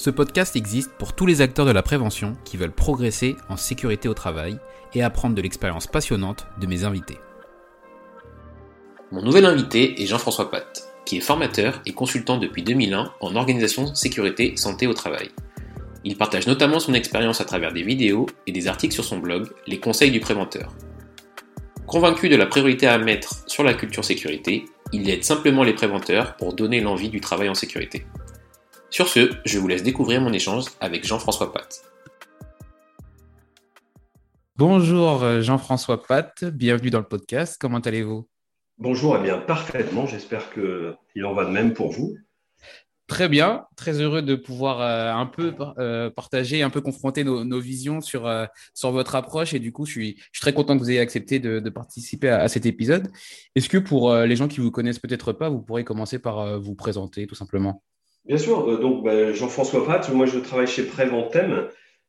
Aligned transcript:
Ce 0.00 0.08
podcast 0.08 0.56
existe 0.56 0.92
pour 0.92 1.12
tous 1.12 1.26
les 1.26 1.42
acteurs 1.42 1.66
de 1.66 1.72
la 1.72 1.82
prévention 1.82 2.34
qui 2.46 2.56
veulent 2.56 2.72
progresser 2.72 3.36
en 3.50 3.58
sécurité 3.58 4.08
au 4.08 4.14
travail 4.14 4.56
et 4.94 5.02
apprendre 5.02 5.34
de 5.34 5.42
l'expérience 5.42 5.86
passionnante 5.86 6.46
de 6.58 6.66
mes 6.66 6.84
invités. 6.84 7.18
Mon 9.12 9.20
nouvel 9.20 9.44
invité 9.44 10.02
est 10.02 10.06
Jean-François 10.06 10.50
Pat, 10.50 10.88
qui 11.04 11.18
est 11.18 11.20
formateur 11.20 11.82
et 11.84 11.92
consultant 11.92 12.38
depuis 12.38 12.62
2001 12.62 13.12
en 13.20 13.36
organisation 13.36 13.94
sécurité 13.94 14.56
santé 14.56 14.86
au 14.86 14.94
travail. 14.94 15.28
Il 16.02 16.16
partage 16.16 16.46
notamment 16.46 16.80
son 16.80 16.94
expérience 16.94 17.42
à 17.42 17.44
travers 17.44 17.74
des 17.74 17.82
vidéos 17.82 18.24
et 18.46 18.52
des 18.52 18.68
articles 18.68 18.94
sur 18.94 19.04
son 19.04 19.18
blog 19.18 19.50
Les 19.66 19.80
conseils 19.80 20.10
du 20.10 20.20
préventeur. 20.20 20.74
Convaincu 21.86 22.30
de 22.30 22.36
la 22.36 22.46
priorité 22.46 22.86
à 22.86 22.96
mettre 22.96 23.46
sur 23.46 23.64
la 23.64 23.74
culture 23.74 24.06
sécurité, 24.06 24.64
il 24.94 25.10
aide 25.10 25.24
simplement 25.24 25.62
les 25.62 25.74
préventeurs 25.74 26.36
pour 26.36 26.54
donner 26.54 26.80
l'envie 26.80 27.10
du 27.10 27.20
travail 27.20 27.50
en 27.50 27.54
sécurité. 27.54 28.06
Sur 28.90 29.06
ce, 29.06 29.30
je 29.44 29.58
vous 29.60 29.68
laisse 29.68 29.84
découvrir 29.84 30.20
mon 30.20 30.32
échange 30.32 30.64
avec 30.80 31.06
Jean-François 31.06 31.52
Pat. 31.52 31.80
Bonjour 34.56 35.22
euh, 35.22 35.42
Jean-François 35.42 36.02
Pat, 36.02 36.44
bienvenue 36.44 36.90
dans 36.90 36.98
le 36.98 37.06
podcast, 37.06 37.56
comment 37.58 37.78
allez-vous? 37.78 38.28
Bonjour, 38.78 39.16
eh 39.16 39.22
bien 39.22 39.38
parfaitement, 39.38 40.08
j'espère 40.08 40.52
qu'il 40.52 41.24
en 41.24 41.34
va 41.34 41.44
de 41.44 41.50
même 41.50 41.72
pour 41.72 41.92
vous. 41.92 42.16
Très 43.06 43.28
bien, 43.28 43.64
très 43.76 44.00
heureux 44.00 44.22
de 44.22 44.34
pouvoir 44.34 44.80
euh, 44.80 45.12
un 45.12 45.26
peu 45.26 45.54
euh, 45.78 46.10
partager, 46.10 46.64
un 46.64 46.70
peu 46.70 46.80
confronter 46.80 47.22
nos, 47.22 47.60
visions 47.60 48.00
sur, 48.00 48.28
sur 48.74 48.90
votre 48.90 49.14
approche. 49.14 49.54
Et 49.54 49.60
du 49.60 49.70
coup, 49.70 49.86
je 49.86 49.92
suis, 49.92 50.16
je 50.32 50.38
suis 50.38 50.40
très 50.40 50.52
content 50.52 50.76
que 50.76 50.82
vous 50.82 50.90
ayez 50.90 51.00
accepté 51.00 51.38
de, 51.38 51.60
participer 51.70 52.28
à, 52.28 52.40
à, 52.40 52.48
cet 52.48 52.66
épisode. 52.66 53.08
Est-ce 53.54 53.68
que 53.68 53.78
pour 53.78 54.12
les 54.14 54.34
gens 54.34 54.48
qui 54.48 54.58
vous 54.58 54.72
connaissent 54.72 54.98
peut-être 54.98 55.32
pas, 55.32 55.48
vous 55.48 55.62
pourrez 55.62 55.84
commencer 55.84 56.18
par 56.18 56.58
vous 56.60 56.74
présenter 56.74 57.28
tout 57.28 57.36
simplement? 57.36 57.84
Bien 58.24 58.38
sûr, 58.38 58.68
euh, 58.68 58.78
donc 58.78 59.02
ben, 59.02 59.32
Jean-François 59.32 59.84
Pat, 59.84 60.08
moi 60.10 60.26
je 60.26 60.38
travaille 60.38 60.66
chez 60.66 60.84
Préventem 60.86 61.68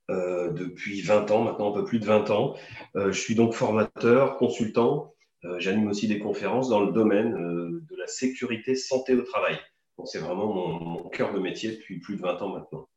euh, 0.10 0.52
depuis 0.52 1.02
20 1.02 1.32
ans, 1.32 1.44
maintenant 1.44 1.72
un 1.72 1.74
peu 1.74 1.86
plus 1.86 2.00
de 2.00 2.06
20 2.06 2.30
ans. 2.32 2.56
Euh, 2.96 3.12
je 3.12 3.20
suis 3.20 3.36
donc 3.36 3.54
formateur, 3.54 4.38
consultant, 4.38 5.14
j'anime 5.58 5.88
aussi 5.88 6.08
des 6.08 6.20
conférences 6.20 6.70
dans 6.70 6.82
le 6.82 6.92
domaine 6.92 7.34
de 7.34 7.96
la 7.98 8.06
sécurité 8.06 8.76
santé 8.76 9.16
au 9.16 9.24
travail. 9.24 9.58
c'est 10.06 10.20
vraiment 10.20 10.54
mon, 10.54 11.10
cœur 11.10 11.34
de 11.34 11.40
métier 11.40 11.72
depuis 11.72 12.00
plus 12.00 12.16
de 12.16 12.22
20 12.22 12.42
ans 12.44 12.50
maintenant. 12.50 12.88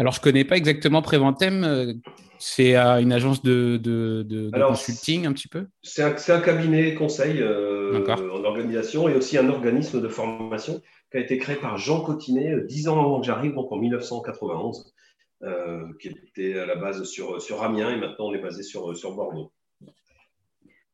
Alors, 0.00 0.14
je 0.14 0.20
ne 0.20 0.24
connais 0.24 0.44
pas 0.44 0.56
exactement 0.56 1.02
Préventem. 1.02 2.00
C'est 2.38 2.74
une 2.74 3.12
agence 3.12 3.42
de, 3.42 3.76
de, 3.76 4.50
consulting 4.66 5.26
un 5.26 5.32
petit 5.34 5.46
peu 5.46 5.66
C'est 5.82 6.02
un, 6.02 6.40
cabinet 6.40 6.94
conseil 6.94 7.44
en 7.44 8.44
organisation 8.44 9.10
et 9.10 9.14
aussi 9.14 9.36
un 9.36 9.50
organisme 9.50 10.00
de 10.00 10.08
formation 10.08 10.80
qui 11.10 11.18
a 11.18 11.20
été 11.20 11.36
créé 11.36 11.56
par 11.56 11.76
Jean 11.76 12.00
Cotinet 12.00 12.52
euh, 12.52 12.64
dix 12.64 12.88
ans 12.88 13.00
avant 13.00 13.20
que 13.20 13.26
j'arrive, 13.26 13.54
donc 13.54 13.70
en 13.72 13.76
1991, 13.76 14.94
euh, 15.42 15.84
qui 16.00 16.08
était 16.08 16.58
à 16.58 16.66
la 16.66 16.76
base 16.76 17.02
sur, 17.04 17.42
sur 17.42 17.62
Amiens 17.62 17.90
et 17.90 17.96
maintenant 17.96 18.28
on 18.28 18.34
est 18.34 18.40
basé 18.40 18.62
sur, 18.62 18.96
sur 18.96 19.14
Bordeaux. 19.14 19.52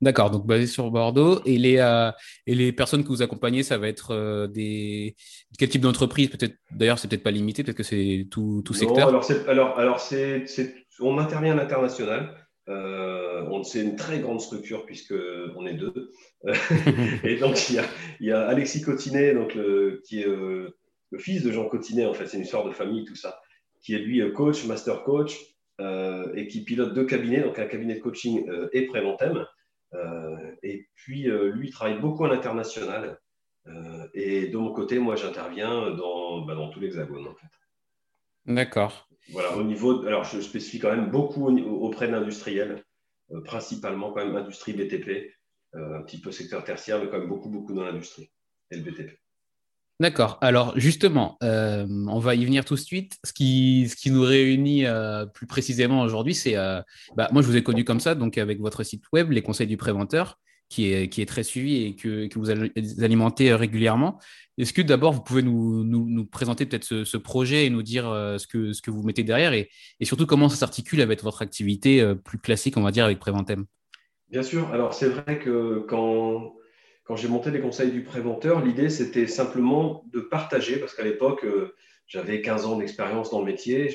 D'accord, 0.02 0.30
donc 0.30 0.46
basé 0.46 0.66
sur 0.66 0.90
Bordeaux. 0.90 1.40
Et 1.46 1.56
les, 1.58 1.78
euh, 1.78 2.10
et 2.46 2.54
les 2.54 2.72
personnes 2.72 3.02
que 3.02 3.08
vous 3.08 3.22
accompagnez, 3.22 3.62
ça 3.62 3.78
va 3.78 3.88
être 3.88 4.46
des. 4.46 5.16
Quel 5.58 5.68
type 5.68 5.82
d'entreprise? 5.82 6.28
Peut-être, 6.28 6.56
d'ailleurs, 6.70 6.98
c'est 6.98 7.08
peut-être 7.08 7.22
pas 7.22 7.30
limité, 7.30 7.64
peut-être 7.64 7.76
que 7.76 7.82
c'est 7.82 8.26
tout, 8.30 8.62
tout 8.64 8.74
secteur. 8.74 9.08
alors, 9.08 9.24
alors, 9.48 9.78
alors 9.78 10.00
c'est, 10.00 10.44
on 11.00 11.18
intervient 11.18 11.52
à 11.52 11.56
l'international. 11.56 12.34
Euh, 12.68 13.62
c'est 13.62 13.82
une 13.82 13.96
très 13.96 14.20
grande 14.20 14.40
structure 14.40 14.84
puisqu'on 14.86 15.66
est 15.66 15.74
deux. 15.74 16.12
et 17.24 17.36
donc, 17.36 17.70
il 17.70 17.82
y 18.20 18.32
a, 18.32 18.48
Alexis 18.48 18.82
Cotinet, 18.82 19.34
donc 19.34 19.56
qui 20.04 20.20
est 20.20 20.28
euh, 20.28 20.76
le 21.10 21.18
fils 21.18 21.42
de 21.42 21.52
Jean 21.52 21.68
Cotinet, 21.68 22.06
en 22.06 22.14
fait, 22.14 22.26
c'est 22.26 22.36
une 22.36 22.44
histoire 22.44 22.64
de 22.64 22.72
famille, 22.72 23.04
tout 23.04 23.16
ça, 23.16 23.40
qui 23.82 23.94
est 23.94 23.98
lui 23.98 24.22
coach, 24.32 24.64
master 24.66 25.04
coach, 25.04 25.36
euh, 25.80 26.32
et 26.34 26.48
qui 26.48 26.64
pilote 26.64 26.94
deux 26.94 27.04
cabinets, 27.04 27.40
donc 27.40 27.58
un 27.58 27.66
cabinet 27.66 27.94
de 27.94 28.00
coaching 28.00 28.46
et 28.72 28.86
Préventem. 28.86 29.46
Et 30.62 30.88
puis, 30.94 31.24
lui, 31.24 31.68
il 31.68 31.72
travaille 31.72 32.00
beaucoup 32.00 32.24
à 32.24 32.28
l'international. 32.28 33.18
et 34.14 34.48
de 34.48 34.56
mon 34.56 34.72
côté, 34.72 34.98
moi, 34.98 35.16
j'interviens 35.16 35.90
dans, 35.92 36.42
bah, 36.42 36.54
dans 36.54 36.70
tout 36.70 36.80
l'hexagone, 36.80 37.26
en 37.28 37.34
fait. 37.34 37.48
D'accord. 38.46 39.08
Voilà, 39.30 39.56
au 39.56 39.62
niveau, 39.64 40.06
alors 40.06 40.24
je 40.24 40.40
spécifie 40.40 40.78
quand 40.78 40.94
même 40.94 41.10
beaucoup 41.10 41.48
auprès 41.48 42.06
de 42.06 42.12
l'industriel, 42.12 42.84
euh, 43.32 43.40
principalement 43.42 44.12
quand 44.12 44.24
même 44.24 44.36
industrie 44.36 44.72
BTP, 44.72 45.32
euh, 45.74 45.98
un 45.98 46.02
petit 46.02 46.20
peu 46.20 46.30
secteur 46.30 46.62
tertiaire, 46.62 47.00
mais 47.00 47.10
quand 47.10 47.18
même 47.18 47.28
beaucoup, 47.28 47.48
beaucoup 47.48 47.74
dans 47.74 47.84
l'industrie 47.84 48.30
et 48.70 48.76
le 48.76 48.82
BTP. 48.82 49.18
D'accord. 49.98 50.38
Alors 50.42 50.78
justement, 50.78 51.38
euh, 51.42 51.86
on 51.88 52.18
va 52.18 52.34
y 52.34 52.44
venir 52.44 52.64
tout 52.64 52.74
de 52.74 52.80
suite. 52.80 53.16
Ce 53.24 53.32
qui, 53.32 53.90
nous 54.06 54.22
réunit 54.22 54.84
plus 55.32 55.46
précisément 55.46 56.02
aujourd'hui, 56.02 56.34
c'est, 56.34 56.54
bah, 57.16 57.28
moi 57.32 57.42
je 57.42 57.46
vous 57.46 57.56
ai 57.56 57.62
connu 57.62 57.84
comme 57.84 58.00
ça, 58.00 58.14
donc 58.14 58.36
avec 58.36 58.60
votre 58.60 58.82
site 58.82 59.04
web, 59.12 59.30
les 59.30 59.42
conseils 59.42 59.66
du 59.66 59.76
préventeur 59.76 60.38
qui 60.68 60.92
est, 60.92 61.28
très 61.28 61.42
suivi 61.42 61.84
et 61.84 61.94
que, 61.94 62.28
vous 62.36 62.50
alimentez 62.50 63.50
euh, 63.50 63.56
régulièrement. 63.56 64.18
Est-ce 64.58 64.72
que 64.72 64.82
d'abord, 64.82 65.12
vous 65.12 65.22
pouvez 65.22 65.42
nous, 65.42 65.84
nous, 65.84 66.08
nous 66.08 66.26
présenter 66.26 66.66
peut-être 66.66 66.84
ce, 66.84 67.16
projet 67.16 67.66
et 67.66 67.70
nous 67.70 67.82
dire 67.82 68.08
euh, 68.08 68.38
ce, 68.38 68.46
que, 68.46 68.90
vous 68.90 69.02
mettez 69.02 69.22
derrière 69.22 69.52
et, 69.52 69.70
et 70.00 70.04
surtout 70.04 70.26
comment 70.26 70.48
ça 70.48 70.56
s'articule 70.56 71.00
avec 71.00 71.22
votre 71.22 71.42
activité 71.42 72.00
euh, 72.00 72.14
plus 72.14 72.38
classique, 72.38 72.76
on 72.76 72.82
va 72.82 72.90
dire, 72.90 73.04
avec 73.04 73.18
Préventem? 73.18 73.64
Bien 74.30 74.42
sûr. 74.42 74.68
Alors, 74.72 74.92
c'est 74.92 75.08
vrai 75.08 75.38
que 75.38 75.84
quand, 75.88 76.54
quand 77.06 77.16
j'ai 77.16 77.28
monté 77.28 77.50
les 77.50 77.60
conseils 77.60 77.90
du 77.90 78.02
préventeur, 78.02 78.64
l'idée, 78.64 78.90
c'était 78.90 79.26
simplement 79.26 80.04
de 80.12 80.20
partager, 80.20 80.78
parce 80.78 80.94
qu'à 80.94 81.04
l'époque, 81.04 81.46
j'avais 82.06 82.40
15 82.42 82.66
ans 82.66 82.78
d'expérience 82.78 83.30
dans 83.30 83.40
le 83.40 83.46
métier 83.46 83.88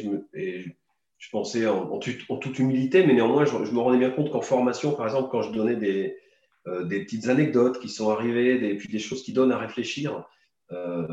je 1.21 1.29
pensais 1.29 1.67
en, 1.67 1.99
toute 1.99 2.59
humilité, 2.59 3.05
mais 3.05 3.13
néanmoins, 3.13 3.45
je, 3.45 3.55
me 3.55 3.79
rendais 3.79 3.99
bien 3.99 4.09
compte 4.09 4.31
qu'en 4.31 4.41
formation, 4.41 4.93
par 4.93 5.05
exemple, 5.05 5.29
quand 5.31 5.43
je 5.43 5.51
donnais 5.51 5.75
des, 5.75 6.17
euh, 6.65 6.83
des 6.83 7.03
petites 7.03 7.27
anecdotes 7.27 7.79
qui 7.79 7.89
sont 7.89 8.09
arrivées, 8.09 8.55
et 8.67 8.75
puis 8.75 8.89
des 8.89 8.97
choses 8.97 9.21
qui 9.21 9.31
donnent 9.31 9.51
à 9.51 9.59
réfléchir 9.59 10.25
euh, 10.71 11.05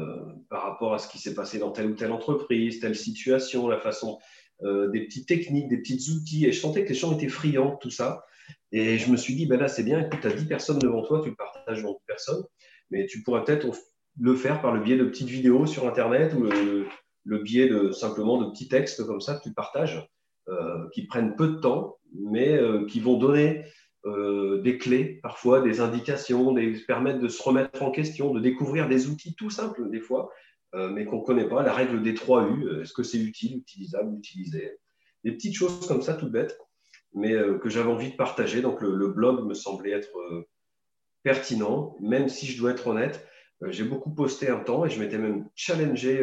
par 0.48 0.62
rapport 0.62 0.94
à 0.94 0.98
ce 0.98 1.08
qui 1.08 1.18
s'est 1.18 1.34
passé 1.34 1.58
dans 1.58 1.72
telle 1.72 1.90
ou 1.90 1.94
telle 1.94 2.10
entreprise, 2.10 2.80
telle 2.80 2.96
situation, 2.96 3.68
la 3.68 3.78
façon, 3.78 4.18
euh, 4.62 4.88
des 4.88 5.04
petites 5.04 5.28
techniques, 5.28 5.68
des 5.68 5.76
petits 5.76 6.10
outils. 6.10 6.46
Et 6.46 6.52
je 6.52 6.60
sentais 6.60 6.84
que 6.84 6.88
les 6.88 6.94
gens 6.94 7.14
étaient 7.14 7.28
friands 7.28 7.76
tout 7.76 7.90
ça. 7.90 8.24
Et 8.72 8.98
je 8.98 9.10
me 9.10 9.16
suis 9.16 9.34
dit, 9.34 9.46
ben 9.46 9.58
là, 9.58 9.68
c'est 9.68 9.82
bien, 9.82 10.00
écoute, 10.00 10.20
tu 10.20 10.26
as 10.26 10.32
10 10.32 10.46
personnes 10.46 10.78
devant 10.78 11.02
toi, 11.02 11.20
tu 11.22 11.30
le 11.30 11.34
partages 11.34 11.78
devant 11.78 11.92
10 11.92 11.98
personnes, 12.06 12.44
mais 12.90 13.06
tu 13.06 13.22
pourrais 13.22 13.44
peut-être 13.44 13.66
le 14.20 14.34
faire 14.34 14.60
par 14.60 14.72
le 14.72 14.80
biais 14.80 14.96
de 14.96 15.04
petites 15.04 15.28
vidéos 15.28 15.66
sur 15.66 15.86
Internet 15.86 16.34
ou 16.34 16.42
le, 16.44 17.38
biais 17.38 17.68
de 17.68 17.92
simplement 17.92 18.38
de 18.42 18.50
petits 18.50 18.68
textes 18.68 19.06
comme 19.06 19.20
ça 19.20 19.36
que 19.36 19.42
tu 19.42 19.52
partages, 19.52 20.06
qui 20.92 21.06
prennent 21.06 21.36
peu 21.36 21.48
de 21.48 21.56
temps, 21.56 21.98
mais 22.14 22.58
qui 22.88 23.00
vont 23.00 23.18
donner 23.18 23.64
euh, 24.06 24.62
des 24.62 24.78
clés, 24.78 25.18
parfois 25.22 25.60
des 25.60 25.80
indications, 25.80 26.52
des 26.52 26.72
permettre 26.86 27.18
de 27.18 27.28
se 27.28 27.42
remettre 27.42 27.82
en 27.82 27.90
question, 27.90 28.32
de 28.32 28.40
découvrir 28.40 28.88
des 28.88 29.08
outils 29.08 29.34
tout 29.34 29.50
simples 29.50 29.90
des 29.90 30.00
fois, 30.00 30.30
euh, 30.74 30.88
mais 30.88 31.04
qu'on 31.04 31.18
ne 31.18 31.24
connaît 31.24 31.48
pas. 31.48 31.62
La 31.62 31.72
règle 31.72 32.02
des 32.02 32.14
3 32.14 32.48
U, 32.48 32.64
euh, 32.64 32.82
est-ce 32.82 32.92
que 32.92 33.02
c'est 33.02 33.18
utile, 33.18 33.58
utilisable, 33.58 34.16
utilisé 34.16 34.78
Des 35.24 35.32
petites 35.32 35.56
choses 35.56 35.86
comme 35.88 36.02
ça, 36.02 36.14
toutes 36.14 36.30
bêtes, 36.30 36.56
mais 37.14 37.34
que 37.62 37.68
j'avais 37.68 37.90
envie 37.90 38.10
de 38.10 38.16
partager. 38.16 38.62
Donc 38.62 38.80
le, 38.80 39.08
blog 39.08 39.46
me 39.46 39.54
semblait 39.54 39.92
être 39.92 40.10
pertinent, 41.22 41.96
même 42.00 42.28
si 42.28 42.46
je 42.46 42.58
dois 42.58 42.72
être 42.72 42.86
honnête. 42.86 43.26
j'ai 43.68 43.84
beaucoup 43.84 44.14
posté 44.14 44.48
un 44.50 44.60
temps 44.60 44.84
et 44.84 44.90
je 44.90 45.00
m'étais 45.00 45.18
même 45.18 45.48
challengé 45.54 46.22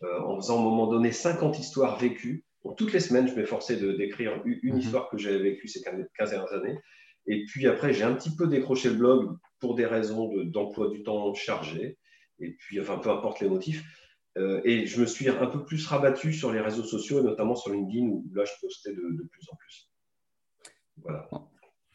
en 0.00 0.36
faisant 0.36 0.58
à 0.58 0.60
un 0.60 0.64
moment 0.64 0.86
donné 0.86 1.12
50 1.12 1.58
histoires 1.58 1.98
vécues. 1.98 2.44
toutes 2.76 2.92
les 2.92 3.00
semaines, 3.00 3.28
je 3.28 3.34
m'efforçais 3.34 3.76
de 3.76 3.92
d'écrire 3.92 4.40
une 4.44 4.74
mhm. 4.74 4.80
histoire 4.80 5.10
que 5.10 5.18
j'avais 5.18 5.38
vécue 5.38 5.68
ces 5.68 5.82
15 5.82 6.30
dernières 6.30 6.52
années. 6.52 6.78
Et 7.26 7.44
puis 7.46 7.66
après, 7.66 7.92
j'ai 7.92 8.04
un 8.04 8.14
petit 8.14 8.34
peu 8.34 8.46
décroché 8.46 8.90
le 8.90 8.96
blog 8.96 9.36
pour 9.60 9.74
des 9.74 9.86
raisons 9.86 10.30
d'emploi 10.44 10.88
du 10.88 11.02
temps 11.02 11.32
chargé. 11.34 11.98
Et 12.40 12.52
puis, 12.58 12.80
enfin, 12.80 12.98
peu 12.98 13.10
importe 13.10 13.40
les 13.40 13.48
motifs. 13.48 13.82
Euh, 14.36 14.60
et 14.64 14.86
je 14.86 15.00
me 15.00 15.06
suis 15.06 15.28
un 15.28 15.46
peu 15.46 15.64
plus 15.64 15.86
rabattu 15.86 16.32
sur 16.32 16.52
les 16.52 16.60
réseaux 16.60 16.84
sociaux, 16.84 17.20
et 17.20 17.22
notamment 17.22 17.54
sur 17.54 17.72
LinkedIn, 17.72 18.06
où 18.06 18.24
là, 18.34 18.44
je 18.44 18.52
postais 18.60 18.92
de, 18.92 19.28
plus 19.30 19.48
en 19.50 19.56
plus. 19.56 19.90
Voilà. 21.02 21.28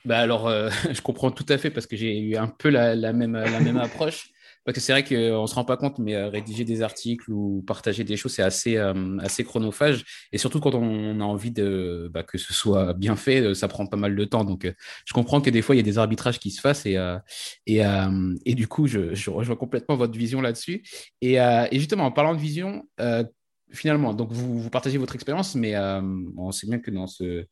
Bah 0.05 0.19
alors, 0.19 0.47
euh, 0.47 0.69
je 0.91 1.01
comprends 1.01 1.31
tout 1.31 1.45
à 1.49 1.57
fait 1.57 1.69
parce 1.69 1.87
que 1.87 1.95
j'ai 1.95 2.17
eu 2.19 2.35
un 2.35 2.47
peu 2.47 2.69
la, 2.69 2.95
même, 3.13 3.33
la 3.33 3.59
même 3.59 3.77
approche. 3.77 4.29
Parce 4.65 4.75
que 4.75 4.81
c'est 4.81 4.91
vrai 4.91 5.03
qu'on 5.03 5.41
ne 5.41 5.47
se 5.47 5.55
rend 5.55 5.63
pas 5.63 5.77
compte, 5.77 5.99
mais 5.99 6.15
euh, 6.15 6.27
rédiger 6.27 6.63
des 6.63 6.81
articles 6.81 7.31
ou 7.31 7.63
partager 7.65 8.03
des 8.03 8.17
choses, 8.17 8.33
c'est 8.33 8.43
assez, 8.43 8.75
euh, 8.75 9.17
assez 9.19 9.43
chronophage. 9.43 10.03
Et 10.31 10.37
surtout 10.37 10.59
quand 10.59 10.75
on 10.75 11.19
a 11.19 11.23
envie 11.23 11.49
de, 11.49 12.09
bah, 12.13 12.23
que 12.23 12.37
ce 12.37 12.53
soit 12.53 12.93
bien 12.93 13.15
fait, 13.15 13.55
ça 13.55 13.67
prend 13.67 13.87
pas 13.87 13.97
mal 13.97 14.15
de 14.15 14.25
temps. 14.25 14.43
Donc, 14.43 14.71
je 15.05 15.13
comprends 15.13 15.41
que 15.41 15.49
des 15.49 15.61
fois, 15.61 15.75
il 15.75 15.77
y 15.77 15.81
a 15.81 15.83
des 15.83 15.97
arbitrages 15.97 16.39
qui 16.39 16.51
se 16.51 16.61
fassent. 16.61 16.85
Et, 16.85 16.99
et, 17.65 17.81
et 18.45 18.55
du 18.55 18.67
coup, 18.67 18.85
je, 18.85 19.15
je, 19.15 19.29
rejoins 19.29 19.55
complètement 19.55 19.95
votre 19.95 20.17
vision 20.17 20.41
là-dessus. 20.41 20.83
Et, 21.21 21.35
et, 21.35 21.79
justement, 21.79 22.05
en 22.05 22.11
parlant 22.11 22.35
de 22.35 22.41
vision, 22.41 22.83
finalement, 23.71 24.13
donc 24.13 24.31
vous, 24.31 24.59
vous, 24.59 24.69
partagez 24.69 24.99
votre 24.99 25.15
expérience, 25.15 25.55
mais 25.55 25.75
on 26.37 26.51
sait 26.51 26.67
bien 26.67 26.79
que 26.79 26.91
dans 26.91 27.07
ce, 27.07 27.45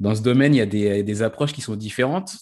dans 0.00 0.14
ce 0.14 0.22
domaine, 0.22 0.54
il 0.54 0.58
y 0.58 0.62
a 0.62 0.66
des, 0.66 1.02
des 1.02 1.22
approches 1.22 1.52
qui 1.52 1.60
sont 1.60 1.76
différentes. 1.76 2.32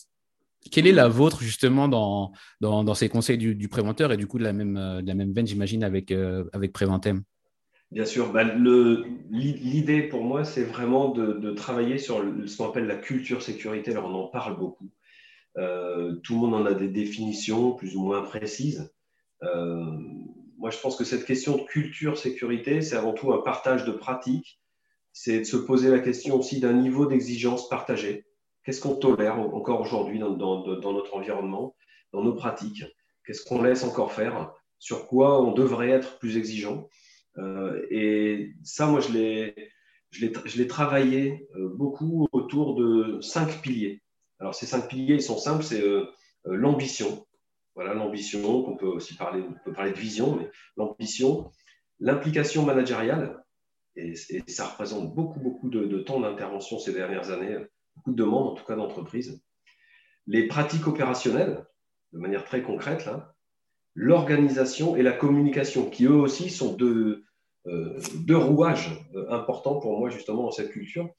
Quelle 0.71 0.87
est 0.87 0.93
la 0.93 1.09
vôtre 1.09 1.43
justement 1.43 1.89
dans, 1.89 2.33
dans, 2.61 2.95
ces 2.95 3.09
conseils 3.09 3.39
du, 3.39 3.69
préventeur 3.69 4.13
et 4.13 4.17
du 4.17 4.27
coup 4.27 4.39
de 4.39 4.45
la 4.45 4.53
même, 4.53 4.77
euh, 4.77 5.03
de 5.03 5.07
la 5.07 5.15
même 5.15 5.33
veine, 5.33 5.47
j'imagine, 5.47 5.85
avec, 5.85 6.11
euh, 6.11 6.45
avec 6.53 6.73
Préventem 6.73 7.23
Bien 7.91 8.05
sûr. 8.05 8.33
Bah, 8.33 8.45
l'idée 8.45 10.03
pour 10.03 10.23
moi, 10.23 10.45
c'est 10.45 10.65
vraiment 10.65 11.11
de, 11.11 11.51
travailler 11.53 11.99
sur 11.99 12.23
ce 12.47 12.57
qu'on 12.57 12.69
appelle 12.69 12.87
la 12.87 12.97
culture 12.97 13.43
sécurité. 13.43 13.93
Alors, 13.93 14.11
on 14.11 14.15
en 14.15 14.29
parle 14.29 14.59
beaucoup. 14.59 14.91
Euh, 15.57 16.17
tout 16.17 16.35
le 16.35 16.41
monde 16.41 16.55
en 16.55 16.67
a 16.67 16.75
des 16.75 16.89
définitions 16.89 17.73
plus 17.73 17.97
ou 17.97 18.03
moins 18.03 18.23
précises. 18.23 18.93
moi, 19.43 20.71
je 20.71 20.79
pense 20.79 20.97
que 20.97 21.05
cette 21.05 21.25
question 21.25 21.57
de 21.57 21.63
culture 21.63 22.19
sécurité, 22.19 22.83
c'est 22.83 22.97
avant 22.97 23.15
tout 23.15 23.33
un 23.33 23.39
partage 23.39 23.85
de 23.85 23.93
pratiques. 23.93 24.58
C'est 25.21 25.41
de 25.41 25.45
se 25.45 25.57
poser 25.57 25.91
la 25.91 25.99
question 25.99 26.39
aussi 26.39 26.61
d'un 26.61 26.75
niveau 26.75 27.05
d'exigence 27.05 27.69
partagé. 27.69 28.25
Qu'est-ce 28.63 28.81
qu'on 28.81 28.95
tolère 28.95 29.41
encore 29.41 29.81
aujourd'hui 29.81 30.21
dans, 30.21 30.37
notre 30.37 31.17
environnement, 31.17 31.75
dans 32.13 32.23
nos 32.23 32.35
pratiques? 32.35 32.85
Qu'est-ce 33.27 33.45
qu'on 33.45 33.61
laisse 33.61 33.83
encore 33.83 34.13
faire? 34.13 34.53
Sur 34.79 35.09
quoi 35.09 35.43
on 35.43 35.51
devrait 35.51 35.91
être 35.91 36.21
plus 36.21 36.37
exigeant? 36.37 36.89
Euh, 37.37 37.85
Et 37.91 38.53
ça, 38.63 38.87
moi, 38.87 39.01
je 39.01 39.11
l'ai 40.21 40.67
travaillé 40.69 41.49
euh, 41.57 41.69
beaucoup 41.75 42.29
autour 42.31 42.77
de 42.77 43.21
cinq 43.21 43.61
piliers. 43.61 44.01
Alors, 44.39 44.55
ces 44.55 44.67
cinq 44.67 44.87
piliers, 44.87 45.15
ils 45.15 45.23
sont 45.23 45.39
simples, 45.39 45.65
c'est 45.65 45.83
euh, 45.83 46.05
l'ambition. 46.45 47.27
Voilà, 47.75 47.93
l'ambition, 47.93 48.63
qu'on 48.63 48.77
peut 48.77 48.87
aussi 48.87 49.17
parler, 49.17 49.43
on 49.43 49.65
peut 49.65 49.73
parler 49.73 49.91
de 49.91 49.99
vision, 49.99 50.37
mais 50.37 50.49
l'ambition, 50.77 51.51
l'implication 51.99 52.65
managériale, 52.65 53.45
et, 53.99 54.15
ça 54.47 54.67
représente 54.67 55.15
beaucoup, 55.15 55.41
beaucoup 55.41 55.69
de, 55.69 55.99
temps 55.99 56.21
d'intervention 56.21 56.79
ces 56.79 56.93
dernières 56.93 57.31
années 57.31 57.59
beaucoup 57.97 58.13
de 58.13 58.17
demandes, 58.17 58.49
en 58.49 58.55
tout 58.55 58.65
cas 58.65 58.77
d'entreprises. 58.77 59.43
Les 60.27 60.47
pratiques 60.47 60.87
opérationnelles, 60.87 61.67
de 62.13 62.19
manière 62.19 62.45
très 62.45 62.63
concrète, 62.63 63.11
l'organisation 63.95 64.97
et 64.97 65.03
la 65.03 65.13
communication, 65.13 65.91
qui 65.91 66.05
eux 66.05 66.13
aussi 66.13 66.51
sont 66.51 66.75
deux, 66.75 67.25
euh, 67.67 67.99
rouages 68.31 69.05
euh, 69.15 69.29
importants 69.31 69.81
pour 69.81 69.99
moi 69.99 70.09
justement 70.09 70.45
dans 70.45 70.53
cette 70.53 70.71
culture. 70.71 71.11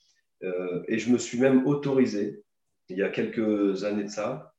Euh, 0.44 0.84
et 0.88 0.98
je 0.98 1.12
me 1.12 1.18
suis 1.18 1.38
même 1.38 1.68
autorisé, 1.68 2.44
il 2.88 2.98
y 2.98 3.04
a 3.04 3.10
quelques 3.10 3.84
années 3.84 4.06
de 4.06 4.10
ça, 4.10 4.54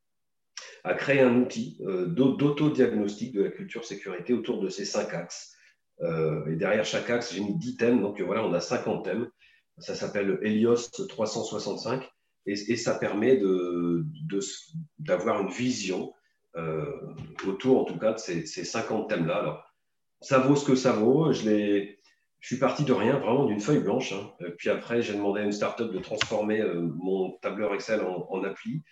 à 0.85 0.95
créer 0.95 1.21
un 1.21 1.37
outil 1.41 1.79
d'autodiagnostic 2.07 3.35
de 3.35 3.43
la 3.43 3.51
culture 3.51 3.85
sécurité 3.85 4.33
autour 4.33 4.61
de 4.61 4.69
ces 4.69 4.85
cinq 4.85 5.13
axes. 5.13 5.55
Et 6.03 6.57
derrière 6.57 6.85
chaque 6.85 7.11
axe, 7.11 7.35
j'ai 7.35 7.41
mis 7.41 7.57
10 7.57 7.77
thèmes, 7.77 8.01
donc 8.01 8.21
voilà, 8.21 8.45
on 8.45 8.53
a 8.55 8.61
50 8.61 9.05
thèmes. 9.05 9.29
Ça 9.79 9.95
s'appelle 9.95 10.39
Helios 10.43 10.91
365 11.09 12.09
et, 12.47 12.77
ça 12.77 12.95
permet 12.95 13.37
d'avoir 14.99 15.43
de, 15.43 15.47
une 15.47 15.53
vision 15.53 16.13
euh, 16.57 17.15
autour, 17.47 17.81
en 17.81 17.85
tout 17.85 17.99
cas, 17.99 18.13
de 18.13 18.19
ces, 18.19 18.45
50 18.45 19.09
thèmes-là. 19.09 19.37
Alors, 19.37 19.65
ça 20.21 20.39
vaut 20.39 20.57
ce 20.57 20.65
que 20.65 20.75
ça 20.75 20.93
vaut. 20.93 21.33
Je, 21.33 21.87
suis 22.41 22.57
parti 22.57 22.85
de 22.85 22.93
rien, 22.93 23.19
vraiment 23.19 23.45
d'une 23.45 23.61
feuille 23.61 23.81
blanche. 23.81 24.13
Hein. 24.13 24.33
Puis 24.59 24.71
après, 24.71 25.03
j'ai 25.03 25.13
demandé 25.13 25.41
à 25.41 25.45
une 25.45 25.53
startup 25.53 25.93
de 25.93 25.99
transformer 25.99 26.61
euh, 26.61 26.81
mon 26.81 27.33
tableur 27.43 27.75
Excel 27.75 28.01
en, 28.03 28.43
appli. 28.45 28.83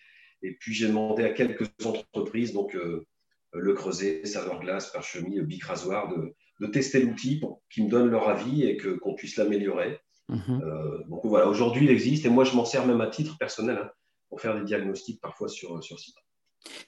Et 0.42 0.52
puis, 0.52 0.72
j'ai 0.72 0.88
demandé 0.88 1.24
à 1.24 1.30
quelques 1.30 1.68
entreprises, 1.84 2.52
donc 2.52 2.76
euh, 2.76 3.06
Le 3.52 3.74
Creuset, 3.74 4.24
Serveur 4.24 4.60
Glace, 4.60 4.92
Parchemie, 4.92 5.40
Bic 5.40 5.64
Rasoir, 5.64 6.14
de, 6.14 6.34
de 6.60 6.66
tester 6.66 7.00
l'outil 7.00 7.38
pour 7.38 7.62
qu'ils 7.70 7.84
me 7.84 7.90
donnent 7.90 8.10
leur 8.10 8.28
avis 8.28 8.64
et 8.64 8.76
qu'on 8.76 9.14
puisse 9.14 9.36
l'améliorer. 9.36 10.00
Mhm. 10.28 10.60
Euh, 10.62 11.04
donc 11.08 11.20
voilà, 11.24 11.48
aujourd'hui 11.48 11.84
il 11.84 11.90
existe 11.90 12.26
et 12.26 12.28
moi 12.28 12.44
je 12.44 12.54
m'en 12.54 12.64
sers 12.64 12.86
même 12.86 13.00
à 13.00 13.06
titre 13.06 13.36
personnel 13.38 13.78
hein, 13.82 13.90
pour 14.28 14.40
faire 14.40 14.58
des 14.58 14.64
diagnostics 14.64 15.20
parfois 15.20 15.48
sur, 15.48 15.82
sur 15.82 15.98
site. 15.98 16.16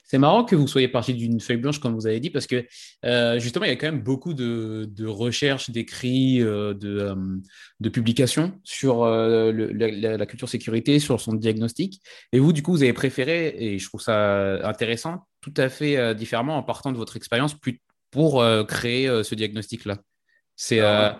C'est 0.03 0.17
marrant 0.17 0.43
que 0.43 0.55
vous 0.55 0.67
soyez 0.67 0.89
parti 0.89 1.13
d'une 1.13 1.39
feuille 1.39 1.57
blanche, 1.57 1.79
comme 1.79 1.95
vous 1.95 2.05
avez 2.05 2.19
dit, 2.19 2.29
parce 2.29 2.45
que 2.45 2.67
euh, 3.05 3.39
justement, 3.39 3.65
il 3.65 3.69
y 3.69 3.71
a 3.71 3.77
quand 3.77 3.87
même 3.87 4.03
beaucoup 4.03 4.33
de, 4.33 4.85
de 4.91 5.07
recherches, 5.07 5.69
d'écrits, 5.69 6.41
euh, 6.41 6.73
de, 6.73 7.15
de, 7.79 7.89
publications 7.89 8.59
sur 8.65 9.05
la, 9.05 10.25
culture 10.25 10.49
sécurité, 10.49 10.99
sur 10.99 11.21
son 11.21 11.33
diagnostic. 11.33 12.01
Et 12.33 12.39
vous, 12.39 12.51
du 12.51 12.61
coup, 12.61 12.73
vous 12.73 12.83
avez 12.83 12.93
préféré, 12.93 13.55
et 13.57 13.79
je 13.79 13.87
trouve 13.87 14.01
ça 14.01 14.67
intéressant, 14.67 15.25
tout 15.39 15.53
à 15.55 15.69
fait 15.69 16.13
différemment 16.15 16.57
en 16.57 16.63
partant 16.63 16.91
de 16.91 16.97
votre 16.97 17.15
expérience 17.15 17.55
pour 18.11 18.43
créer 18.67 19.23
ce 19.23 19.35
diagnostic-là. 19.35 19.97
Euh, 20.71 21.11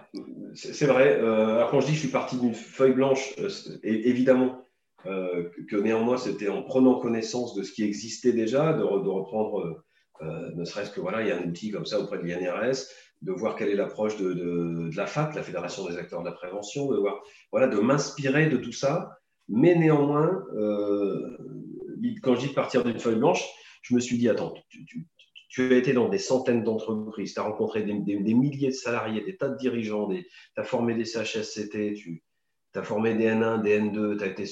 c'est 0.53 0.85
vrai. 0.85 1.19
Euh, 1.19 1.55
alors, 1.55 1.71
quand 1.71 1.81
je 1.81 1.88
dis 1.88 1.91
que 1.93 1.97
je 1.97 2.03
suis 2.03 2.11
parti 2.11 2.38
d'une 2.38 2.53
feuille 2.53 2.93
blanche, 2.93 3.33
euh, 3.39 3.49
évidemment 3.83 4.65
que 5.03 5.77
néanmoins, 5.77 6.17
c'était 6.17 6.49
en 6.49 6.61
prenant 6.61 6.99
connaissance 6.99 7.55
de 7.55 7.63
ce 7.63 7.71
qui 7.71 7.83
existait 7.83 8.33
déjà, 8.33 8.73
de, 8.73 8.83
reprendre, 8.83 9.83
ne 10.21 10.63
serait-ce 10.63 10.91
que 10.91 11.01
voilà, 11.01 11.23
il 11.23 11.27
y 11.27 11.31
a 11.31 11.38
un 11.38 11.47
outil 11.47 11.71
comme 11.71 11.88
ça 11.88 12.00
auprès 12.00 12.19
de 12.19 12.24
l'INRS, 12.24 12.86
de 13.24 13.31
voir 13.31 13.55
quelle 13.55 13.69
est 13.69 13.75
l'approche 13.75 14.17
de, 14.17 14.91
la 14.95 15.07
FAT, 15.07 15.31
la 15.33 15.41
Fédération 15.41 15.89
des 15.89 15.98
acteurs 15.98 16.21
de 16.21 16.27
la 16.27 16.33
prévention, 16.33 16.88
de 16.91 16.98
voir, 16.98 17.19
voilà, 17.51 17.67
de 17.67 17.79
m'inspirer 17.79 18.48
de 18.48 18.57
tout 18.57 18.71
ça. 18.71 19.17
Mais 19.50 19.74
néanmoins, 19.74 20.45
quand 22.21 22.36
je 22.36 22.48
dis 22.48 22.53
partir 22.53 22.83
d'une 22.83 23.00
feuille 23.00 23.17
blanche, 23.17 23.43
je 23.81 23.95
me 23.95 24.00
suis 24.00 24.19
dit, 24.19 24.29
attends, 24.29 24.53
tu, 24.69 24.86
tu 24.86 25.07
as 25.60 25.77
été 25.77 25.93
dans 25.93 26.10
des 26.10 26.17
centaines 26.17 26.63
d'entreprises, 26.63 27.34
tu 27.34 27.39
as 27.39 27.43
rencontré 27.43 27.84
des, 27.84 27.93
milliers 28.34 28.70
de 28.70 28.74
salariés, 28.74 29.22
des 29.22 29.36
tas 29.36 29.50
de 29.50 29.58
dirigeants, 29.58 30.10
tu 30.10 30.25
as 30.55 30.63
formé 30.63 30.96
des 30.96 31.05
CHSCT, 31.05 31.93
tu 31.93 32.24
as 32.75 32.84
formé 32.84 33.15
des 33.15 33.27
N1, 33.27 33.62
des 33.62 33.79
N2, 33.79 34.17
tu 34.17 34.24
as 34.24 34.27
été 34.27 34.46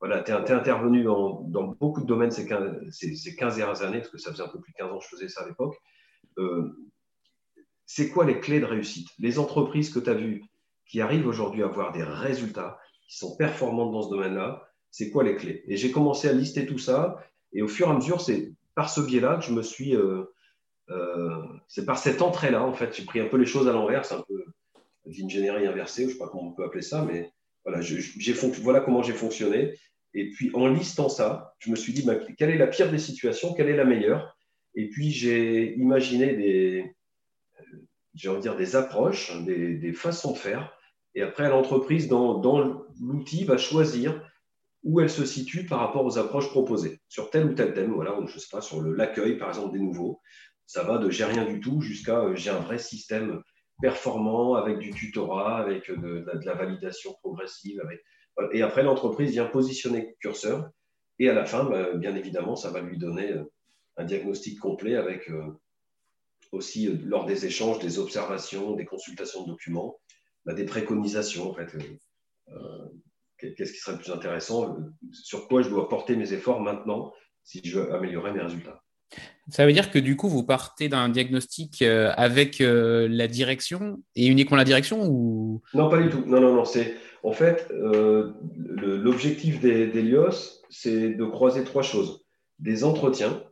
voilà, 0.00 0.26
es, 0.26 0.52
intervenu 0.52 1.04
dans, 1.04 1.42
beaucoup 1.80 2.00
de 2.00 2.06
domaines 2.06 2.30
ces 2.30 2.46
15, 2.46 2.88
ces, 2.90 3.34
15, 3.36 3.56
dernières 3.56 3.82
années, 3.82 3.98
parce 3.98 4.10
que 4.10 4.18
ça 4.18 4.30
faisait 4.30 4.42
un 4.42 4.48
peu 4.48 4.60
plus 4.60 4.72
de 4.72 4.76
15 4.78 4.92
ans 4.92 4.98
que 4.98 5.04
je 5.04 5.08
faisais 5.08 5.28
ça 5.28 5.42
à 5.42 5.48
l'époque. 5.48 5.76
Euh, 6.38 6.70
c'est 7.84 8.10
quoi 8.10 8.24
les 8.24 8.38
clés 8.38 8.60
de 8.60 8.64
réussite? 8.64 9.08
Les 9.18 9.38
entreprises 9.38 9.90
que 9.90 9.98
tu 9.98 10.08
as 10.08 10.14
vues 10.14 10.44
qui 10.86 11.00
arrivent 11.00 11.26
aujourd'hui 11.26 11.62
à 11.62 11.66
avoir 11.66 11.92
des 11.92 12.02
résultats, 12.02 12.78
qui 13.06 13.16
sont 13.16 13.36
performantes 13.36 13.92
dans 13.92 14.02
ce 14.02 14.10
domaine-là, 14.10 14.62
c'est 14.90 15.10
quoi 15.10 15.24
les 15.24 15.36
clés? 15.36 15.64
Et 15.66 15.76
j'ai 15.76 15.90
commencé 15.90 16.28
à 16.28 16.32
lister 16.32 16.64
tout 16.64 16.78
ça, 16.78 17.16
et 17.52 17.62
au 17.62 17.68
fur 17.68 17.88
et 17.88 17.90
à 17.90 17.94
mesure, 17.94 18.20
c'est 18.20 18.52
par 18.74 18.90
ce 18.90 19.00
biais-là 19.00 19.36
que 19.36 19.44
je 19.44 19.52
me 19.52 19.62
suis 19.62 19.96
euh, 19.96 20.32
euh, 20.90 21.42
c'est 21.66 21.84
par 21.84 21.98
cette 21.98 22.22
entrée-là, 22.22 22.62
en 22.62 22.72
fait, 22.72 22.96
j'ai 22.96 23.04
pris 23.04 23.20
un 23.20 23.26
peu 23.26 23.36
les 23.36 23.46
choses 23.46 23.68
à 23.68 23.72
l'envers, 23.72 24.04
c'est 24.04 24.14
un 24.14 24.24
peu 24.26 24.44
l'ingénierie 25.04 25.66
inversée, 25.66 26.02
je 26.02 26.08
ne 26.08 26.12
sais 26.12 26.18
pas 26.18 26.28
comment 26.28 26.48
on 26.48 26.52
peut 26.52 26.64
appeler 26.64 26.82
ça, 26.82 27.04
mais 27.04 27.32
voilà, 27.64 27.80
voilà 28.62 28.80
comment 28.80 29.02
j'ai 29.02 29.12
fonctionné. 29.12 29.74
Et 30.14 30.30
puis, 30.30 30.50
en 30.54 30.68
listant 30.68 31.08
ça, 31.08 31.54
je 31.58 31.70
me 31.70 31.76
suis 31.76 31.92
dit, 31.92 32.02
bah, 32.02 32.14
quelle 32.38 32.50
est 32.50 32.58
la 32.58 32.66
pire 32.66 32.90
des 32.90 32.98
situations, 32.98 33.52
quelle 33.54 33.68
est 33.68 33.76
la 33.76 33.84
meilleure? 33.84 34.36
Et 34.74 34.88
puis, 34.88 35.10
j'ai 35.10 35.76
imaginé 35.76 36.34
des, 36.34 36.96
j'ai 38.14 38.28
envie 38.28 38.38
de 38.38 38.42
dire, 38.42 38.56
des 38.56 38.76
approches, 38.76 39.36
des, 39.44 39.92
façons 39.92 40.32
de 40.32 40.38
faire. 40.38 40.72
Et 41.14 41.22
après, 41.22 41.48
l'entreprise, 41.48 42.08
dans, 42.08 42.38
dans 42.38 42.84
l'outil, 43.00 43.44
va 43.44 43.58
choisir 43.58 44.22
où 44.84 45.00
elle 45.00 45.10
se 45.10 45.24
situe 45.24 45.66
par 45.66 45.80
rapport 45.80 46.04
aux 46.04 46.18
approches 46.18 46.48
proposées 46.48 47.00
sur 47.08 47.30
tel 47.30 47.46
ou 47.46 47.54
tel 47.54 47.74
thème. 47.74 47.92
Voilà, 47.92 48.16
je 48.26 48.34
ne 48.34 48.38
sais 48.38 48.48
pas, 48.50 48.60
sur 48.60 48.82
l'accueil, 48.82 49.36
par 49.36 49.48
exemple, 49.48 49.72
des 49.72 49.82
nouveaux, 49.82 50.20
ça 50.68 50.82
va 50.82 50.98
de 50.98 51.08
j'ai 51.08 51.24
rien 51.24 51.46
du 51.46 51.60
tout 51.60 51.80
jusqu'à 51.80 52.20
euh, 52.20 52.36
j'ai 52.36 52.50
un 52.50 52.60
vrai 52.60 52.78
système 52.78 53.42
performant 53.80 54.54
avec 54.54 54.78
du 54.78 54.90
tutorat, 54.90 55.56
avec 55.56 55.90
de, 55.90 56.26
la 56.44 56.54
validation 56.54 57.14
progressive. 57.22 57.80
Avec... 57.80 58.04
Et 58.52 58.60
après, 58.60 58.82
l'entreprise 58.82 59.30
vient 59.30 59.46
positionner 59.46 60.14
curseur. 60.20 60.68
Et 61.18 61.30
à 61.30 61.32
la 61.32 61.46
fin, 61.46 61.64
bah, 61.64 61.94
bien 61.94 62.14
évidemment, 62.14 62.54
ça 62.54 62.70
va 62.70 62.82
lui 62.82 62.98
donner 62.98 63.32
euh, 63.32 63.44
un 63.96 64.04
diagnostic 64.04 64.60
complet 64.60 64.94
avec 64.94 65.30
aussi, 66.52 66.86
lors 66.86 67.24
des 67.24 67.46
échanges, 67.46 67.78
des 67.78 67.98
observations, 67.98 68.76
des 68.76 68.84
consultations 68.84 69.44
de 69.44 69.48
documents, 69.48 69.98
bah, 70.44 70.52
des 70.52 70.64
préconisations, 70.64 71.50
en 71.50 71.54
fait. 71.54 71.74
Qu'est-ce 73.38 73.72
qui 73.72 73.78
serait 73.78 73.92
le 73.92 73.98
plus 73.98 74.12
intéressant 74.12 74.76
Sur 75.12 75.48
quoi 75.48 75.62
je 75.62 75.70
dois 75.70 75.88
porter 75.88 76.14
mes 76.14 76.32
efforts 76.32 76.60
maintenant 76.60 77.12
si 77.42 77.60
je 77.64 77.78
veux 77.78 77.92
améliorer 77.92 78.32
mes 78.32 78.40
résultats 78.40 78.82
ça 79.50 79.64
veut 79.64 79.72
dire 79.72 79.90
que 79.90 79.98
du 79.98 80.16
coup, 80.16 80.28
vous 80.28 80.42
partez 80.42 80.88
d'un 80.88 81.08
diagnostic 81.08 81.80
euh, 81.80 82.12
avec 82.16 82.60
euh, 82.60 83.08
la 83.10 83.28
direction 83.28 84.02
et 84.14 84.26
uniquement 84.26 84.56
la 84.56 84.64
direction 84.64 85.06
ou? 85.08 85.62
Non, 85.72 85.88
pas 85.88 86.02
du 86.02 86.10
tout. 86.10 86.22
Non, 86.26 86.40
non, 86.40 86.54
non. 86.54 86.64
En 87.24 87.32
fait 87.32 87.66
euh, 87.72 88.32
l'objectif 88.56 89.60
d'Elios, 89.60 90.62
c'est 90.70 91.14
de 91.14 91.24
croiser 91.24 91.64
trois 91.64 91.82
choses 91.82 92.24
des 92.58 92.84
entretiens, 92.84 93.42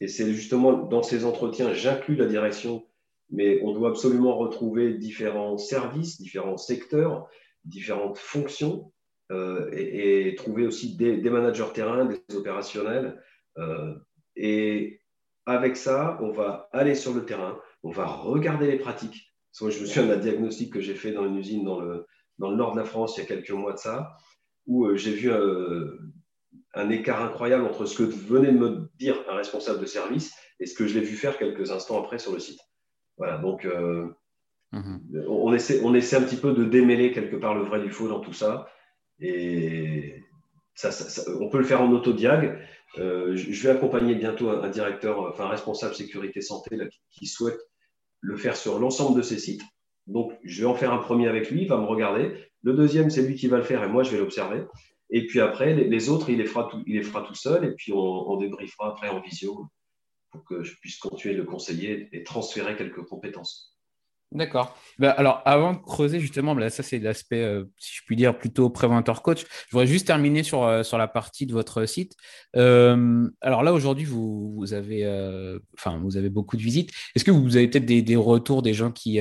et 0.00 0.08
c'est 0.08 0.32
justement 0.32 0.72
dans 0.72 1.02
ces 1.02 1.24
entretiens, 1.24 1.72
j'inclus 1.72 2.16
la 2.16 2.26
direction, 2.26 2.84
mais 3.30 3.60
on 3.62 3.72
doit 3.72 3.90
absolument 3.90 4.36
retrouver 4.36 4.94
différents 4.94 5.58
services, 5.58 6.20
différents 6.20 6.56
secteurs, 6.56 7.28
différentes 7.64 8.18
fonctions, 8.18 8.92
et, 9.72 10.34
trouver 10.36 10.66
aussi 10.66 10.96
des, 10.96 11.16
des, 11.16 11.30
managers 11.30 11.72
terrain, 11.74 12.04
des 12.04 12.36
opérationnels. 12.36 13.20
et 14.36 15.00
avec 15.46 15.76
ça, 15.76 16.18
on 16.20 16.30
va 16.30 16.68
aller 16.72 16.94
sur 16.94 17.14
le 17.14 17.24
terrain, 17.24 17.58
on 17.82 17.90
va 17.90 18.06
regarder 18.06 18.66
les 18.66 18.78
pratiques. 18.78 19.32
Je 19.58 19.64
me 19.64 19.70
souviens 19.70 20.06
d'un 20.06 20.18
diagnostic 20.18 20.72
que 20.72 20.80
j'ai 20.80 20.94
fait 20.94 21.12
dans 21.12 21.24
une 21.24 21.38
usine 21.38 21.64
dans 21.64 21.80
le, 21.80 22.06
dans 22.38 22.50
le 22.50 22.56
nord 22.56 22.72
de 22.72 22.80
la 22.80 22.84
France 22.84 23.16
il 23.16 23.20
y 23.20 23.22
a 23.22 23.26
quelques 23.26 23.50
mois 23.50 23.72
de 23.72 23.78
ça, 23.78 24.16
où 24.66 24.86
euh, 24.86 24.96
j'ai 24.96 25.12
vu 25.12 25.30
euh, 25.30 25.98
un 26.74 26.90
écart 26.90 27.22
incroyable 27.22 27.64
entre 27.64 27.86
ce 27.86 27.96
que 27.96 28.02
venait 28.02 28.52
de 28.52 28.58
me 28.58 28.90
dire 28.98 29.16
un 29.30 29.36
responsable 29.36 29.80
de 29.80 29.86
service 29.86 30.34
et 30.60 30.66
ce 30.66 30.74
que 30.74 30.86
je 30.86 30.98
l'ai 30.98 31.04
vu 31.04 31.16
faire 31.16 31.38
quelques 31.38 31.70
instants 31.70 32.02
après 32.02 32.18
sur 32.18 32.32
le 32.32 32.38
site. 32.38 32.60
Voilà, 33.16 33.38
donc 33.38 33.64
euh, 33.64 34.08
mhm. 34.72 35.00
on, 35.28 35.54
essaie, 35.54 35.80
on 35.82 35.94
essaie 35.94 36.16
un 36.16 36.22
petit 36.22 36.36
peu 36.36 36.52
de 36.52 36.64
démêler 36.64 37.12
quelque 37.12 37.36
part 37.36 37.54
le 37.54 37.62
vrai 37.62 37.80
du 37.80 37.90
faux 37.90 38.08
dans 38.08 38.20
tout 38.20 38.34
ça. 38.34 38.68
Et 39.20 40.22
ça, 40.74 40.90
on 41.40 41.48
peut 41.48 41.58
le 41.58 41.64
faire 41.64 41.80
en 41.80 41.90
autodiag. 41.92 42.58
Euh, 42.98 43.36
je 43.36 43.62
vais 43.62 43.74
accompagner 43.74 44.14
bientôt 44.14 44.48
un, 44.50 44.68
directeur, 44.70 45.20
enfin 45.20 45.44
un 45.44 45.48
responsable 45.48 45.94
sécurité 45.94 46.40
santé 46.40 46.78
qui, 47.10 47.26
souhaite 47.26 47.60
le 48.20 48.36
faire 48.36 48.56
sur 48.56 48.78
l'ensemble 48.78 49.16
de 49.16 49.22
ses 49.22 49.38
sites. 49.38 49.62
Donc, 50.06 50.32
je 50.44 50.62
vais 50.62 50.66
en 50.66 50.74
faire 50.74 50.92
un 50.92 50.98
premier 50.98 51.28
avec 51.28 51.50
lui, 51.50 51.62
il 51.62 51.68
va 51.68 51.76
me 51.76 51.84
regarder. 51.84 52.32
Le 52.62 52.72
deuxième, 52.72 53.10
c'est 53.10 53.22
lui 53.22 53.34
qui 53.34 53.48
va 53.48 53.58
le 53.58 53.64
faire 53.64 53.82
et 53.82 53.88
moi, 53.88 54.02
je 54.02 54.12
vais 54.12 54.18
l'observer. 54.18 54.64
Et 55.10 55.26
puis 55.26 55.40
après, 55.40 55.74
les, 55.74 56.08
autres, 56.08 56.30
il 56.30 56.38
les, 56.38 56.46
fera 56.46 56.68
tout, 57.22 57.34
seul 57.34 57.64
et 57.64 57.72
puis 57.72 57.92
on, 57.92 57.98
on 57.98 58.36
débriefera 58.38 58.90
après 58.90 59.08
en 59.08 59.20
visio 59.20 59.66
pour 60.30 60.44
que 60.44 60.62
je 60.62 60.74
puisse 60.80 60.98
continuer 60.98 61.34
de 61.34 61.40
le 61.40 61.46
conseiller 61.46 62.08
et 62.12 62.22
transférer 62.22 62.76
quelques 62.76 63.04
compétences. 63.04 63.75
D'accord. 64.32 64.76
Bah, 64.98 65.12
alors, 65.12 65.40
avant 65.44 65.72
de 65.72 65.78
creuser, 65.78 66.18
justement, 66.18 66.54
bah, 66.54 66.68
ça, 66.68 66.82
c'est 66.82 66.98
l'aspect, 66.98 67.42
euh, 67.42 67.64
si 67.78 67.96
je 67.96 68.02
puis 68.04 68.16
dire, 68.16 68.36
plutôt 68.36 68.68
préventeur 68.70 69.22
coach. 69.22 69.44
Je 69.68 69.72
voudrais 69.72 69.86
juste 69.86 70.06
terminer 70.06 70.42
sur, 70.42 70.64
euh, 70.64 70.82
sur 70.82 70.98
la 70.98 71.06
partie 71.06 71.46
de 71.46 71.52
votre 71.52 71.86
site. 71.86 72.14
Euh, 72.56 73.28
alors 73.40 73.62
là, 73.62 73.72
aujourd'hui, 73.72 74.04
vous, 74.04 74.54
vous, 74.56 74.72
avez, 74.74 75.06
enfin, 75.78 75.98
vous 76.02 76.16
avez 76.16 76.28
beaucoup 76.28 76.56
de 76.56 76.62
visites. 76.62 76.90
Est-ce 77.14 77.24
que 77.24 77.30
vous 77.30 77.56
avez 77.56 77.68
peut-être 77.68 77.86
des, 77.86 78.02
des, 78.02 78.16
retours 78.16 78.62
des 78.62 78.74
gens 78.74 78.90
qui, 78.90 79.20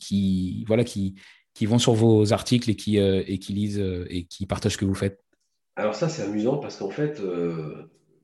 qui, 0.00 0.64
voilà, 0.66 0.84
qui, 0.84 1.14
qui 1.54 1.66
vont 1.66 1.78
sur 1.78 1.92
vos 1.92 2.32
articles 2.32 2.70
et 2.70 2.76
qui, 2.76 2.96
et 2.96 3.38
qui 3.38 3.52
lisent 3.52 3.84
et 4.08 4.24
qui 4.24 4.46
partagent 4.46 4.72
ce 4.72 4.78
que 4.78 4.84
vous 4.84 4.94
faites? 4.94 5.20
Alors 5.76 5.94
ça, 5.94 6.08
c'est 6.08 6.22
amusant 6.22 6.56
parce 6.56 6.76
qu'en 6.76 6.90
fait, 6.90 7.20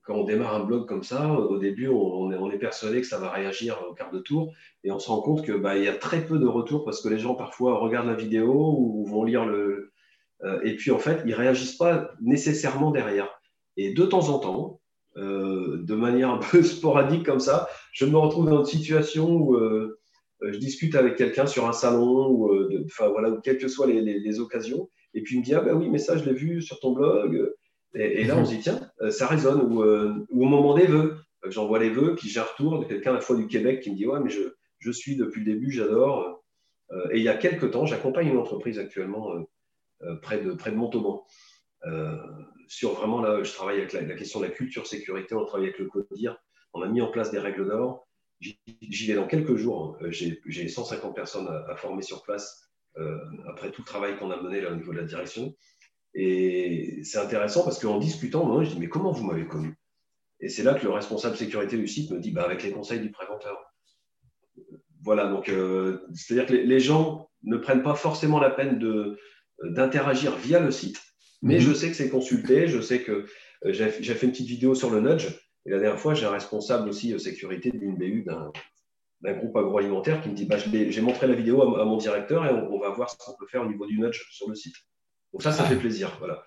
quand 0.09 0.15
on 0.15 0.25
démarre 0.25 0.55
un 0.55 0.65
blog 0.65 0.87
comme 0.87 1.03
ça, 1.03 1.31
au 1.31 1.59
début, 1.59 1.89
on, 1.89 2.51
est, 2.51 2.59
persuadé 2.59 3.03
que 3.03 3.07
ça 3.07 3.19
va 3.19 3.31
réagir 3.31 3.79
au 3.91 3.93
quart 3.93 4.11
de 4.11 4.19
tour 4.19 4.55
et 4.83 4.91
on 4.91 4.99
se 4.99 5.09
rend 5.09 5.21
compte 5.21 5.45
qu'il 5.45 5.59
bah, 5.59 5.77
y 5.77 5.87
a 5.87 5.95
très 5.95 6.25
peu 6.25 6.39
de 6.39 6.47
retours 6.47 6.87
parce 6.87 7.03
que 7.03 7.11
les 7.11 7.19
gens 7.19 7.35
parfois 7.35 7.79
regardent 7.79 8.07
la 8.07 8.15
vidéo 8.15 8.75
ou 8.79 9.05
vont 9.05 9.23
lire 9.23 9.45
le. 9.45 9.93
Euh, 10.45 10.61
et 10.65 10.77
puis 10.77 10.91
en 10.93 10.99
fait, 10.99 11.23
ils 11.27 11.35
réagissent 11.35 11.77
pas 11.77 12.11
nécessairement 12.23 12.91
derrière. 12.91 13.29
Et 13.77 13.93
de 13.93 14.07
temps 14.07 14.31
en 14.31 14.39
temps, 14.39 14.81
euh, 15.19 15.83
de 15.83 15.95
manière 15.95 16.31
un 16.31 16.39
peu 16.39 16.63
sporadique 16.63 17.27
comme 17.27 17.41
ça, 17.41 17.69
je 17.93 18.07
me 18.07 18.17
retrouve 18.17 18.49
dans 18.49 18.61
une 18.61 18.65
situation 18.65 19.29
où 19.31 19.57
euh, 19.57 20.01
je 20.41 20.57
discute 20.57 20.95
avec 20.95 21.17
quelqu'un 21.17 21.47
sur 21.47 21.69
un 21.69 21.75
salon 21.75 22.31
ou, 22.31 22.51
voilà, 22.99 23.37
quelles 23.45 23.59
que 23.59 23.69
soient 23.69 23.87
les, 23.87 24.41
occasions. 24.41 24.89
Et 25.13 25.21
puis 25.21 25.35
il 25.35 25.41
me 25.41 25.45
dit 25.45 25.55
Ah 25.55 25.61
ben 25.61 25.77
oui, 25.77 25.91
mais 25.91 25.99
ça, 25.99 26.17
je 26.17 26.25
l'ai 26.25 26.35
vu 26.35 26.63
sur 26.63 26.81
ton 26.81 26.93
blog. 26.93 27.53
Et, 27.99 28.25
là, 28.25 28.37
on 28.37 28.45
se 28.45 28.55
dit, 28.55 28.61
tiens, 28.61 28.81
euh, 29.01 29.11
ça 29.11 29.27
résonne. 29.27 29.61
Ou, 29.61 29.83
euh, 29.83 30.15
ou, 30.31 30.45
au 30.45 30.49
moment 30.49 30.75
des 30.75 30.87
vœux, 30.87 31.17
euh, 31.45 31.51
j'envoie 31.51 31.79
les 31.81 31.91
vœux, 31.91 32.15
puis 32.15 32.29
j'ai 32.29 32.41
un 32.41 32.45
retour 32.45 32.79
de 32.79 32.85
quelqu'un 32.85 33.11
à 33.11 33.15
la 33.15 33.21
fois 33.21 33.37
du 33.37 33.49
Québec 33.49 33.81
qui 33.81 33.91
me 33.91 33.97
dit, 33.97 34.07
ouais, 34.07 34.21
mais 34.21 34.31
je, 34.31 34.41
je 34.79 34.91
suis 34.91 35.17
depuis 35.17 35.45
le 35.45 35.53
début, 35.53 35.71
j'adore. 35.71 36.45
et 37.11 37.19
il 37.19 37.23
y 37.23 37.29
a 37.29 37.37
quelques 37.37 37.73
temps, 37.73 37.85
j'accompagne 37.85 38.29
une 38.29 38.39
entreprise 38.39 38.79
actuellement 38.79 39.45
près, 40.23 40.41
de, 40.41 40.53
près 40.53 40.71
de 40.71 40.77
Montauban. 40.77 41.27
sur 42.69 42.93
vraiment, 42.93 43.21
là, 43.21 43.43
je 43.43 43.53
travaille 43.53 43.79
avec 43.79 43.93
la, 43.93 44.15
question 44.15 44.41
de 44.41 44.45
la 44.45 44.53
culture 44.53 44.87
sécurité, 44.87 45.35
on 45.35 45.45
travaille 45.45 45.67
avec 45.67 45.81
le 45.81 45.87
CODIR, 45.87 46.37
on 46.73 46.83
a 46.83 46.87
mis 46.87 47.03
en 47.03 47.09
place 47.09 47.33
des 47.33 47.41
règles 47.41 47.67
d'or. 47.67 48.07
J'y 48.41 49.09
vais 49.09 49.15
dans 49.15 49.27
quelques 49.27 49.57
jours. 49.57 49.99
J'ai 50.11 50.69
150 50.69 51.13
personnes 51.13 51.49
à, 51.49 51.73
à, 51.73 51.77
former 51.77 52.03
sur 52.03 52.23
place 52.23 52.71
après 53.49 53.73
tout 53.73 53.83
le 53.83 53.87
travail 53.87 54.17
qu'on 54.17 54.31
a 54.31 54.41
mené 54.41 54.61
là, 54.61 54.71
au 54.71 54.77
niveau 54.77 54.93
de 54.93 54.99
la 54.99 55.05
direction. 55.05 55.57
Et 56.15 57.01
c'est 57.05 57.19
intéressant 57.19 57.65
parce 57.65 57.79
qu'en 57.79 57.99
discutant, 57.99 58.45
moi, 58.45 58.65
je 58.65 58.71
dis, 58.71 58.79
mais 58.79 58.89
comment 58.89 59.13
vous 59.13 59.25
m'avez 59.25 59.47
connu? 59.47 59.79
Et 60.41 60.49
c'est 60.49 60.63
là 60.63 60.75
que 60.75 60.85
le 60.85 60.91
responsable 60.91 61.37
sécurité 61.37 61.77
du 61.77 61.89
site 61.89 62.11
me 62.11 62.21
dit, 62.21 62.31
bah, 62.31 62.45
avec 62.45 62.63
les 62.63 62.71
conseils 62.71 63.01
du 63.01 63.11
préventeur. 63.11 63.59
Voilà, 65.03 65.29
donc 65.29 65.49
euh, 65.49 66.01
c'est-à-dire 66.15 66.47
que 66.47 66.55
les, 66.55 66.81
gens 66.81 67.31
ne 67.43 67.57
prennent 67.57 67.83
pas 67.83 67.95
forcément 67.95 68.41
la 68.41 68.51
peine 68.51 68.79
de, 68.79 69.19
d'interagir 69.63 70.37
via 70.37 70.61
le 70.61 70.71
site, 70.71 71.01
mais 71.41 71.57
mhm. 71.57 71.61
je 71.61 71.73
sais 71.73 71.89
que 71.89 71.95
c'est 71.95 72.11
consulté, 72.11 72.67
je 72.67 72.81
sais 72.81 73.03
que 73.03 73.27
euh, 73.65 73.73
j'ai, 73.73 73.91
fait 73.91 74.27
une 74.27 74.33
petite 74.33 74.49
vidéo 74.49 74.75
sur 74.75 74.91
le 74.91 75.01
nudge, 75.01 75.29
et 75.67 75.71
la 75.71 75.79
dernière 75.79 76.01
fois, 76.01 76.15
j'ai 76.15 76.27
un 76.27 76.31
responsable 76.31 76.89
aussi 76.89 77.15
euh, 77.15 77.19
sécurité 77.19 77.71
d'une 77.71 77.97
BU 77.97 78.25
d'un, 78.25 78.51
groupe 79.35 79.57
agroalimentaire 79.57 80.21
qui 80.21 80.29
me 80.29 80.35
dit, 80.35 80.47
bah, 80.47 80.57
j'ai 80.59 81.01
montré 81.01 81.27
la 81.27 81.35
vidéo 81.35 81.63
à, 81.77 81.85
mon 81.85 81.97
directeur 81.97 82.45
et 82.47 82.51
on, 82.51 82.73
on 82.73 82.79
va 82.79 82.91
voir 82.91 83.11
ce 83.11 83.17
qu'on 83.19 83.37
peut 83.37 83.47
faire 83.47 83.63
au 83.63 83.67
niveau 83.67 83.87
du 83.87 83.99
nudge 83.99 84.27
sur 84.31 84.49
le 84.49 84.55
site. 84.55 84.77
Donc 85.33 85.43
ça, 85.43 85.53
ça 85.53 85.65
fait 85.65 85.77
plaisir. 85.77 86.17
Voilà. 86.19 86.45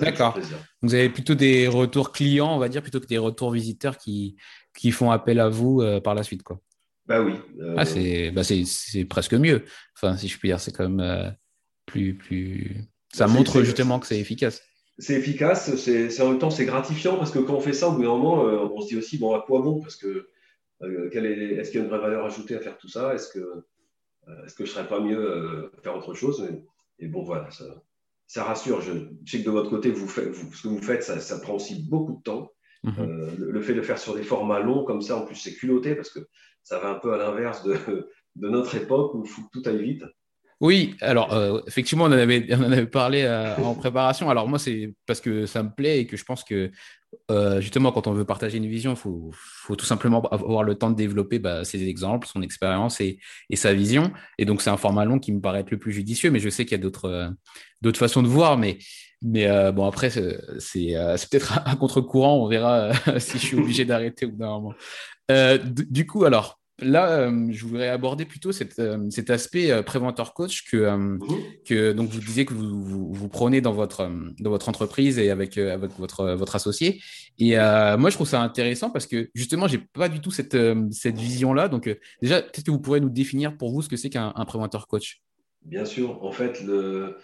D'accord. 0.00 0.38
Vous 0.82 0.94
avez 0.94 1.08
plutôt 1.10 1.34
des 1.34 1.68
retours 1.68 2.12
clients, 2.12 2.54
on 2.54 2.58
va 2.58 2.68
dire, 2.68 2.82
plutôt 2.82 3.00
que 3.00 3.06
des 3.06 3.18
retours 3.18 3.50
visiteurs 3.50 3.98
qui, 3.98 4.36
qui 4.76 4.90
font 4.90 5.10
appel 5.10 5.40
à 5.40 5.48
vous 5.48 5.80
euh, 5.80 6.00
par 6.00 6.14
la 6.14 6.22
suite. 6.22 6.42
Quoi. 6.42 6.60
Bah 7.06 7.20
oui. 7.22 7.34
Euh, 7.60 7.74
ah, 7.76 7.84
bah, 8.32 8.44
c'est 8.44 9.04
presque 9.04 9.34
mieux. 9.34 9.64
Enfin, 9.96 10.16
si 10.16 10.28
je 10.28 10.38
puis 10.38 10.48
dire, 10.48 10.60
c'est 10.60 10.72
quand 10.72 10.88
même 10.88 11.00
euh, 11.00 11.30
plus, 11.86 12.14
plus. 12.14 12.88
Ça 13.12 13.26
montre 13.26 13.62
justement 13.62 13.98
que 13.98 14.06
c'est 14.06 14.18
efficace. 14.18 14.62
C'est 14.98 15.14
efficace, 15.14 15.74
c'est 15.76 16.20
en 16.20 16.28
même 16.28 16.38
temps 16.38 16.50
c'est 16.50 16.66
gratifiant 16.66 17.16
parce 17.16 17.30
que 17.30 17.38
quand 17.38 17.54
on 17.54 17.60
fait 17.60 17.72
ça, 17.72 17.88
au 17.88 17.92
bout 17.92 18.02
d'un 18.02 18.08
moment, 18.08 18.42
on 18.42 18.80
se 18.82 18.88
dit 18.88 18.98
aussi 18.98 19.16
bon 19.16 19.34
à 19.34 19.40
quoi 19.40 19.62
bon? 19.62 19.80
Parce 19.80 19.96
que 19.96 20.28
est-ce 20.82 21.70
qu'il 21.70 21.80
y 21.80 21.82
a 21.82 21.84
une 21.84 21.88
vraie 21.88 22.00
valeur 22.00 22.26
ajoutée 22.26 22.54
à 22.54 22.60
faire 22.60 22.76
tout 22.76 22.88
ça? 22.88 23.14
Est-ce 23.14 23.28
que 23.28 23.64
est-ce 24.44 24.54
que 24.54 24.66
je 24.66 24.72
serais 24.72 24.86
pas 24.86 25.00
mieux 25.00 25.70
à 25.74 25.82
faire 25.82 25.96
autre 25.96 26.12
chose? 26.12 26.46
Et 27.00 27.08
bon, 27.08 27.22
voilà, 27.22 27.48
ça, 28.26 28.44
rassure. 28.44 28.80
Je, 28.80 28.92
sais 29.26 29.40
que 29.40 29.46
de 29.46 29.50
votre 29.50 29.70
côté, 29.70 29.90
vous 29.90 30.06
faites, 30.06 30.34
ce 30.34 30.62
que 30.62 30.68
vous 30.68 30.82
faites, 30.82 31.02
ça, 31.02 31.40
prend 31.40 31.54
aussi 31.54 31.86
beaucoup 31.88 32.16
de 32.16 32.22
temps. 32.22 32.52
Mhm. 32.82 32.94
Euh, 32.98 33.30
le, 33.38 33.60
fait 33.60 33.74
de 33.74 33.82
faire 33.82 33.98
sur 33.98 34.14
des 34.14 34.22
formats 34.22 34.60
longs 34.60 34.84
comme 34.84 35.02
ça, 35.02 35.16
en 35.16 35.26
plus, 35.26 35.36
c'est 35.36 35.54
culotté 35.54 35.94
parce 35.94 36.10
que 36.10 36.20
ça 36.62 36.78
va 36.78 36.90
un 36.90 36.98
peu 36.98 37.12
à 37.12 37.18
l'inverse 37.18 37.62
de, 37.64 37.76
de, 38.36 38.48
notre 38.48 38.74
époque 38.74 39.14
où 39.14 39.24
il 39.24 39.28
faut 39.28 39.42
que 39.42 39.60
tout 39.60 39.68
aille 39.68 39.82
vite. 39.82 40.04
Oui, 40.60 40.94
alors 41.00 41.32
euh, 41.32 41.62
effectivement, 41.66 42.04
on 42.04 42.08
en 42.08 42.12
avait, 42.12 42.86
parlé 42.86 43.22
euh, 43.22 43.56
en 43.56 43.74
préparation. 43.74 44.28
Alors 44.28 44.46
moi, 44.46 44.58
c'est 44.58 44.94
parce 45.06 45.22
que 45.22 45.46
ça 45.46 45.62
me 45.62 45.70
plaît 45.70 46.00
et 46.00 46.06
que 46.06 46.18
je 46.18 46.24
pense 46.24 46.44
que 46.44 46.70
euh, 47.30 47.62
justement, 47.62 47.92
quand 47.92 48.06
on 48.06 48.12
veut 48.12 48.26
partager 48.26 48.58
une 48.58 48.66
vision, 48.66 48.92
il 48.92 48.96
faut, 48.96 49.32
tout 49.76 49.86
simplement 49.86 50.20
avoir 50.28 50.62
le 50.62 50.74
temps 50.74 50.90
de 50.90 50.96
développer 50.96 51.38
bah, 51.38 51.64
ses 51.64 51.88
exemples, 51.88 52.26
son 52.26 52.42
expérience 52.42 53.00
et, 53.00 53.18
sa 53.54 53.72
vision. 53.72 54.12
Et 54.36 54.44
donc, 54.44 54.60
c'est 54.60 54.68
un 54.68 54.76
format 54.76 55.06
long 55.06 55.18
qui 55.18 55.32
me 55.32 55.40
paraît 55.40 55.60
être 55.60 55.70
le 55.70 55.78
plus 55.78 55.92
judicieux, 55.92 56.30
mais 56.30 56.40
je 56.40 56.50
sais 56.50 56.66
qu'il 56.66 56.78
y 56.78 56.80
a 56.80 56.84
d'autres 56.84 57.98
façons 57.98 58.22
de 58.22 58.28
voir. 58.28 58.58
Mais, 58.58 58.78
bon, 59.22 59.86
après, 59.86 60.10
c'est 60.10 60.36
peut-être 61.30 61.62
un 61.66 61.76
contre-courant. 61.76 62.36
On 62.36 62.48
verra 62.48 62.92
si 63.18 63.38
je 63.38 63.46
suis 63.46 63.58
obligé 63.58 63.86
d'arrêter 63.86 64.26
ou 64.26 64.36
non. 64.36 64.74
du 65.88 66.06
coup, 66.06 66.24
alors, 66.24 66.59
là, 66.80 67.10
euh, 67.10 67.46
je 67.50 67.64
voudrais 67.64 67.88
aborder 67.88 68.24
plutôt 68.24 68.50
euh, 68.50 69.10
cet 69.10 69.30
aspect 69.30 69.70
euh, 69.70 69.82
préventeur 69.82 70.34
coach 70.34 70.64
que, 70.70 70.96
mhm. 70.96 71.20
que 71.64 71.92
donc 71.92 72.08
vous 72.10 72.20
disiez 72.20 72.44
que 72.44 72.54
vous, 72.54 73.12
vous, 73.12 73.28
prenez 73.28 73.60
dans 73.60 73.72
votre, 73.72 74.10
dans 74.40 74.50
votre 74.50 74.68
entreprise 74.68 75.18
et 75.18 75.30
avec, 75.30 75.58
avec 75.58 75.92
votre, 75.98 76.34
votre 76.34 76.56
associé. 76.56 77.00
Et 77.38 77.56
moi, 77.56 78.10
je 78.10 78.14
trouve 78.14 78.28
ça 78.28 78.40
intéressant 78.42 78.90
parce 78.90 79.06
que 79.06 79.30
justement, 79.34 79.66
j'ai 79.66 79.78
pas 79.78 80.08
du 80.08 80.20
tout 80.20 80.30
cette, 80.30 80.56
cette 80.90 81.18
vision-là. 81.18 81.68
Donc, 81.68 81.88
déjà, 82.20 82.42
peut-être 82.42 82.64
que 82.64 82.70
vous 82.70 82.80
pourrez 82.80 83.00
nous 83.00 83.08
définir 83.08 83.56
pour 83.56 83.70
vous 83.70 83.82
ce 83.82 83.88
que 83.88 83.96
c'est 83.96 84.10
qu'un 84.10 84.32
préventeur 84.46 84.86
coach. 84.86 85.22
Bien 85.62 85.84
sûr. 85.84 86.22
En 86.22 86.32
fait, 86.32 86.62
le, 86.62 87.16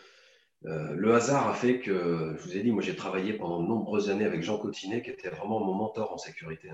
le 0.63 1.15
hasard 1.15 1.49
a 1.49 1.55
fait 1.55 1.81
que, 1.81 2.35
je 2.39 2.43
vous 2.43 2.57
ai 2.57 2.63
dit, 2.63 2.71
moi 2.71 2.83
j'ai 2.83 2.97
travaillé 2.97 3.35
pendant 3.35 3.63
de 3.63 3.69
nombreuses 3.69 4.09
années 4.09 4.25
avec 4.25 4.43
Jean 4.43 4.59
Cotinet, 4.59 5.03
qui 5.03 5.11
était 5.11 5.29
vraiment 5.29 5.61
mon 5.61 5.75
mentor 5.75 6.13
en 6.13 6.19
sécurité, 6.19 6.71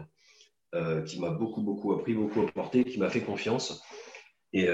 hein, 0.73 1.02
qui 1.02 1.21
m'a 1.21 1.31
beaucoup, 1.31 1.62
beaucoup 1.62 1.93
appris, 1.93 2.14
beaucoup 2.14 2.43
apporté, 2.43 2.85
qui 2.85 2.99
m'a 2.99 3.11
fait 3.11 3.21
confiance 3.21 3.83
et 4.55 4.69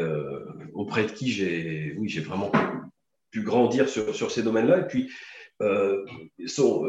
auprès 0.75 1.05
de 1.05 1.12
qui 1.12 1.31
j'ai 1.31 1.95
oui, 1.99 2.12
vraiment 2.19 2.50
pu, 3.31 3.43
grandir 3.43 3.88
sur, 3.88 4.12
sur 4.12 4.33
ces 4.33 4.43
domaines-là. 4.43 4.81
Et 4.81 4.87
puis, 4.88 5.09
son, 6.47 6.85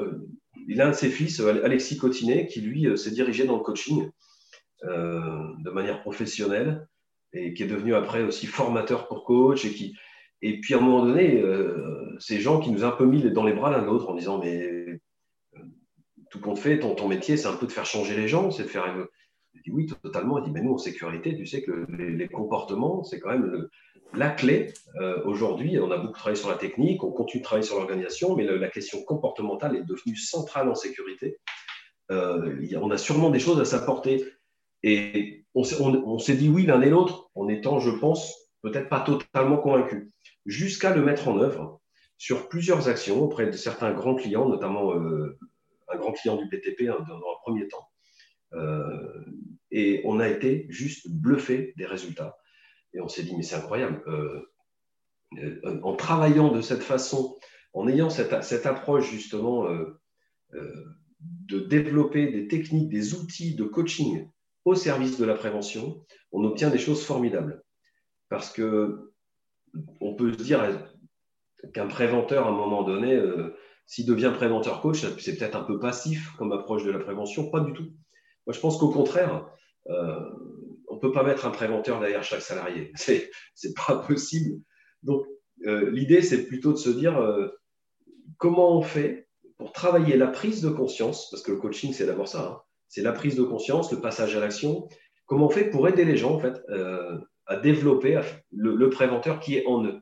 il 0.67 0.81
a 0.81 0.87
un 0.87 0.89
de 0.89 0.95
ses 0.95 1.11
fils, 1.11 1.39
Alexis 1.39 1.97
Cotinet, 1.97 2.47
qui 2.47 2.61
lui 2.61 2.97
s'est 2.97 3.11
dirigé 3.11 3.45
dans 3.45 3.57
le 3.57 3.63
coaching 3.63 4.09
de 4.83 5.69
manière 5.69 6.01
professionnelle 6.01 6.87
et 7.33 7.53
qui 7.53 7.63
est 7.63 7.67
devenu 7.67 7.95
après 7.95 8.23
aussi 8.23 8.47
formateur 8.47 9.07
pour 9.07 9.23
coach 9.23 9.65
et 9.65 9.73
qui 9.73 9.95
et 10.41 10.59
puis 10.59 10.73
à 10.73 10.77
un 10.77 10.81
moment 10.81 11.05
donné 11.05 11.41
euh, 11.41 12.15
ces 12.19 12.39
gens 12.39 12.59
qui 12.59 12.71
nous 12.71 12.83
ont 12.83 12.87
un 12.87 12.91
peu 12.91 13.05
mis 13.05 13.29
dans 13.31 13.43
les 13.43 13.53
bras 13.53 13.69
l'un 13.69 13.83
l'autre 13.83 14.09
en 14.09 14.15
disant 14.15 14.39
mais 14.39 14.63
euh, 14.63 14.99
tout 16.29 16.39
compte 16.39 16.59
fait 16.59 16.79
ton, 16.79 16.95
ton 16.95 17.07
métier 17.07 17.37
c'est 17.37 17.47
un 17.47 17.55
peu 17.55 17.67
de 17.67 17.71
faire 17.71 17.85
changer 17.85 18.15
les 18.15 18.27
gens 18.27 18.51
c'est 18.51 18.63
de 18.63 18.67
faire 18.67 18.85
il 19.53 19.61
dit 19.61 19.71
oui 19.71 19.87
totalement 20.01 20.37
il 20.39 20.45
dit 20.45 20.51
mais 20.51 20.61
nous 20.61 20.73
en 20.73 20.77
sécurité 20.77 21.35
tu 21.35 21.45
sais 21.45 21.61
que 21.61 21.85
les, 21.89 22.27
comportements 22.27 23.03
c'est 23.03 23.19
quand 23.19 23.29
même 23.29 23.67
la 24.13 24.29
clé 24.29 24.73
euh, 25.01 25.23
aujourd'hui 25.25 25.79
on 25.79 25.91
a 25.91 25.97
beaucoup 25.97 26.13
travaillé 26.13 26.39
sur 26.39 26.49
la 26.49 26.57
technique 26.57 27.03
on 27.03 27.11
continue 27.11 27.41
de 27.41 27.45
travailler 27.45 27.65
sur 27.65 27.77
l'organisation 27.77 28.35
mais 28.35 28.45
la 28.45 28.69
question 28.69 29.03
comportementale 29.03 29.75
est 29.75 29.83
devenue 29.83 30.15
centrale 30.15 30.69
en 30.69 30.75
sécurité. 30.75 31.37
On 32.09 32.91
a 32.91 32.97
sûrement 32.97 33.29
des 33.29 33.39
choses 33.39 33.59
à 33.59 33.65
s'apporter. 33.65 34.25
Et 34.81 35.45
on, 35.53 36.19
s'est 36.19 36.35
dit 36.35 36.49
oui 36.49 36.65
l'un 36.65 36.81
et 36.81 36.89
l'autre 36.89 37.29
en 37.35 37.47
étant, 37.49 37.79
je 37.79 37.91
pense, 37.91 38.33
peut-être 38.61 38.89
pas 38.89 39.01
totalement 39.01 39.57
convaincus, 39.57 40.09
jusqu'à 40.45 40.95
le 40.95 41.03
mettre 41.03 41.27
en 41.27 41.37
œuvre 41.37 41.81
sur 42.17 42.49
plusieurs 42.49 42.87
actions 42.87 43.21
auprès 43.21 43.47
de 43.47 43.51
certains 43.51 43.91
grands 43.91 44.15
clients, 44.15 44.47
notamment 44.47 44.93
euh, 44.93 45.37
un 45.91 45.97
grand 45.97 46.13
client 46.13 46.37
du 46.37 46.45
BTP 46.45 46.89
hein, 46.89 47.03
dans, 47.07 47.15
un 47.15 47.37
premier 47.41 47.67
temps. 47.67 47.87
Euh, 48.53 49.25
et 49.71 50.01
on 50.05 50.19
a 50.19 50.27
été 50.27 50.65
juste 50.69 51.09
bluffé 51.09 51.73
des 51.77 51.85
résultats. 51.85 52.37
Et 52.93 53.01
on 53.01 53.07
s'est 53.07 53.23
dit, 53.23 53.35
mais 53.35 53.43
c'est 53.43 53.55
incroyable. 53.55 54.01
Euh, 54.07 54.41
en 55.83 55.95
travaillant 55.95 56.51
de 56.51 56.61
cette 56.61 56.81
façon, 56.81 57.37
en 57.73 57.87
ayant 57.87 58.09
cette, 58.09 58.43
cette 58.43 58.65
approche 58.65 59.11
justement 59.11 59.67
de 61.21 61.59
développer 61.59 62.31
des 62.31 62.47
techniques, 62.47 62.89
des 62.89 63.13
outils 63.13 63.55
de 63.55 63.63
coaching 63.63 64.27
au 64.65 64.75
service 64.75 65.19
de 65.19 65.25
la 65.25 65.35
prévention, 65.35 66.03
on 66.31 66.43
obtient 66.43 66.69
des 66.69 66.79
choses 66.79 67.05
formidables. 67.05 67.63
Parce 68.29 68.51
que 68.51 69.11
on 69.99 70.15
peut 70.15 70.33
se 70.33 70.43
dire 70.43 70.89
qu'un 71.73 71.87
préventeur, 71.87 72.47
à 72.47 72.49
un 72.49 72.55
moment 72.55 72.83
donné, 72.83 73.13
euh, 73.13 73.55
s'il 73.89 74.05
devient 74.05 74.31
préventeur 74.35 74.81
coach, 74.81 75.03
c'est 75.17 75.35
peut-être 75.37 75.55
un 75.55 75.63
peu 75.63 75.79
passif 75.79 76.31
comme 76.37 76.51
approche 76.51 76.83
de 76.83 76.91
la 76.91 76.99
prévention. 76.99 77.49
Pas 77.49 77.59
du 77.59 77.73
tout. 77.73 77.87
Moi, 78.45 78.53
je 78.53 78.59
pense 78.59 78.77
qu'au 78.77 78.89
contraire, 78.89 79.47
euh, 79.89 80.19
on 80.89 80.95
ne 80.95 80.99
peut 80.99 81.11
pas 81.11 81.23
mettre 81.23 81.45
un 81.45 81.51
préventeur 81.51 81.99
derrière 81.99 82.23
chaque 82.23 82.41
salarié. 82.41 82.91
C'est 82.95 83.29
n'est 83.63 83.73
pas 83.73 83.97
possible. 83.97 84.61
Donc, 85.03 85.25
euh, 85.65 85.89
l'idée, 85.89 86.21
c'est 86.21 86.45
plutôt 86.45 86.71
de 86.71 86.77
se 86.77 86.89
dire 86.89 87.19
comment 88.37 88.77
on 88.77 88.81
fait 88.81 89.27
pour 89.57 89.73
travailler 89.73 90.15
la 90.15 90.27
prise 90.27 90.61
de 90.61 90.69
conscience, 90.69 91.29
parce 91.31 91.43
que 91.43 91.51
le 91.51 91.57
coaching, 91.57 91.91
c'est 91.91 92.05
d'abord 92.05 92.29
ça. 92.29 92.47
Hein 92.47 92.61
c'est 92.89 93.03
la 93.03 93.13
prise 93.13 93.35
de 93.35 93.43
conscience, 93.43 93.91
le 93.91 94.01
passage 94.01 94.35
à 94.35 94.39
l'action. 94.39 94.89
Comment 95.27 95.45
on 95.45 95.49
fait 95.49 95.69
pour 95.69 95.87
aider 95.87 96.03
les 96.03 96.17
gens 96.17 96.33
en 96.33 96.39
fait, 96.39 96.59
euh, 96.69 97.17
à 97.45 97.57
développer 97.57 98.19
le, 98.51 98.89
préventeur 98.89 99.39
qui 99.39 99.55
est 99.55 99.65
en 99.67 99.85
eux 99.85 100.01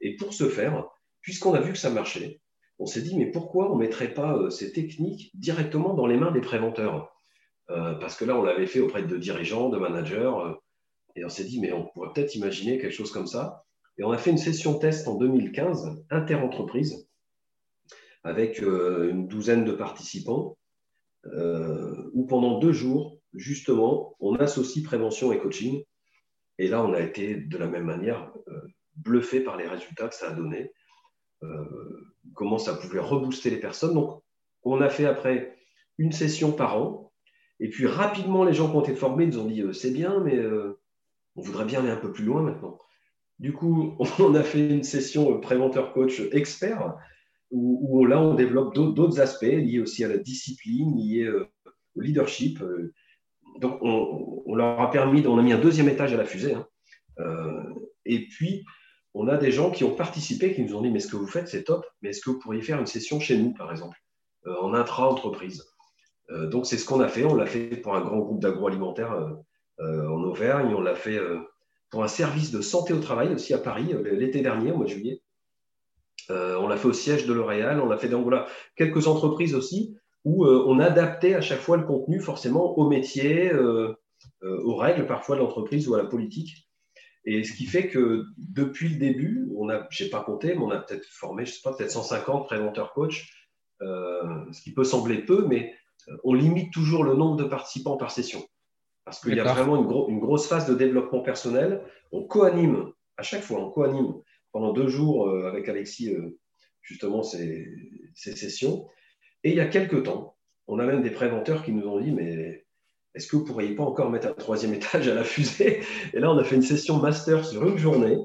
Et 0.00 0.16
pour 0.16 0.32
ce 0.32 0.48
faire, 0.48 0.88
puisqu'on 1.20 1.54
a 1.54 1.60
vu 1.60 1.72
que 1.72 1.78
ça 1.78 1.90
marchait, 1.90 2.40
on 2.78 2.86
s'est 2.86 3.02
dit 3.02 3.16
mais 3.16 3.30
pourquoi 3.30 3.70
on 3.70 3.76
ne 3.76 3.80
mettrait 3.80 4.12
pas 4.12 4.36
euh, 4.36 4.50
ces 4.50 4.72
techniques 4.72 5.30
directement 5.34 5.94
dans 5.94 6.06
les 6.06 6.16
mains 6.16 6.32
des 6.32 6.40
préventeurs? 6.40 7.12
Euh, 7.70 7.94
Parce 7.94 8.16
que 8.16 8.24
là, 8.24 8.38
on 8.38 8.42
l'avait 8.42 8.66
fait 8.66 8.80
auprès 8.80 9.02
de 9.02 9.16
dirigeants, 9.16 9.68
de 9.68 9.78
managers, 9.78 10.32
et 11.16 11.24
on 11.24 11.28
s'est 11.28 11.44
dit 11.44 11.60
mais 11.60 11.72
on 11.72 11.86
pourrait 11.86 12.12
peut-être 12.14 12.34
imaginer 12.34 12.78
quelque 12.78 12.94
chose 12.94 13.10
comme 13.10 13.26
ça. 13.26 13.64
Et 13.98 14.04
on 14.04 14.10
a 14.10 14.18
fait 14.18 14.30
une 14.30 14.38
session 14.38 14.78
test 14.78 15.08
en 15.08 15.16
2015, 15.16 16.04
inter-entreprise, 16.10 17.08
avec 18.24 18.60
une 18.60 19.26
douzaine 19.26 19.64
de 19.64 19.72
participants. 19.72 20.56
Euh, 21.34 22.10
où 22.12 22.26
pendant 22.26 22.58
deux 22.58 22.72
jours, 22.72 23.18
justement, 23.34 24.16
on 24.20 24.36
associe 24.36 24.84
prévention 24.84 25.32
et 25.32 25.38
coaching. 25.38 25.82
Et 26.58 26.68
là, 26.68 26.84
on 26.84 26.92
a 26.92 27.00
été 27.00 27.34
de 27.34 27.58
la 27.58 27.66
même 27.66 27.84
manière 27.84 28.32
euh, 28.48 28.60
bluffé 28.96 29.40
par 29.40 29.56
les 29.56 29.66
résultats 29.66 30.08
que 30.08 30.14
ça 30.14 30.30
a 30.30 30.32
donné, 30.32 30.62
euh, 30.62 30.68
comment 32.34 32.58
ça 32.58 32.74
pouvait 32.74 33.00
rebooster 33.00 33.50
les 33.50 33.60
personnes. 33.60 33.94
Donc, 33.94 34.22
on 34.62 34.80
a 34.80 34.88
fait 34.88 35.06
après 35.06 35.56
une 35.98 36.12
session 36.12 36.52
par 36.52 36.80
an. 36.80 37.12
Et 37.60 37.70
puis 37.70 37.86
rapidement, 37.86 38.44
les 38.44 38.52
gens 38.52 38.68
qui 38.70 38.76
ont 38.76 38.82
été 38.82 38.94
formés 38.94 39.26
nous 39.26 39.38
ont 39.38 39.46
dit 39.46 39.62
c'est 39.72 39.92
bien, 39.92 40.20
mais 40.20 40.38
on 41.36 41.40
voudrait 41.40 41.64
bien 41.64 41.80
aller 41.80 41.90
un 41.90 41.96
peu 41.96 42.12
plus 42.12 42.24
loin 42.24 42.42
maintenant. 42.42 42.78
Du 43.38 43.52
coup, 43.52 43.96
on 44.18 44.34
a 44.34 44.42
fait 44.42 44.68
une 44.68 44.84
session 44.84 45.40
préventeur-coach 45.40 46.22
expert 46.32 46.96
où, 47.50 48.04
là, 48.06 48.20
on 48.20 48.34
développe 48.34 48.74
d'autres 48.74 49.20
aspects 49.20 49.42
liés 49.44 49.78
aussi 49.78 50.04
à 50.04 50.08
la 50.08 50.18
discipline, 50.18 50.96
liés 50.96 51.24
euh, 51.24 51.48
au 51.94 52.00
leadership. 52.00 52.60
Euh. 52.60 52.92
Donc, 53.60 53.78
on, 53.82 54.54
leur 54.54 54.80
a 54.80 54.90
permis, 54.90 55.24
on 55.26 55.38
a 55.38 55.42
mis 55.42 55.52
un 55.52 55.58
deuxième 55.58 55.88
étage 55.88 56.12
à 56.12 56.16
la 56.16 56.24
fusée. 56.24 56.54
Hein. 56.54 56.66
Euh, 57.20 57.62
et 58.04 58.26
puis, 58.26 58.64
on 59.18 59.28
a 59.28 59.36
des 59.36 59.50
gens 59.50 59.70
qui 59.70 59.84
ont 59.84 59.94
participé, 59.94 60.54
qui 60.54 60.62
nous 60.62 60.74
ont 60.74 60.82
dit, 60.82 60.90
mais 60.90 61.00
ce 61.00 61.08
que 61.08 61.16
vous 61.16 61.26
faites, 61.26 61.48
c'est 61.48 61.64
top, 61.64 61.86
mais 62.02 62.10
est-ce 62.10 62.20
que 62.20 62.30
vous 62.30 62.38
pourriez 62.38 62.62
faire 62.62 62.78
une 62.78 62.86
session 62.86 63.20
chez 63.20 63.36
nous, 63.38 63.52
par 63.52 63.70
exemple, 63.70 63.96
en 64.60 64.74
intra-entreprise? 64.74 65.64
Donc, 66.28 66.66
c'est 66.66 66.76
ce 66.76 66.84
qu'on 66.84 67.00
a 67.00 67.08
fait. 67.08 67.24
On 67.24 67.34
l'a 67.34 67.46
fait 67.46 67.76
pour 67.76 67.94
un 67.94 68.00
grand 68.00 68.18
groupe 68.18 68.40
d'agroalimentaire 68.40 69.36
en 69.78 70.22
Auvergne. 70.24 70.74
On 70.74 70.80
l'a 70.80 70.94
fait 70.94 71.18
pour 71.90 72.04
un 72.04 72.08
service 72.08 72.50
de 72.50 72.60
santé 72.60 72.92
au 72.92 73.00
travail 73.00 73.32
aussi 73.32 73.54
à 73.54 73.58
Paris 73.58 73.94
l'été 74.04 74.42
dernier, 74.42 74.72
au 74.72 74.76
mois 74.76 74.86
de 74.86 74.90
juillet. 74.90 75.22
Euh, 76.30 76.56
on 76.58 76.68
l'a 76.68 76.76
fait 76.76 76.88
au 76.88 76.92
siège 76.92 77.26
de 77.26 77.32
L'Oréal, 77.32 77.80
on 77.80 77.86
l'a 77.86 77.98
fait 77.98 78.08
dans 78.08 78.24
quelques 78.74 79.06
entreprises 79.06 79.54
aussi, 79.54 79.96
où 80.24 80.44
euh, 80.44 80.64
on 80.66 80.80
adaptait 80.80 81.34
à 81.34 81.40
chaque 81.40 81.60
fois 81.60 81.76
le 81.76 81.84
contenu 81.84 82.20
forcément 82.20 82.76
au 82.76 82.88
métier, 82.88 83.52
euh, 83.52 83.94
aux 84.42 84.76
règles 84.76 85.06
parfois 85.06 85.36
de 85.36 85.40
l'entreprise 85.40 85.88
ou 85.88 85.94
à 85.94 85.98
la 85.98 86.08
politique. 86.08 86.65
Et 87.26 87.44
ce 87.44 87.52
qui 87.52 87.66
fait 87.66 87.88
que 87.88 88.24
depuis 88.38 88.88
le 88.88 88.96
début, 88.96 89.48
on 89.56 89.68
a, 89.68 89.86
je 89.90 90.04
n'ai 90.04 90.10
pas 90.10 90.22
compté, 90.22 90.54
mais 90.54 90.62
on 90.62 90.70
a 90.70 90.78
peut-être 90.78 91.04
formé, 91.06 91.44
je 91.44 91.52
sais 91.52 91.60
pas, 91.62 91.74
peut-être 91.74 91.90
150 91.90 92.46
préventeurs 92.46 92.92
coach, 92.92 93.48
ce 93.80 94.62
qui 94.62 94.72
peut 94.72 94.84
sembler 94.84 95.18
peu, 95.18 95.44
mais 95.46 95.74
on 96.24 96.34
limite 96.34 96.72
toujours 96.72 97.04
le 97.04 97.14
nombre 97.14 97.36
de 97.36 97.44
participants 97.44 97.96
par 97.96 98.10
session. 98.10 98.46
Parce 99.04 99.20
qu'il 99.20 99.34
y 99.34 99.40
a 99.40 99.44
vraiment 99.44 99.76
une, 99.76 100.14
une, 100.14 100.20
grosse 100.20 100.48
phase 100.48 100.68
de 100.68 100.74
développement 100.74 101.20
personnel. 101.20 101.82
On 102.10 102.24
co-anime, 102.24 102.92
à 103.16 103.22
chaque 103.22 103.42
fois, 103.42 103.60
on 103.60 103.70
co-anime 103.70 104.14
pendant 104.52 104.72
deux 104.72 104.88
jours 104.88 105.28
euh, 105.28 105.46
avec 105.46 105.68
Alexis, 105.68 106.14
euh, 106.14 106.38
justement, 106.82 107.22
ces, 107.22 107.68
sessions. 108.14 108.88
Et 109.44 109.50
il 109.50 109.56
y 109.56 109.60
a 109.60 109.66
quelques 109.66 110.04
temps, 110.04 110.36
on 110.66 110.78
a 110.78 110.86
même 110.86 111.02
des 111.02 111.10
préventeurs 111.10 111.62
qui 111.62 111.72
nous 111.72 111.86
ont 111.86 112.00
dit, 112.00 112.10
mais 112.10 112.65
est-ce 113.16 113.26
que 113.28 113.36
vous 113.36 113.44
pourriez 113.44 113.74
pas 113.74 113.82
encore 113.82 114.10
mettre 114.10 114.28
un 114.28 114.32
troisième 114.32 114.74
étage 114.74 115.08
à 115.08 115.14
la 115.14 115.24
fusée? 115.24 115.80
Et 116.12 116.20
là, 116.20 116.30
on 116.30 116.38
a 116.38 116.44
fait 116.44 116.54
une 116.54 116.62
session 116.62 116.98
master 116.98 117.44
sur 117.44 117.66
une 117.66 117.78
journée 117.78 118.18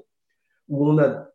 où 0.67 0.87
on 0.87 0.97
a, 0.99 1.27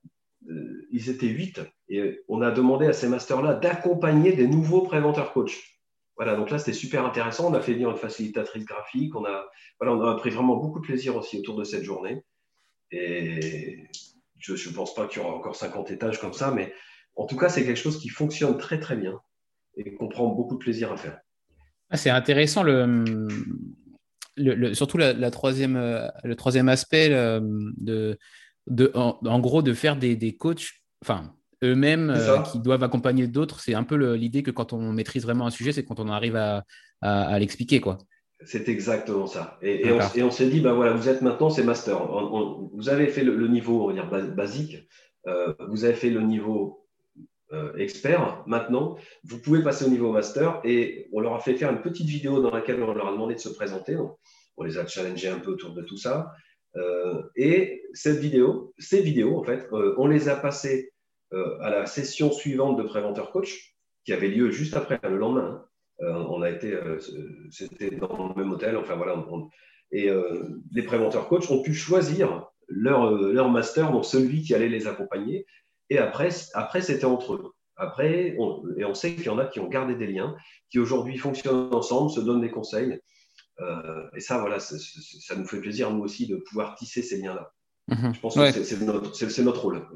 euh, 0.48 0.86
ils 0.92 1.08
étaient 1.10 1.26
huit, 1.26 1.60
et 1.88 2.20
on 2.28 2.42
a 2.42 2.50
demandé 2.50 2.86
à 2.86 2.92
ces 2.92 3.08
masters-là 3.08 3.54
d'accompagner 3.54 4.32
des 4.32 4.46
nouveaux 4.46 4.82
préventeurs 4.82 5.32
coach. 5.32 5.80
Voilà, 6.16 6.36
donc 6.36 6.50
là, 6.50 6.58
c'était 6.58 6.72
super 6.72 7.04
intéressant. 7.04 7.50
On 7.50 7.54
a 7.54 7.60
fait 7.60 7.72
venir 7.74 7.90
une 7.90 7.96
facilitatrice 7.96 8.64
graphique. 8.64 9.14
On 9.14 9.24
a, 9.24 9.46
voilà, 9.80 9.94
on 9.94 10.02
a 10.02 10.14
pris 10.16 10.30
vraiment 10.30 10.56
beaucoup 10.56 10.80
de 10.80 10.86
plaisir 10.86 11.16
aussi 11.16 11.38
autour 11.38 11.56
de 11.56 11.64
cette 11.64 11.82
journée. 11.82 12.24
Et 12.90 13.84
je 14.38 14.52
ne 14.52 14.74
pense 14.74 14.94
pas 14.94 15.06
qu'il 15.06 15.22
y 15.22 15.24
aura 15.24 15.34
encore 15.34 15.56
50 15.56 15.90
étages 15.90 16.20
comme 16.20 16.32
ça, 16.32 16.50
mais 16.50 16.72
en 17.16 17.26
tout 17.26 17.36
cas, 17.36 17.48
c'est 17.48 17.64
quelque 17.64 17.78
chose 17.78 17.98
qui 18.00 18.08
fonctionne 18.08 18.56
très 18.58 18.78
très 18.78 18.96
bien 18.96 19.20
et 19.76 19.94
qu'on 19.94 20.08
prend 20.08 20.28
beaucoup 20.28 20.54
de 20.54 20.60
plaisir 20.60 20.92
à 20.92 20.96
faire. 20.96 21.20
Ah, 21.90 21.96
c'est 21.96 22.10
intéressant, 22.10 22.62
le, 22.62 23.28
le, 24.36 24.74
surtout 24.74 24.98
la, 24.98 25.30
troisième, 25.30 25.76
le 26.24 26.34
troisième 26.34 26.68
aspect 26.68 27.08
de, 27.08 28.18
de, 28.66 28.90
en, 28.94 29.40
gros 29.40 29.62
de 29.62 29.72
faire 29.72 29.96
des, 29.96 30.16
des 30.16 30.36
coachs, 30.36 30.72
enfin 31.02 31.32
eux-mêmes 31.62 32.10
euh, 32.10 32.38
qui 32.42 32.58
doivent 32.58 32.82
accompagner 32.82 33.26
d'autres. 33.26 33.60
C'est 33.60 33.74
un 33.74 33.84
peu 33.84 34.14
l'idée 34.14 34.42
que 34.42 34.50
quand 34.50 34.72
on 34.72 34.92
maîtrise 34.92 35.22
vraiment 35.22 35.46
un 35.46 35.50
sujet, 35.50 35.72
c'est 35.72 35.84
quand 35.84 36.00
on 36.00 36.08
arrive 36.08 36.36
à, 36.36 36.64
à, 37.00 37.28
à 37.28 37.38
l'expliquer. 37.38 37.80
quoi. 37.80 37.98
C'est 38.44 38.68
exactement 38.68 39.26
ça. 39.26 39.58
Et, 39.62 39.90
on, 40.22 40.30
s'est 40.30 40.48
dit, 40.48 40.60
bah 40.60 40.74
voilà, 40.74 40.92
vous 40.92 41.08
êtes 41.08 41.22
maintenant, 41.22 41.48
c'est 41.48 41.62
master. 41.64 42.06
vous 42.74 42.88
avez 42.88 43.08
fait 43.08 43.24
le, 43.24 43.48
niveau, 43.48 43.84
on 43.84 43.86
va 43.88 43.94
dire, 43.94 44.10
basique. 44.34 44.88
Euh, 45.26 45.54
vous 45.68 45.84
avez 45.84 45.94
fait 45.94 46.10
le 46.10 46.20
niveau 46.20 46.85
euh, 47.52 47.76
expert. 47.76 48.42
Maintenant, 48.46 48.96
vous 49.22 49.40
pouvez 49.40 49.62
passer 49.62 49.84
au 49.84 49.88
niveau 49.88 50.10
master. 50.10 50.60
Et 50.64 51.08
on 51.12 51.20
leur 51.20 51.34
a 51.34 51.38
fait 51.38 51.54
faire 51.54 51.70
une 51.70 51.80
petite 51.80 52.08
vidéo 52.08 52.40
dans 52.40 52.50
laquelle 52.50 52.82
on 52.82 52.92
leur 52.92 53.06
a 53.06 53.12
demandé 53.12 53.34
de 53.34 53.40
se 53.40 53.48
présenter. 53.48 53.96
on 54.56 54.64
les 54.64 54.78
a 54.78 54.86
challengés 54.86 55.28
un 55.28 55.38
peu 55.38 55.52
autour 55.52 55.72
de 55.72 55.82
tout 55.82 55.96
ça. 55.96 56.32
Euh, 56.74 57.22
et 57.36 57.84
cette 57.92 58.18
vidéo, 58.18 58.74
ces 58.78 59.00
vidéos, 59.00 59.38
en 59.38 59.44
fait, 59.44 59.68
on 59.70 60.08
les 60.08 60.28
a 60.28 60.34
passées 60.34 60.92
à 61.32 61.70
la 61.70 61.86
session 61.86 62.32
suivante 62.32 62.78
de 62.78 62.82
préventeur 62.82 63.30
coach, 63.30 63.76
qui 64.04 64.12
avait 64.12 64.28
lieu 64.28 64.50
juste 64.50 64.74
après, 64.74 64.98
le 65.04 65.16
lendemain. 65.16 65.64
Hein. 66.00 66.26
on 66.28 66.42
a 66.42 66.50
été, 66.50 66.76
c'était 67.50 67.90
dans 67.90 68.34
le 68.36 68.42
même 68.42 68.52
hôtel, 68.52 68.76
enfin 68.76 68.96
voilà. 68.96 69.24
et 69.92 70.10
les 70.72 70.82
préventeurs 70.82 71.28
coach 71.28 71.50
ont 71.50 71.62
pu 71.62 71.74
choisir 71.74 72.48
leur, 72.68 73.10
leur 73.12 73.50
master, 73.50 73.92
donc 73.92 74.04
celui 74.04 74.42
qui 74.42 74.54
allait 74.54 74.68
les 74.68 74.86
accompagner. 74.86 75.46
Et 75.90 75.98
après, 75.98 76.30
après 76.54 76.82
c'était 76.82 77.04
entre 77.04 77.34
eux. 77.34 77.52
Après, 77.76 78.34
et 78.78 78.84
on 78.84 78.94
sait 78.94 79.14
qu'il 79.14 79.26
y 79.26 79.28
en 79.28 79.38
a 79.38 79.44
qui 79.44 79.60
ont 79.60 79.68
gardé 79.68 79.94
des 79.94 80.06
liens, 80.06 80.34
qui 80.70 80.78
aujourd'hui 80.78 81.18
fonctionnent 81.18 81.74
ensemble, 81.74 82.10
se 82.10 82.20
donnent 82.20 82.40
des 82.40 82.50
conseils. 82.50 82.98
Euh, 83.60 84.08
et 84.14 84.20
ça, 84.20 84.38
voilà, 84.38 84.60
ça 84.60 85.36
nous 85.36 85.46
fait 85.46 85.60
plaisir, 85.60 85.90
nous 85.90 86.02
aussi, 86.02 86.26
de 86.26 86.36
pouvoir 86.36 86.74
tisser 86.74 87.02
ces 87.02 87.18
liens-là. 87.18 87.52
Mhm. 87.88 88.14
Je 88.14 88.20
pense 88.20 88.34
que 88.34 88.64
c'est 88.64 88.80
notre, 88.80 89.42
notre, 89.42 89.62
rôle. 89.62 89.86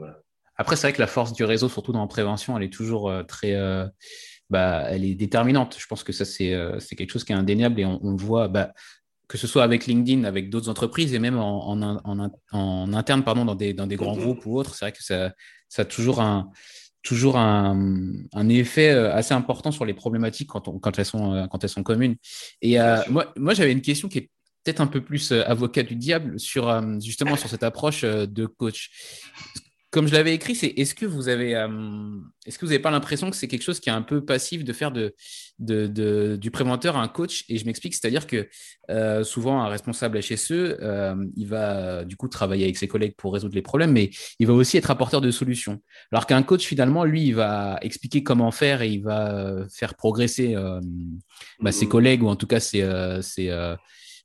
Après, 0.56 0.76
c'est 0.76 0.88
vrai 0.88 0.92
que 0.92 1.00
la 1.00 1.06
force 1.06 1.32
du 1.32 1.44
réseau, 1.44 1.68
surtout 1.68 1.92
dans 1.92 2.02
la 2.02 2.06
prévention, 2.06 2.56
elle 2.56 2.64
est 2.64 2.72
toujours 2.72 3.10
euh, 3.10 3.22
très. 3.22 3.54
Euh, 3.54 3.86
bah, 4.50 4.84
elle 4.88 5.04
est 5.04 5.14
déterminante. 5.14 5.76
Je 5.78 5.86
pense 5.86 6.04
que 6.04 6.12
ça, 6.12 6.24
c'est 6.24 6.50
quelque 6.96 7.10
chose 7.10 7.24
qui 7.24 7.32
est 7.32 7.36
indéniable 7.36 7.80
et 7.80 7.86
on, 7.86 7.98
on 8.04 8.14
voit. 8.14 8.48
Bah, 8.48 8.72
que 9.30 9.38
ce 9.38 9.46
soit 9.46 9.62
avec 9.62 9.86
LinkedIn, 9.86 10.24
avec 10.24 10.50
d'autres 10.50 10.68
entreprises 10.68 11.14
et 11.14 11.20
même 11.20 11.38
en, 11.38 11.70
en, 11.70 12.30
en, 12.50 12.92
interne 12.92 13.22
pardon, 13.22 13.44
dans, 13.44 13.54
des, 13.54 13.72
dans 13.72 13.86
des 13.86 13.94
grands 13.94 14.16
mhm. 14.16 14.22
groupes 14.22 14.44
ou 14.44 14.58
autres, 14.58 14.74
c'est 14.74 14.86
vrai 14.86 14.92
que 14.92 15.04
ça, 15.04 15.32
ça 15.68 15.82
a 15.82 15.84
toujours 15.84 16.20
un, 16.20 16.50
toujours 17.02 17.36
un, 17.36 18.12
un, 18.32 18.48
effet 18.48 18.90
euh, 18.90 19.14
assez 19.14 19.32
important 19.32 19.70
sur 19.70 19.84
les 19.84 19.94
problématiques 19.94 20.48
quand, 20.48 20.66
on, 20.66 20.80
quand, 20.80 20.98
elles, 20.98 21.04
sont, 21.04 21.32
euh, 21.32 21.46
quand 21.46 21.62
elles 21.62 21.70
sont 21.70 21.84
communes. 21.84 22.16
Et 22.60 22.80
euh, 22.80 22.98
moi, 23.08 23.32
moi 23.36 23.54
j'avais 23.54 23.70
une 23.70 23.82
question 23.82 24.08
qui 24.08 24.18
est 24.18 24.30
peut-être 24.64 24.80
un 24.80 24.88
peu 24.88 25.00
plus 25.00 25.30
avocat 25.30 25.84
du 25.84 25.94
diable 25.94 26.40
sur 26.40 26.68
justement 27.00 27.36
sur 27.36 27.48
cette 27.48 27.62
approche 27.62 28.02
de 28.02 28.46
coach 28.46 28.90
comme 29.90 30.06
je 30.06 30.12
l'avais 30.12 30.34
écrit, 30.34 30.54
c'est 30.54 30.68
est-ce 30.68 30.94
que 30.94 31.04
vous 31.04 31.28
avez, 31.28 31.56
euh, 31.56 31.68
est-ce 32.46 32.58
que 32.58 32.64
vous 32.64 32.70
n'avez 32.70 32.82
pas 32.82 32.92
l'impression 32.92 33.28
que 33.28 33.36
c'est 33.36 33.48
quelque 33.48 33.64
chose 33.64 33.80
qui 33.80 33.88
est 33.88 33.92
un 33.92 34.02
peu 34.02 34.24
passif 34.24 34.62
de 34.62 34.72
faire 34.72 34.92
de, 34.92 35.14
de, 35.58 36.36
du 36.36 36.50
préventeur 36.52 36.96
un 36.96 37.08
coach? 37.08 37.44
Et 37.48 37.58
je 37.58 37.64
m'explique, 37.64 37.94
c'est-à-dire 37.94 38.28
que 38.28 38.48
euh, 38.88 39.24
souvent 39.24 39.62
un 39.62 39.68
responsable 39.68 40.20
HSE, 40.20 40.52
euh, 40.52 41.16
il 41.36 41.48
va 41.48 42.04
du 42.04 42.16
coup 42.16 42.28
travailler 42.28 42.64
avec 42.64 42.76
ses 42.76 42.86
collègues 42.86 43.14
pour 43.16 43.34
résoudre 43.34 43.56
les 43.56 43.62
problèmes, 43.62 43.90
mais 43.90 44.10
il 44.38 44.46
va 44.46 44.52
aussi 44.52 44.76
être 44.76 44.92
apporteur 44.92 45.20
de 45.20 45.32
solutions. 45.32 45.80
Alors 46.12 46.26
qu'un 46.26 46.44
coach 46.44 46.64
finalement, 46.64 47.04
lui, 47.04 47.24
il 47.24 47.34
va 47.34 47.78
expliquer 47.82 48.22
comment 48.22 48.52
faire 48.52 48.82
et 48.82 48.90
il 48.90 49.02
va 49.02 49.66
faire 49.74 49.96
progresser 49.96 50.54
bah, 51.58 51.72
ses 51.72 51.86
mmh. 51.86 51.88
collègues 51.88 52.22
ou 52.22 52.28
en 52.28 52.36
tout 52.36 52.46
cas 52.46 52.60
ses, 52.60 52.88
ses 53.22 53.50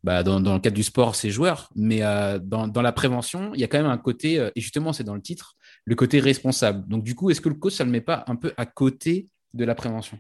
bah, 0.06 0.22
dans, 0.22 0.38
le 0.38 0.60
cadre 0.60 0.76
du 0.76 0.84
sport, 0.84 1.16
c'est 1.16 1.32
joueur, 1.32 1.68
mais 1.76 2.04
euh, 2.04 2.38
dans, 2.38 2.82
la 2.84 2.92
prévention, 2.92 3.56
il 3.56 3.60
y 3.60 3.64
a 3.64 3.68
quand 3.68 3.80
même 3.80 3.90
un 3.90 3.98
côté, 3.98 4.40
euh, 4.40 4.52
et 4.56 4.62
justement, 4.62 4.94
c'est 4.94 5.04
dans 5.04 5.16
le 5.16 5.22
titre, 5.22 5.56
le 5.84 5.96
côté 5.96 6.20
responsable. 6.20 6.88
Donc, 6.88 7.04
du 7.04 7.16
coup, 7.16 7.32
est-ce 7.32 7.42
que 7.42 7.50
le 7.50 7.56
coach, 7.56 7.74
ça 7.74 7.86
ne 7.86 7.90
le 7.90 7.94
met 7.94 8.02
pas 8.02 8.24
un 8.28 8.36
peu 8.36 8.54
à 8.56 8.68
côté 8.68 9.30
de 9.56 9.66
la 9.66 9.74
prévention? 9.74 10.20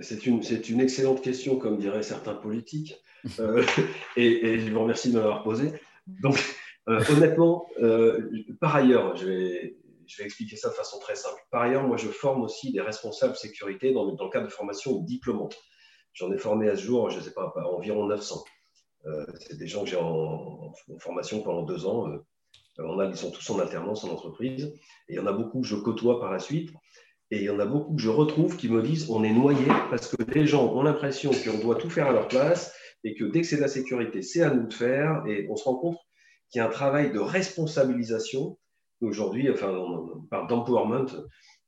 C'est 0.00 0.26
une, 0.26 0.42
une, 0.68 0.80
excellente 0.80 1.22
question, 1.22 1.56
comme 1.56 1.78
diraient 1.78 2.02
certains 2.02 2.34
politiques, 2.34 2.96
euh, 3.38 3.62
et, 4.16 4.58
je 4.58 4.72
vous 4.72 4.82
remercie 4.82 5.12
de 5.12 5.18
m'avoir 5.18 5.44
posé. 5.44 5.72
Donc, 6.08 6.36
honnêtement, 6.88 7.68
par 8.60 8.74
ailleurs, 8.74 9.14
je 9.14 9.26
vais, 9.26 9.76
je 10.08 10.16
vais 10.16 10.24
expliquer 10.24 10.56
ça 10.56 10.68
de 10.68 10.74
façon 10.74 10.98
très 10.98 11.14
simple. 11.14 11.40
Par 11.52 11.62
ailleurs, 11.62 11.86
moi, 11.86 11.96
je 11.96 12.08
forme 12.08 12.42
aussi 12.42 12.72
des 12.72 12.80
responsables 12.80 13.36
sécurité 13.36 13.92
dans, 13.92 14.16
dans 14.16 14.24
le 14.24 14.30
cadre 14.30 14.48
de 14.48 14.52
formation 14.52 14.98
diplômante. 14.98 15.56
J'en 16.12 16.32
ai 16.32 16.38
formé 16.38 16.68
à 16.68 16.76
ce 16.76 16.82
jour, 16.82 17.08
je 17.08 17.18
ne 17.18 17.22
sais 17.22 17.32
pas, 17.32 17.54
environ 17.72 18.06
900. 18.06 18.42
Euh, 19.06 19.26
c'est 19.40 19.58
des 19.58 19.66
gens 19.66 19.84
que 19.84 19.90
j'ai 19.90 19.96
en, 19.96 20.72
formation 20.98 21.42
pendant 21.42 21.62
deux 21.62 21.86
ans. 21.86 22.06
On 22.78 22.98
euh, 22.98 23.04
a, 23.04 23.08
ils 23.08 23.16
sont 23.16 23.30
tous 23.30 23.48
en 23.50 23.58
alternance 23.58 24.04
en 24.04 24.10
entreprise. 24.10 24.64
Et 25.08 25.14
il 25.14 25.16
y 25.16 25.18
en 25.18 25.26
a 25.26 25.32
beaucoup 25.32 25.60
que 25.60 25.66
je 25.66 25.76
côtoie 25.76 26.20
par 26.20 26.30
la 26.30 26.38
suite. 26.38 26.70
Et 27.30 27.38
il 27.38 27.44
y 27.44 27.50
en 27.50 27.58
a 27.58 27.66
beaucoup 27.66 27.94
que 27.94 28.02
je 28.02 28.10
retrouve 28.10 28.56
qui 28.56 28.68
me 28.68 28.82
disent 28.82 29.08
on 29.10 29.24
est 29.24 29.32
noyé 29.32 29.66
parce 29.90 30.06
que 30.06 30.22
les 30.32 30.46
gens 30.46 30.66
ont 30.66 30.82
l'impression 30.82 31.30
qu'on 31.30 31.58
doit 31.58 31.76
tout 31.76 31.88
faire 31.88 32.08
à 32.08 32.12
leur 32.12 32.28
place 32.28 32.74
et 33.04 33.14
que 33.14 33.24
dès 33.24 33.40
que 33.40 33.46
c'est 33.46 33.56
de 33.56 33.62
la 33.62 33.68
sécurité, 33.68 34.20
c'est 34.22 34.42
à 34.42 34.50
nous 34.52 34.66
de 34.66 34.74
faire. 34.74 35.24
Et 35.26 35.46
on 35.50 35.56
se 35.56 35.64
rend 35.64 35.76
compte 35.76 35.98
qu'il 36.50 36.60
y 36.60 36.62
a 36.62 36.66
un 36.66 36.70
travail 36.70 37.10
de 37.10 37.18
responsabilisation. 37.18 38.58
Aujourd'hui, 39.00 39.50
enfin, 39.50 39.70
on 39.70 40.22
parle 40.30 40.46
d'empowerment 40.46 41.06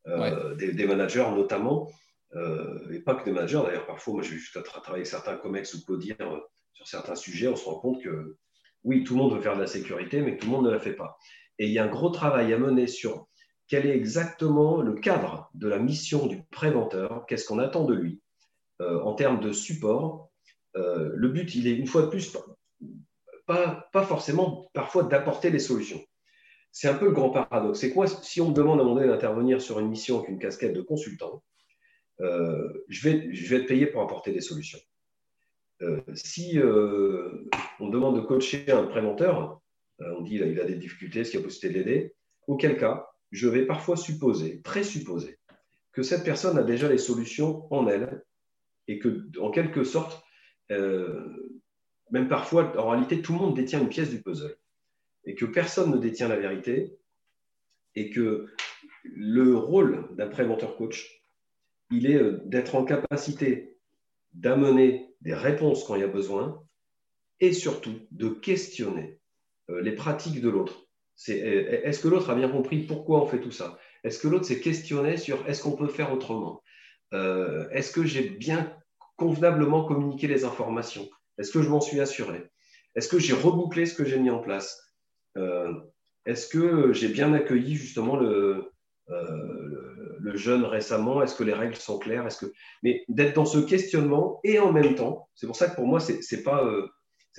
euh, 0.07 0.55
des, 0.55 0.87
managers 0.87 1.27
notamment, 1.35 1.90
et 2.92 3.01
pas 3.01 3.14
que 3.16 3.25
des 3.25 3.33
managers 3.33 3.62
d'ailleurs. 3.64 3.87
Parfois, 3.87 4.14
moi, 4.14 4.23
j'ai 4.23 4.37
juste 4.37 4.62
travailler 4.62 5.01
avec 5.01 5.07
certains 5.07 5.37
COMEX 5.37 5.75
ou 5.75 5.85
CODIR 5.85 6.16
sur 6.75 6.87
certains 6.87 7.15
sujets, 7.15 7.49
on 7.49 7.57
se 7.57 7.65
rend 7.65 7.77
compte 7.77 8.03
que 8.03 8.37
oui, 8.83 9.03
tout 9.05 9.15
le 9.15 9.21
monde 9.21 9.35
veut 9.35 9.41
faire 9.41 9.57
de 9.57 9.63
la 9.63 9.67
sécurité, 9.67 10.21
mais 10.21 10.37
tout 10.37 10.47
le 10.47 10.53
monde 10.53 10.67
ne 10.67 10.71
la 10.71 10.81
fait 10.81 10.93
pas. 10.93 11.19
Et 11.59 11.67
il 11.67 11.73
y 11.73 11.79
a 11.79 11.85
un 11.85 11.89
gros 11.89 12.11
travail 12.11 12.53
à 12.53 12.59
mener 12.59 12.87
sur 12.87 13.29
quel 13.69 13.87
est 13.87 13.97
exactement 13.97 14.83
le 14.83 14.95
cadre 14.95 15.51
de 15.55 15.69
la 15.69 15.79
mission 15.79 16.27
du 16.27 16.43
préventeur, 16.51 17.25
qu'est-ce 17.27 17.47
qu'on 17.47 17.59
attend 17.59 17.85
de 17.85 17.95
lui 17.95 18.21
euh, 18.83 19.01
en 19.01 19.15
termes 19.15 19.41
de 19.41 19.53
support. 19.53 20.31
Euh, 20.77 21.13
le 21.15 21.29
but, 21.29 21.55
il 21.55 21.67
est 21.67 21.75
une 21.75 21.87
fois 21.87 22.03
de 22.03 22.09
plus, 22.09 22.37
pas, 23.47 23.89
forcément 23.93 24.69
parfois 24.75 25.05
d'apporter 25.05 25.51
des 25.51 25.59
solutions. 25.59 26.03
C'est 26.73 26.89
un 26.89 26.95
peu 26.95 27.07
le 27.07 27.13
grand 27.13 27.31
paradoxe. 27.31 27.79
C'est 27.79 27.93
quoi 27.93 28.07
si 28.09 28.41
on 28.41 28.49
me 28.51 28.55
demande 28.55 28.81
à 28.81 28.83
un 28.83 28.85
moment 28.85 28.97
donné 28.97 29.09
d'intervenir 29.09 29.63
sur 29.63 29.79
une 29.79 29.89
mission 29.89 30.19
avec 30.19 30.29
une 30.29 30.41
casquette 30.41 30.75
de 30.75 30.83
consultant, 30.83 31.43
euh, 32.21 32.85
je 32.89 33.09
vais 33.09 33.57
être 33.57 33.67
payé 33.67 33.87
pour 33.87 34.03
apporter 34.03 34.33
des 34.33 34.41
solutions. 34.41 34.81
Euh, 35.85 36.01
si 36.14 36.59
euh, 36.59 37.47
on 37.79 37.88
demande 37.88 38.16
de 38.16 38.20
coacher 38.23 38.70
un 38.70 38.85
préventeur, 38.85 39.61
euh, 40.01 40.14
on 40.18 40.23
dit 40.23 40.38
qu'il 40.38 40.61
a 40.61 40.64
des 40.64 40.77
difficultés, 40.77 41.20
est-ce 41.20 41.31
qu'il 41.31 41.40
y 41.40 41.42
a 41.42 41.47
possibilité 41.47 41.79
de 41.79 41.85
l'aider? 41.85 42.14
Auquel 42.47 42.79
cas, 42.79 43.09
je 43.31 43.49
vais 43.49 43.66
parfois 43.66 43.97
supposer, 43.97 44.61
présupposer, 44.64 45.38
que 45.92 46.03
cette 46.03 46.25
personne 46.25 46.59
a 46.59 46.62
déjà 46.62 46.88
les 46.88 46.99
solutions 46.99 47.73
en 47.73 47.87
elle 47.88 48.23
et 48.88 48.99
que, 48.99 49.27
en 49.40 49.51
quelque 49.51 49.85
sorte, 49.85 50.23
même 50.70 52.29
parfois, 52.29 52.79
en 52.79 52.90
réalité, 52.90 53.23
tout 53.23 53.33
le 53.33 53.38
monde 53.38 53.57
détient 53.57 53.81
une 53.81 53.88
pièce 53.88 54.11
du 54.11 54.23
puzzle 54.23 54.57
et 55.25 55.35
que 55.35 55.47
personne 55.47 55.90
ne 55.90 55.97
détient 55.97 56.29
la 56.29 56.37
vérité 56.37 56.97
et 57.94 58.11
que 58.11 58.47
le 59.05 59.57
rôle 59.57 60.09
d'un 60.16 60.29
préventeur 60.29 60.77
coach, 60.77 61.23
il 61.90 62.07
est 62.07 62.20
d'être 62.44 62.75
en 62.75 62.85
capacité 62.85 63.79
d'amener 64.35 65.13
des 65.25 65.35
réponses 65.35 65.85
quand 65.85 65.97
il 65.97 66.03
y 66.03 66.05
a 66.05 66.09
besoin, 66.09 66.63
et 67.41 67.53
surtout 67.53 67.99
de 68.11 68.29
questionner 68.29 69.19
euh, 69.71 69.81
les 69.81 69.93
pratiques 69.93 70.41
de 70.41 70.49
l'autre. 70.49 70.87
Euh, 71.29 71.81
est-ce 71.83 72.01
que 72.01 72.09
l'autre 72.09 72.31
a 72.31 72.35
bien 72.35 72.49
compris 72.49 72.79
pourquoi 72.83 73.23
on 73.23 73.27
fait 73.27 73.41
tout 73.41 73.51
ça? 73.51 73.79
Est-ce 74.05 74.19
que 74.19 74.29
l'autre 74.29 74.45
s'est 74.45 74.61
questionné 74.61 75.17
sur 75.17 75.47
est-ce 75.49 75.63
qu'on 75.63 75.77
peut 75.77 75.89
faire 75.89 76.13
autrement? 76.13 76.63
Euh, 77.13 77.69
Est-ce 77.71 77.93
que 77.93 78.05
j'ai 78.05 78.29
bien 78.29 78.77
convenablement 79.17 79.85
communiqué 79.85 80.27
les 80.27 80.45
informations? 80.45 81.09
Est-ce 81.39 81.51
que 81.51 81.63
je 81.63 81.69
m'en 81.69 81.81
suis 81.81 82.01
assuré? 82.01 82.51
Est-ce 82.95 83.09
que 83.09 83.19
j'ai 83.19 83.35
rebouclé 83.35 83.87
ce 83.87 83.95
que 83.95 84.05
j'ai 84.05 84.19
mis 84.19 84.31
en 84.31 84.41
place? 84.41 84.81
Est-ce 86.27 86.47
que 86.47 86.93
j'ai 86.93 87.09
bien 87.09 87.35
accueilli 87.35 87.75
justement 87.75 88.17
le, 88.17 88.73
euh, 89.11 90.17
le, 90.19 90.37
jeune 90.37 90.64
récemment 90.64 91.23
Est-ce 91.23 91.35
que 91.35 91.45
les 91.45 91.53
règles 91.53 91.77
sont 91.77 91.99
claires 91.99 92.27
Est-ce 92.27 92.47
que 92.47 92.53
mais 92.83 93.05
d'être 93.09 93.35
dans 93.35 93.45
ce 93.45 93.59
questionnement 93.59 94.40
et 94.45 94.59
en 94.59 94.73
même 94.73 94.95
temps, 94.95 95.29
c'est 95.35 95.47
pour 95.47 95.57
ça 95.57 95.69
que 95.69 95.77
pour 95.77 95.87
moi 95.87 96.01
c'est 96.01 96.23
c'est 96.23 96.43
pas 96.43 96.64
euh, 96.64 96.88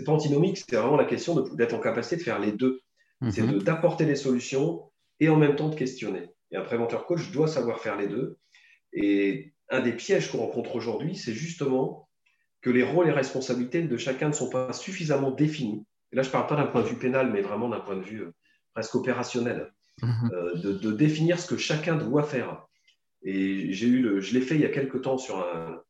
pas 0.05 0.11
antinomique, 0.11 0.57
c'est 0.57 0.75
vraiment 0.75 0.97
la 0.97 1.05
question 1.05 1.41
d'être 1.41 1.73
en 1.73 1.79
capacité 1.79 2.17
de 2.17 2.23
faire 2.23 2.39
les 2.39 2.51
deux. 2.51 2.81
C'est 3.29 3.41
mhm. 3.41 3.63
d'apporter 3.63 4.05
des 4.05 4.15
solutions 4.15 4.91
et 5.19 5.29
en 5.29 5.37
même 5.37 5.55
temps 5.55 5.69
de 5.69 5.75
questionner. 5.75 6.29
Et 6.51 6.57
un 6.57 6.61
préventeur 6.61 7.05
coach 7.05 7.31
doit 7.31 7.47
savoir 7.47 7.79
faire 7.79 7.97
les 7.97 8.07
deux. 8.07 8.37
Et 8.93 9.53
un 9.69 9.79
des 9.79 9.93
pièges 9.93 10.31
qu'on 10.31 10.39
rencontre 10.39 10.75
aujourd'hui, 10.75 11.15
c'est 11.15 11.33
justement 11.33 12.09
que 12.61 12.69
les 12.69 12.83
rôles 12.83 13.07
et 13.07 13.11
responsabilités 13.11 13.81
de 13.83 13.97
chacun 13.97 14.29
ne 14.29 14.33
sont 14.33 14.49
pas 14.49 14.73
suffisamment 14.73 15.31
définis. 15.31 15.85
Et 16.11 16.15
là, 16.15 16.23
je 16.23 16.29
ne 16.29 16.31
parle 16.31 16.47
pas 16.47 16.55
d'un 16.55 16.67
point 16.67 16.81
de 16.81 16.87
vue 16.87 16.97
pénal, 16.97 17.31
mais 17.31 17.41
vraiment 17.41 17.69
d'un 17.69 17.79
point 17.79 17.95
de 17.95 18.03
vue 18.03 18.23
euh, 18.23 18.33
presque 18.73 18.95
opérationnel. 18.95 19.71
Mhm. 20.01 20.29
Euh, 20.33 20.55
de, 20.55 20.91
définir 20.91 21.39
ce 21.39 21.47
que 21.47 21.57
chacun 21.57 21.95
doit 21.95 22.23
faire. 22.23 22.67
Et 23.23 23.71
j'ai 23.71 23.87
eu 23.87 24.21
je 24.21 24.33
l'ai 24.33 24.41
fait 24.41 24.55
il 24.55 24.61
y 24.61 24.65
a 24.65 24.69
quelque 24.69 24.97
temps 24.97 25.17
sur 25.17 25.39
un, 25.39 25.81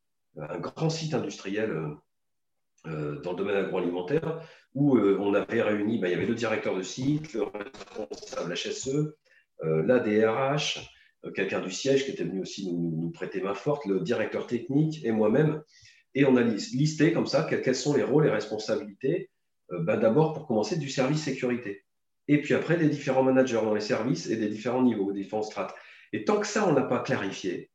grand 0.60 0.90
site 0.90 1.14
industriel 1.14 1.72
euh, 1.72 1.90
euh, 2.88 3.22
dans 3.22 3.32
le 3.32 3.38
domaine 3.38 3.56
agroalimentaire 3.56 4.42
où 4.74 4.98
on 5.00 5.34
avait 5.34 5.62
réuni, 5.62 6.00
bah, 6.00 6.10
il 6.10 6.12
y 6.12 6.16
avait 6.16 6.26
le 6.26 6.36
directeur 6.36 6.76
de 6.76 6.82
site, 6.82 7.34
le 7.34 7.44
responsable 7.44 8.54
HSE, 8.54 9.16
l'ADRH, 9.64 10.92
quelqu'un 11.34 11.62
du 11.62 11.72
siège 11.72 12.04
qui 12.04 12.12
était 12.12 12.26
venu 12.26 12.42
aussi 12.42 12.70
nous, 12.70 13.10
prêter 13.12 13.40
main 13.40 13.54
forte, 13.54 13.86
le 13.86 14.02
directeur 14.02 14.48
technique 14.48 15.00
et 15.06 15.14
moi-même. 15.14 15.64
Et 16.14 16.26
on 16.26 16.36
a 16.36 16.42
listé 16.42 17.14
comme 17.14 17.26
ça 17.26 17.46
quels, 17.46 17.74
sont 17.74 17.96
les 17.96 18.04
rôles 18.04 18.28
et 18.28 18.30
responsabilités, 18.30 19.30
bah, 19.70 19.96
d'abord 19.96 20.34
pour 20.34 20.46
commencer 20.46 20.76
du 20.76 20.90
service 20.90 21.24
sécurité 21.24 21.85
et 22.28 22.42
puis 22.42 22.54
après 22.54 22.78
des 22.78 22.90
différents 22.90 23.24
managers 23.24 23.62
dans 23.64 23.74
les 23.74 23.82
services 23.82 24.30
et 24.30 24.38
des 24.38 24.50
différents 24.50 24.84
niveaux, 24.84 25.12
des 25.12 25.22
différents 25.22 25.44
strates. 25.44 25.76
Et 26.14 26.26
tant 26.26 26.40
que 26.40 26.48
ça, 26.48 26.68
on 26.68 26.74
n'a 26.74 26.84
pas 26.84 27.00
clarifié, 27.00 27.72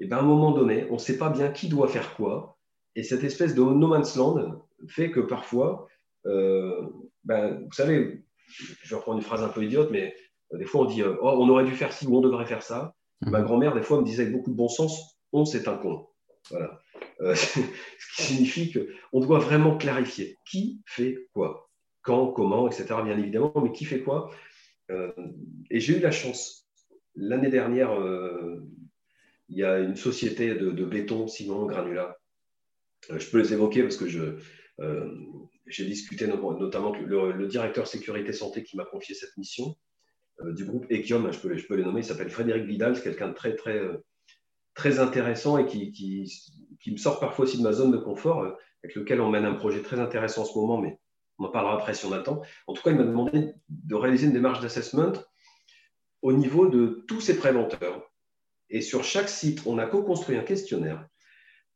et 0.00 0.04
eh 0.04 0.06
ben, 0.06 0.16
à 0.16 0.20
un 0.20 0.24
moment 0.24 0.52
donné, 0.52 0.86
on 0.88 0.94
ne 0.94 0.98
sait 0.98 1.18
pas 1.18 1.28
bien 1.28 1.50
qui 1.50 1.68
doit 1.68 1.86
faire 1.86 2.14
quoi. 2.14 2.58
Et 2.96 3.02
cette 3.02 3.22
espèce 3.22 3.54
de 3.54 3.60
no 3.60 3.86
man's 3.86 4.16
land 4.16 4.66
fait 4.88 5.10
que 5.10 5.20
parfois, 5.20 5.88
euh, 6.24 6.88
ben, 7.24 7.64
vous 7.66 7.72
savez, 7.72 8.24
je 8.48 8.88
vais 8.88 8.96
reprendre 8.96 9.18
une 9.18 9.24
phrase 9.24 9.42
un 9.42 9.48
peu 9.48 9.62
idiote, 9.62 9.90
mais 9.90 10.14
Des 10.52 10.64
fois, 10.64 10.82
on 10.82 10.84
dit 10.86 11.02
oh, 11.02 11.18
on 11.20 11.48
aurait 11.50 11.64
dû 11.64 11.76
faire 11.76 11.92
ci 11.92 12.06
ou 12.06 12.16
on 12.16 12.22
devrait 12.22 12.46
faire 12.46 12.62
ça. 12.62 12.94
Mmh. 13.20 13.30
Ma 13.30 13.42
grand-mère, 13.42 13.74
des 13.74 13.82
fois, 13.82 14.00
me 14.00 14.04
disait 14.04 14.22
avec 14.22 14.34
beaucoup 14.34 14.50
de 14.50 14.56
bon 14.56 14.68
sens 14.68 15.18
on, 15.32 15.44
c'est 15.44 15.68
un 15.68 15.76
con. 15.76 16.06
Voilà. 16.50 16.80
ce 17.34 17.60
qui 18.16 18.22
signifie 18.22 18.72
qu'on 18.72 19.20
doit 19.20 19.38
vraiment 19.38 19.76
clarifier 19.76 20.38
qui 20.46 20.80
fait 20.86 21.28
quoi, 21.34 21.69
quand, 22.02 22.28
comment, 22.28 22.68
etc., 22.68 22.86
bien 23.04 23.18
évidemment, 23.18 23.52
mais 23.62 23.72
qui 23.72 23.84
fait 23.84 24.00
quoi. 24.00 24.30
et 25.70 25.80
j'ai 25.80 25.98
eu 25.98 26.00
la 26.00 26.10
chance, 26.10 26.66
l'année 27.14 27.50
dernière, 27.50 27.92
il 29.50 29.58
y 29.58 29.64
a 29.64 29.78
une 29.80 29.96
société 29.96 30.54
de, 30.54 30.84
béton, 30.84 31.26
ciment, 31.26 31.66
granulat. 31.66 32.16
Euh, 33.10 33.18
je 33.18 33.28
peux 33.28 33.38
les 33.38 33.52
évoquer 33.52 33.82
parce 33.82 33.96
que 33.96 34.06
euh, 34.80 35.16
j'ai 35.66 35.84
discuté 35.84 36.26
notamment 36.26 36.92
avec 36.92 37.06
le, 37.06 37.46
directeur 37.46 37.86
sécurité 37.86 38.32
santé 38.32 38.62
qui 38.62 38.76
m'a 38.76 38.84
confié 38.84 39.14
cette 39.14 39.36
mission 39.36 39.76
euh, 40.40 40.52
du 40.52 40.64
groupe 40.64 40.86
Ekium, 40.90 41.30
je 41.32 41.38
peux, 41.38 41.56
je 41.56 41.66
peux 41.66 41.74
les 41.74 41.84
nommer, 41.84 42.00
il 42.00 42.04
s'appelle 42.04 42.30
Frédéric 42.30 42.64
Vidal, 42.64 42.96
c'est 42.96 43.02
quelqu'un 43.02 43.28
de 43.28 43.34
très, 43.34 43.56
très, 43.56 43.80
très 44.74 45.00
intéressant 45.00 45.58
et 45.58 45.66
qui, 45.66 45.92
qui, 45.92 46.92
me 46.92 46.96
sort 46.96 47.18
parfois 47.20 47.44
aussi 47.44 47.58
de 47.58 47.62
ma 47.62 47.72
zone 47.72 47.90
de 47.90 47.98
confort, 47.98 48.56
avec 48.84 48.94
lequel 48.94 49.20
on 49.20 49.30
mène 49.30 49.44
un 49.44 49.54
projet 49.54 49.82
très 49.82 49.98
intéressant 49.98 50.42
en 50.42 50.46
ce 50.46 50.56
moment, 50.56 50.80
mais 50.80 50.98
on 51.40 51.46
en 51.46 51.48
parlera 51.48 51.74
après 51.74 51.94
si 51.94 52.04
on 52.04 52.12
a 52.12 52.18
le 52.18 52.22
temps. 52.22 52.42
En 52.66 52.74
tout 52.74 52.82
cas, 52.82 52.90
il 52.90 52.96
m'a 52.96 53.04
demandé 53.04 53.54
de 53.68 53.94
réaliser 53.94 54.26
une 54.26 54.32
démarche 54.32 54.60
d'assessment 54.60 55.12
au 56.22 56.32
niveau 56.32 56.68
de 56.68 57.04
tous 57.08 57.20
ces 57.20 57.36
préventeurs. 57.36 58.10
Et 58.68 58.82
sur 58.82 59.02
chaque 59.02 59.28
site, 59.28 59.62
on 59.66 59.78
a 59.78 59.86
co-construit 59.86 60.36
un 60.36 60.42
questionnaire 60.42 61.06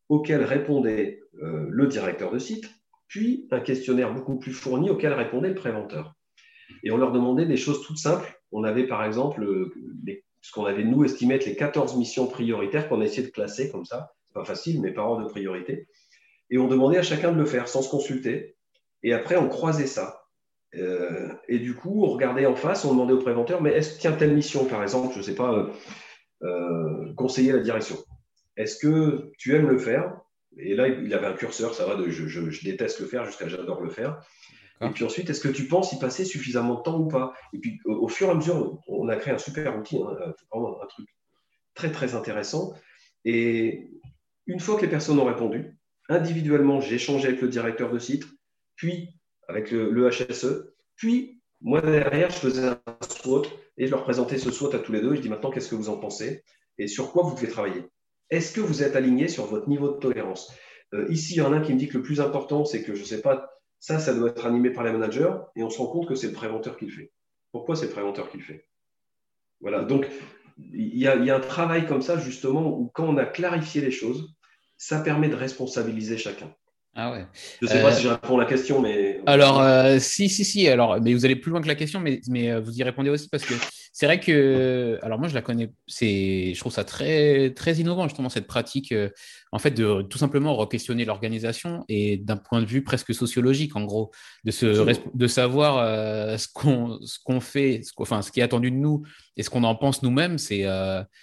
auquel 0.08 0.44
répondait 0.44 1.22
euh, 1.42 1.66
le 1.70 1.86
directeur 1.86 2.30
de 2.30 2.38
site, 2.38 2.70
puis 3.08 3.48
un 3.50 3.60
questionnaire 3.60 4.12
beaucoup 4.12 4.38
plus 4.38 4.52
fourni 4.52 4.90
auquel 4.90 5.14
répondait 5.14 5.48
le 5.48 5.54
préventeur. 5.54 6.14
Et 6.82 6.90
on 6.90 6.98
leur 6.98 7.12
demandait 7.12 7.46
des 7.46 7.56
choses 7.56 7.82
toutes 7.82 7.98
simples. 7.98 8.38
On 8.52 8.64
avait 8.64 8.86
par 8.86 9.02
exemple 9.02 9.46
ce 10.42 10.52
qu'on 10.52 10.66
avait 10.66 10.84
nous 10.84 11.04
estimé 11.04 11.36
être 11.36 11.46
les 11.46 11.56
14 11.56 11.96
missions 11.96 12.26
prioritaires 12.26 12.88
qu'on 12.88 13.00
a 13.00 13.04
essayé 13.04 13.26
de 13.26 13.32
classer 13.32 13.70
comme 13.70 13.86
ça. 13.86 14.12
C'est 14.26 14.34
pas 14.34 14.44
facile, 14.44 14.82
mais 14.82 14.92
par 14.92 15.10
ordre 15.10 15.24
de 15.24 15.30
priorité. 15.30 15.88
Et 16.50 16.58
on 16.58 16.68
demandait 16.68 16.98
à 16.98 17.02
chacun 17.02 17.32
de 17.32 17.38
le 17.38 17.46
faire 17.46 17.66
sans 17.66 17.82
se 17.82 17.88
consulter. 17.88 18.56
Et 19.04 19.12
après, 19.12 19.36
on 19.36 19.48
croisait 19.48 19.86
ça. 19.86 20.24
Euh, 20.74 21.28
et 21.46 21.58
du 21.58 21.74
coup, 21.74 22.04
on 22.04 22.08
regardait 22.08 22.46
en 22.46 22.56
face, 22.56 22.84
on 22.84 22.92
demandait 22.92 23.12
au 23.12 23.18
préventeur, 23.18 23.62
mais 23.62 23.70
est-ce 23.70 23.98
qu'il 23.98 24.10
y 24.10 24.12
a 24.12 24.16
telle 24.16 24.34
mission, 24.34 24.64
par 24.64 24.82
exemple, 24.82 25.12
je 25.12 25.18
ne 25.18 25.22
sais 25.22 25.34
pas, 25.34 25.52
euh, 25.52 25.68
euh, 26.42 27.14
conseiller 27.14 27.52
la 27.52 27.60
direction. 27.60 27.96
Est-ce 28.56 28.78
que 28.78 29.30
tu 29.38 29.54
aimes 29.54 29.68
le 29.68 29.78
faire? 29.78 30.16
Et 30.56 30.74
là, 30.74 30.88
il 30.88 31.12
avait 31.12 31.26
un 31.26 31.34
curseur, 31.34 31.74
ça 31.74 31.86
va, 31.86 31.96
de 31.96 32.08
je, 32.08 32.64
déteste 32.64 33.00
le 33.00 33.06
faire 33.06 33.26
jusqu'à 33.26 33.46
j'adore 33.46 33.82
le 33.82 33.90
faire. 33.90 34.20
Et 34.80 34.88
puis 34.90 35.04
ensuite, 35.04 35.30
est-ce 35.30 35.40
que 35.40 35.48
tu 35.48 35.68
penses 35.68 35.92
y 35.92 35.98
passer 35.98 36.24
suffisamment 36.24 36.76
de 36.76 36.82
temps 36.82 36.98
ou 36.98 37.06
pas? 37.06 37.34
Et 37.52 37.58
puis, 37.58 37.78
au, 37.84 38.08
fur 38.08 38.28
et 38.28 38.30
à 38.30 38.34
mesure, 38.34 38.80
on 38.88 39.08
a 39.08 39.16
créé 39.16 39.34
un 39.34 39.38
super 39.38 39.78
outil, 39.78 39.98
hein, 40.02 40.32
vraiment 40.50 40.82
un 40.82 40.86
truc 40.86 41.06
très, 41.74 41.92
très 41.92 42.14
intéressant. 42.14 42.74
Et 43.24 43.90
une 44.46 44.60
fois 44.60 44.76
que 44.76 44.82
les 44.82 44.90
personnes 44.90 45.18
ont 45.18 45.24
répondu, 45.24 45.78
individuellement, 46.08 46.80
j'ai 46.80 46.96
échangé 46.96 47.28
avec 47.28 47.40
le 47.40 47.48
directeur 47.48 47.90
de 47.90 47.98
site, 47.98 48.24
puis 48.76 49.08
avec 49.48 49.70
le, 49.70 50.10
HSE, 50.10 50.72
puis 50.96 51.40
moi, 51.60 51.80
derrière, 51.80 52.30
je 52.30 52.36
faisais 52.36 52.66
un 52.66 52.78
SWOT 53.22 53.46
et 53.76 53.86
je 53.86 53.90
leur 53.90 54.02
présentais 54.02 54.38
ce 54.38 54.50
SWOT 54.50 54.74
à 54.74 54.78
tous 54.78 54.92
les 54.92 55.00
deux. 55.00 55.14
je 55.14 55.20
dis 55.20 55.28
maintenant, 55.28 55.50
qu'est-ce 55.50 55.68
que 55.68 55.74
vous 55.74 55.88
en 55.88 55.98
pensez 55.98 56.42
et 56.78 56.86
sur 56.86 57.12
quoi 57.12 57.22
vous 57.22 57.34
devez 57.34 57.48
travailler? 57.48 57.84
Est-ce 58.30 58.52
que 58.52 58.60
vous 58.60 58.82
êtes 58.82 58.96
aligné 58.96 59.28
sur 59.28 59.46
votre 59.46 59.68
niveau 59.68 59.88
de 59.88 59.98
tolérance? 59.98 60.52
Euh, 60.92 61.06
Ici, 61.10 61.34
il 61.34 61.38
y 61.38 61.42
en 61.42 61.52
a 61.52 61.56
un 61.56 61.60
qui 61.60 61.72
me 61.72 61.78
dit 61.78 61.88
que 61.88 61.98
le 61.98 62.02
plus 62.02 62.20
important, 62.20 62.64
c'est 62.64 62.82
que 62.82 62.94
je 62.94 63.00
ne 63.00 63.06
sais 63.06 63.20
pas, 63.20 63.50
ça, 63.80 63.98
ça 63.98 64.14
doit 64.14 64.30
être 64.30 64.46
animé 64.46 64.70
par 64.70 64.84
les 64.84 64.92
managers 64.92 65.32
et 65.56 65.62
on 65.62 65.70
se 65.70 65.78
rend 65.78 65.86
compte 65.86 66.08
que 66.08 66.14
c'est 66.14 66.28
le 66.28 66.32
préventeur 66.32 66.76
qui 66.76 66.86
le 66.86 66.92
fait. 66.92 67.12
Pourquoi 67.52 67.76
c'est 67.76 67.86
le 67.86 67.92
préventeur 67.92 68.30
qui 68.30 68.38
le 68.38 68.42
fait? 68.42 68.68
Voilà, 69.60 69.84
donc 69.84 70.08
il 70.58 70.98
y, 70.98 71.06
a, 71.06 71.36
un 71.36 71.40
travail 71.40 71.86
comme 71.86 72.02
ça, 72.02 72.18
justement, 72.18 72.78
où 72.78 72.90
quand 72.94 73.06
on 73.08 73.16
a 73.16 73.26
clarifié 73.26 73.80
les 73.80 73.90
choses, 73.90 74.34
ça 74.76 75.00
permet 75.00 75.28
de 75.28 75.34
responsabiliser 75.34 76.16
chacun. 76.16 76.54
Ah 76.96 77.10
ouais. 77.10 77.26
Je 77.60 77.66
ne 77.66 77.70
sais 77.70 77.82
pas 77.82 77.92
si 77.92 78.02
je 78.02 78.08
réponds 78.08 78.38
à 78.38 78.42
la 78.42 78.48
question, 78.48 78.80
mais. 78.80 79.20
Alors, 79.26 79.60
euh, 79.60 79.98
si, 79.98 80.28
si, 80.28 80.44
si. 80.44 80.68
Alors, 80.68 81.00
mais 81.00 81.12
vous 81.12 81.24
allez 81.24 81.34
plus 81.36 81.50
loin 81.50 81.60
que 81.60 81.66
la 81.66 81.74
question, 81.74 81.98
mais, 81.98 82.20
mais 82.28 82.52
euh, 82.52 82.60
vous 82.60 82.72
y 82.78 82.82
répondez 82.84 83.10
aussi 83.10 83.28
parce 83.28 83.44
que 83.44 83.54
c'est 83.96 84.06
vrai 84.06 84.18
que. 84.18 84.98
Alors, 85.02 85.20
moi, 85.20 85.28
je 85.28 85.34
la 85.34 85.40
connais. 85.40 85.70
C'est, 85.86 86.52
je 86.52 86.58
trouve 86.58 86.72
ça 86.72 86.82
très, 86.82 87.50
très 87.50 87.74
innovant, 87.74 88.08
justement, 88.08 88.28
cette 88.28 88.48
pratique, 88.48 88.90
euh, 88.90 89.08
en 89.52 89.60
fait, 89.60 89.70
de 89.70 90.02
tout 90.02 90.18
simplement 90.18 90.56
re-questionner 90.56 91.04
l'organisation 91.04 91.84
et 91.88 92.16
d'un 92.16 92.36
point 92.36 92.60
de 92.60 92.66
vue 92.66 92.82
presque 92.82 93.14
sociologique, 93.14 93.76
en 93.76 93.84
gros, 93.84 94.10
de, 94.42 94.50
se, 94.50 94.98
de 95.14 95.26
savoir 95.28 95.76
ce, 96.36 96.48
qu'on, 96.52 96.98
ce 97.02 97.20
qu'on 97.22 97.38
fait, 97.38 97.82
ce, 97.84 97.92
enfin, 97.98 98.20
ce 98.20 98.32
qui 98.32 98.40
est 98.40 98.42
attendu 98.42 98.72
de 98.72 98.76
nous 98.76 99.04
et 99.36 99.44
ce 99.44 99.50
qu'on 99.50 99.62
en 99.62 99.76
pense 99.76 100.02
nous-mêmes, 100.02 100.38
c'est, 100.38 100.66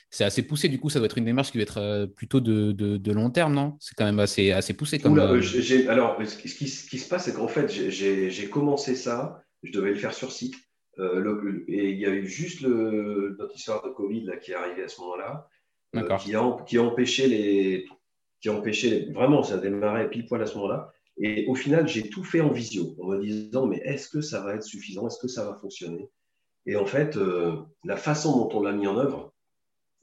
c'est 0.09 0.23
assez 0.23 0.43
poussé. 0.43 0.69
Du 0.69 0.79
coup, 0.79 0.89
ça 0.89 0.99
doit 0.99 1.07
être 1.07 1.17
une 1.17 1.25
démarche 1.25 1.51
qui 1.51 1.57
va 1.57 1.63
être 1.63 2.05
plutôt 2.15 2.39
de, 2.39 2.71
de, 2.71 2.95
de 2.95 3.11
long 3.11 3.31
terme, 3.31 3.53
non? 3.53 3.75
C'est 3.81 3.95
quand 3.95 4.05
même 4.05 4.19
assez, 4.19 4.51
assez 4.53 4.73
poussé 4.73 4.97
comme 4.97 5.19
alors, 5.19 6.17
ce 6.25 6.37
qui, 6.37 6.67
se 6.99 7.07
passe, 7.09 7.25
c'est 7.25 7.33
qu'en 7.33 7.49
fait, 7.49 7.69
j'ai 7.69 8.49
commencé 8.49 8.95
ça, 8.95 9.43
je 9.61 9.73
devais 9.73 9.89
le 9.89 9.95
faire 9.97 10.13
sur 10.13 10.31
site, 10.31 10.55
euh, 10.99 11.63
et 11.67 11.91
il 11.91 11.99
y 11.99 12.05
a 12.05 12.09
eu 12.09 12.25
juste 12.25 12.61
le, 12.61 13.35
notre 13.39 13.55
histoire 13.55 13.83
de 13.83 13.89
Covid 13.89 14.25
là, 14.25 14.37
qui 14.37 14.51
est 14.51 14.55
arrivée 14.55 14.83
à 14.83 14.87
ce 14.87 14.99
moment-là, 15.01 15.47
euh, 15.95 16.17
qui, 16.17 16.35
a, 16.35 16.57
qui, 16.65 16.77
a, 16.77 16.83
empêché 16.83 17.27
les. 17.27 17.85
Qui 18.41 18.49
a 18.49 18.53
empêché 18.53 19.11
vraiment, 19.11 19.43
ça 19.43 19.55
a 19.55 19.57
démarré 19.57 20.09
pile 20.09 20.25
poil 20.25 20.41
à 20.41 20.45
ce 20.45 20.55
moment-là. 20.55 20.91
Et 21.17 21.45
au 21.47 21.55
final, 21.55 21.87
j'ai 21.87 22.09
tout 22.09 22.23
fait 22.23 22.41
en 22.41 22.49
visio, 22.49 22.95
en 22.99 23.07
me 23.09 23.21
disant, 23.21 23.67
mais 23.67 23.77
est-ce 23.83 24.09
que 24.09 24.21
ça 24.21 24.41
va 24.41 24.55
être 24.55 24.63
suffisant? 24.63 25.07
Est-ce 25.07 25.19
que 25.19 25.27
ça 25.27 25.45
va 25.45 25.55
fonctionner? 25.55 26.09
Et 26.65 26.75
en 26.75 26.85
fait, 26.85 27.17
euh, 27.17 27.55
la 27.83 27.97
façon 27.97 28.37
dont 28.37 28.57
on 28.57 28.63
l'a 28.63 28.71
mis 28.71 28.87
en 28.87 28.97
œuvre, 28.97 29.33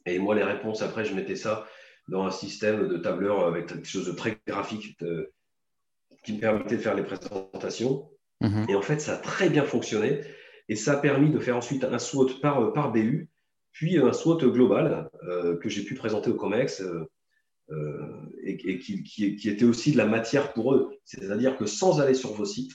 et 0.06 0.18
moi, 0.18 0.34
les 0.34 0.44
réponses, 0.44 0.82
après, 0.82 1.04
je 1.04 1.14
mettais 1.14 1.36
ça 1.36 1.66
dans 2.08 2.24
un 2.24 2.30
système 2.30 2.88
de 2.88 2.96
tableur 2.96 3.46
avec 3.46 3.66
quelque 3.66 3.86
chose 3.86 4.06
de 4.06 4.12
très 4.12 4.38
graphique 4.46 4.96
qui 6.24 6.32
me 6.32 6.40
permettait 6.40 6.76
de 6.76 6.80
faire 6.80 6.94
les 6.94 7.02
présentations. 7.02 8.08
Mhm. 8.40 8.66
Et 8.68 8.74
en 8.74 8.82
fait, 8.82 9.00
ça 9.00 9.14
a 9.14 9.16
très 9.16 9.50
bien 9.50 9.64
fonctionné. 9.64 10.20
Et 10.68 10.76
ça 10.76 10.92
a 10.92 10.96
permis 10.96 11.30
de 11.30 11.38
faire 11.38 11.56
ensuite 11.56 11.84
un 11.84 11.98
SWOT 11.98 12.40
par, 12.40 12.72
par 12.72 12.92
BU, 12.92 13.28
puis 13.78 13.96
un 13.96 14.12
SWOT 14.12 14.50
global 14.50 15.08
euh, 15.22 15.56
que 15.58 15.68
j'ai 15.68 15.84
pu 15.84 15.94
présenter 15.94 16.30
au 16.30 16.34
COMEX 16.34 16.80
euh, 16.80 17.08
euh, 17.70 18.26
et, 18.42 18.78
qui, 18.80 19.48
était 19.48 19.64
aussi 19.64 19.92
de 19.92 19.96
la 19.96 20.06
matière 20.06 20.52
pour 20.52 20.74
eux. 20.74 20.98
C'est-à-dire 21.04 21.56
que 21.56 21.66
sans 21.66 22.00
aller 22.00 22.14
sur 22.14 22.32
vos 22.32 22.44
sites, 22.44 22.72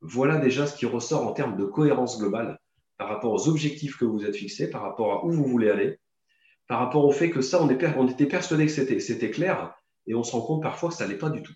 voilà 0.00 0.38
déjà 0.38 0.66
ce 0.66 0.76
qui 0.76 0.86
ressort 0.86 1.26
en 1.26 1.32
termes 1.32 1.56
de 1.56 1.64
cohérence 1.64 2.18
globale 2.18 2.58
par 2.96 3.08
rapport 3.08 3.32
aux 3.32 3.48
objectifs 3.48 3.96
que 3.96 4.04
vous 4.04 4.24
êtes 4.24 4.34
fixés, 4.34 4.68
par 4.68 4.82
rapport 4.82 5.12
à 5.12 5.24
où 5.24 5.30
vous 5.30 5.44
voulez 5.44 5.70
aller, 5.70 5.98
par 6.66 6.80
rapport 6.80 7.04
au 7.04 7.12
fait 7.12 7.30
que 7.30 7.42
ça, 7.42 7.62
on, 7.62 8.08
était 8.08 8.26
persuadé 8.26 8.66
que 8.66 8.72
c'était 8.72 9.30
clair 9.30 9.74
et 10.08 10.14
on 10.14 10.24
se 10.24 10.32
rend 10.32 10.42
compte 10.42 10.62
parfois 10.64 10.88
que 10.88 10.96
ça 10.96 11.06
n'allait 11.06 11.18
pas 11.18 11.30
du 11.30 11.42
tout. 11.42 11.54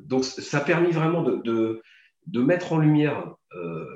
Donc, 0.00 0.24
ça 0.24 0.58
a 0.58 0.60
permis 0.60 0.92
vraiment 0.92 1.22
de, 1.22 1.82
mettre 2.26 2.72
en 2.72 2.78
lumière 2.78 3.34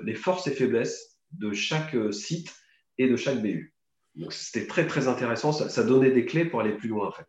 les 0.04 0.14
forces 0.14 0.46
et 0.46 0.52
faiblesses 0.52 1.18
de 1.32 1.52
chaque 1.52 1.94
euh, 1.94 2.12
site 2.12 2.54
et 2.98 3.08
de 3.08 3.16
chaque 3.16 3.40
BU. 3.40 3.74
Donc, 4.16 4.32
c'était 4.32 4.66
très, 4.66 4.86
très 4.86 5.08
intéressant. 5.08 5.52
Ça, 5.52 5.84
donnait 5.84 6.10
des 6.10 6.26
clés 6.26 6.44
pour 6.44 6.60
aller 6.60 6.72
plus 6.72 6.88
loin, 6.88 7.08
en. 7.08 7.24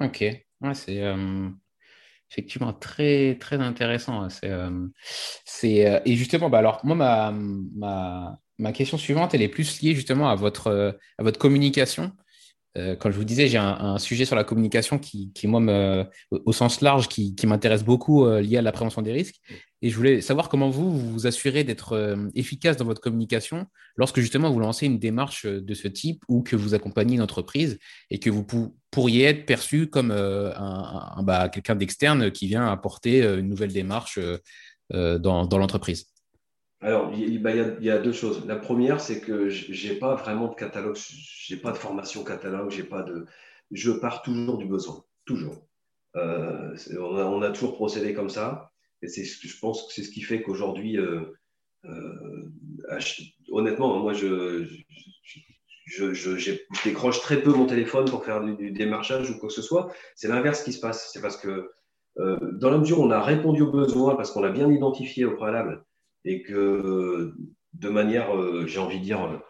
Ok. 0.00 0.24
Ouais, 0.60 0.74
c'est 0.74 1.02
effectivement 2.30 2.72
très, 2.72 3.36
très 3.38 3.56
intéressant. 3.56 4.28
C'est, 4.30 4.50
c'est, 5.44 6.02
et 6.04 6.14
justement, 6.14 6.48
bah, 6.48 6.58
alors, 6.58 6.80
moi, 6.84 6.94
ma, 6.94 7.32
ma, 7.32 8.38
ma, 8.58 8.72
question 8.72 8.96
suivante, 8.98 9.34
elle 9.34 9.42
est 9.42 9.48
plus 9.48 9.82
liée 9.82 9.94
justement 9.94 10.30
à 10.30 10.36
votre, 10.36 10.96
à 11.18 11.22
votre 11.22 11.38
communication. 11.38 12.12
Euh, 12.76 12.94
quand 12.96 13.10
je 13.10 13.16
vous 13.16 13.24
disais, 13.24 13.48
j'ai 13.48 13.58
un, 13.58 13.98
sujet 13.98 14.24
sur 14.24 14.36
la 14.36 14.44
communication 14.44 14.98
qui, 14.98 15.32
moi, 15.44 16.06
au 16.30 16.52
sens 16.52 16.80
large, 16.80 17.08
qui, 17.08 17.34
m'intéresse 17.46 17.84
beaucoup 17.84 18.26
euh, 18.26 18.40
lié 18.40 18.58
à 18.58 18.62
la 18.62 18.72
prévention 18.72 19.02
des 19.02 19.12
risques. 19.12 19.36
Et 19.82 19.90
je 19.90 19.96
voulais 19.96 20.20
savoir 20.20 20.48
comment 20.48 20.68
vous 20.68 20.98
vous, 20.98 21.26
assurez 21.26 21.64
d'être 21.64 21.92
euh, 21.92 22.28
efficace 22.34 22.76
dans 22.76 22.84
votre 22.84 23.00
communication 23.00 23.66
lorsque 23.96 24.20
justement 24.20 24.50
vous 24.50 24.58
lancez 24.58 24.86
une 24.86 24.98
démarche 24.98 25.46
de 25.46 25.74
ce 25.74 25.88
type 25.88 26.22
ou 26.28 26.42
que 26.42 26.56
vous 26.56 26.74
accompagnez 26.74 27.14
une 27.14 27.22
entreprise 27.22 27.78
et 28.10 28.18
que 28.18 28.30
vous 28.30 28.44
pourriez 28.90 29.24
être 29.24 29.46
perçu 29.46 29.86
comme 29.86 30.08
bah, 30.08 31.48
quelqu'un 31.50 31.76
d'externe 31.76 32.30
qui 32.30 32.46
vient 32.46 32.66
apporter 32.66 33.22
une 33.22 33.48
nouvelle 33.48 33.72
démarche 33.72 34.18
dans 34.90 35.58
l'entreprise. 35.58 36.15
Alors, 36.82 37.10
bah, 37.10 37.16
il 37.16 37.84
y, 37.84 37.90
a 37.90 37.98
deux 37.98 38.12
choses. 38.12 38.46
La 38.46 38.56
première, 38.56 39.00
c'est 39.00 39.20
que 39.20 39.48
je 39.48 39.88
n'ai 39.88 39.94
pas 39.98 40.14
vraiment 40.14 40.48
de 40.48 40.54
catalogue, 40.54 40.96
je 40.96 41.54
n'ai 41.54 41.60
pas 41.60 41.72
de 41.72 41.78
formation 41.78 42.22
catalogue, 42.22 42.70
j'ai 42.70 42.84
pas 42.84 43.02
de. 43.02 43.24
Je 43.70 43.90
pars 43.92 44.22
toujours 44.22 44.58
du 44.58 44.66
besoin, 44.66 45.02
toujours. 45.24 45.66
Euh, 46.16 46.76
on, 46.98 47.42
a, 47.42 47.50
toujours 47.50 47.74
procédé 47.74 48.14
comme 48.14 48.28
ça, 48.28 48.72
et 49.02 49.08
c'est 49.08 49.24
je 49.24 49.58
pense 49.58 49.86
que 49.86 49.92
c'est 49.92 50.02
ce 50.02 50.10
qui 50.10 50.20
fait 50.20 50.42
qu'aujourd'hui, 50.42 50.98
euh, 50.98 51.22
euh, 51.86 52.50
honnêtement, 53.50 53.98
moi, 53.98 54.12
je, 54.12 54.66
je, 55.86 56.52
décroche 56.84 57.20
très 57.20 57.42
peu 57.42 57.52
mon 57.52 57.66
téléphone 57.66 58.08
pour 58.08 58.24
faire 58.24 58.42
du, 58.42 58.70
démarchage 58.70 59.30
ou 59.30 59.38
quoi 59.38 59.48
que 59.48 59.54
ce 59.54 59.62
soit. 59.62 59.92
C'est 60.14 60.28
l'inverse 60.28 60.62
qui 60.62 60.72
se 60.72 60.80
passe. 60.80 61.10
C'est 61.12 61.22
parce 61.22 61.38
que 61.38 61.70
dans 62.16 62.70
la 62.70 62.78
mesure 62.78 63.00
où 63.00 63.04
on 63.04 63.10
a 63.10 63.22
répondu 63.22 63.62
aux 63.62 63.70
besoins, 63.70 64.14
parce 64.14 64.30
qu'on 64.30 64.40
l'a 64.40 64.50
bien 64.50 64.70
identifié 64.70 65.24
au 65.24 65.36
préalable, 65.36 65.84
et 66.26 66.42
que 66.42 67.34
de 67.72 67.88
manière, 67.88 68.28
j'ai 68.66 68.78
envie 68.78 68.98
de 68.98 69.04
dire, 69.04 69.40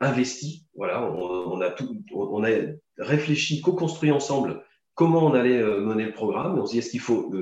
investie. 0.00 0.66
Voilà, 0.74 1.02
on, 1.12 1.60
a 1.60 1.70
tout, 1.70 2.02
on, 2.12 2.42
a 2.44 2.48
réfléchi, 2.98 3.60
co-construit 3.60 4.10
ensemble 4.10 4.64
comment 4.94 5.24
on 5.24 5.34
allait 5.34 5.62
mener 5.62 6.04
le 6.04 6.12
programme. 6.12 6.58
on 6.58 6.66
se 6.66 6.72
dit, 6.72 6.78
est-ce 6.78 6.90
qu'il 6.90 7.00
faut 7.00 7.32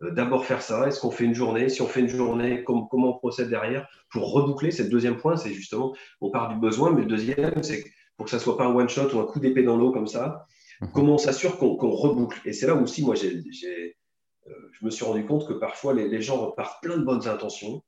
d'abord 0.00 0.46
faire 0.46 0.62
ça? 0.62 0.86
Est-ce 0.86 1.00
qu'on 1.00 1.10
fait 1.10 1.24
une 1.24 1.34
journée? 1.34 1.68
Si 1.68 1.82
on 1.82 1.86
fait 1.86 2.00
une 2.00 2.08
journée, 2.08 2.64
comment 2.64 2.88
on 2.90 3.18
procède 3.18 3.50
derrière 3.50 3.88
pour 4.10 4.32
reboucler? 4.32 4.70
C'est 4.70 4.84
le 4.84 4.90
deuxième 4.90 5.16
point, 5.16 5.36
c'est 5.36 5.52
justement, 5.52 5.94
on 6.20 6.30
part 6.30 6.48
du 6.48 6.58
besoin, 6.58 6.92
mais 6.92 7.02
le 7.02 7.08
deuxième, 7.08 7.62
c'est 7.62 7.84
pour 8.16 8.24
que 8.24 8.30
ça 8.30 8.38
soit 8.38 8.58
pas 8.58 8.66
un 8.66 8.74
one-shot 8.74 9.14
ou 9.14 9.20
un 9.20 9.26
coup 9.26 9.40
d'épée 9.40 9.62
dans 9.62 9.76
l'eau 9.76 9.92
comme 9.92 10.06
ça, 10.06 10.46
mhm. 10.80 10.90
comment 10.92 11.14
on 11.14 11.18
s'assure 11.18 11.56
qu'on 11.56 11.76
reboucle? 11.76 12.40
Et 12.44 12.52
c'est 12.52 12.66
là 12.66 12.74
aussi, 12.74 13.04
moi, 13.04 13.14
euh, 13.14 14.52
je 14.72 14.84
me 14.84 14.90
suis 14.90 15.04
rendu 15.04 15.24
compte 15.24 15.46
que 15.46 15.52
parfois 15.52 15.94
les, 15.94 16.20
gens 16.20 16.36
repartent 16.46 16.82
plein 16.82 16.98
de 16.98 17.04
bonnes 17.04 17.28
intentions. 17.28 17.82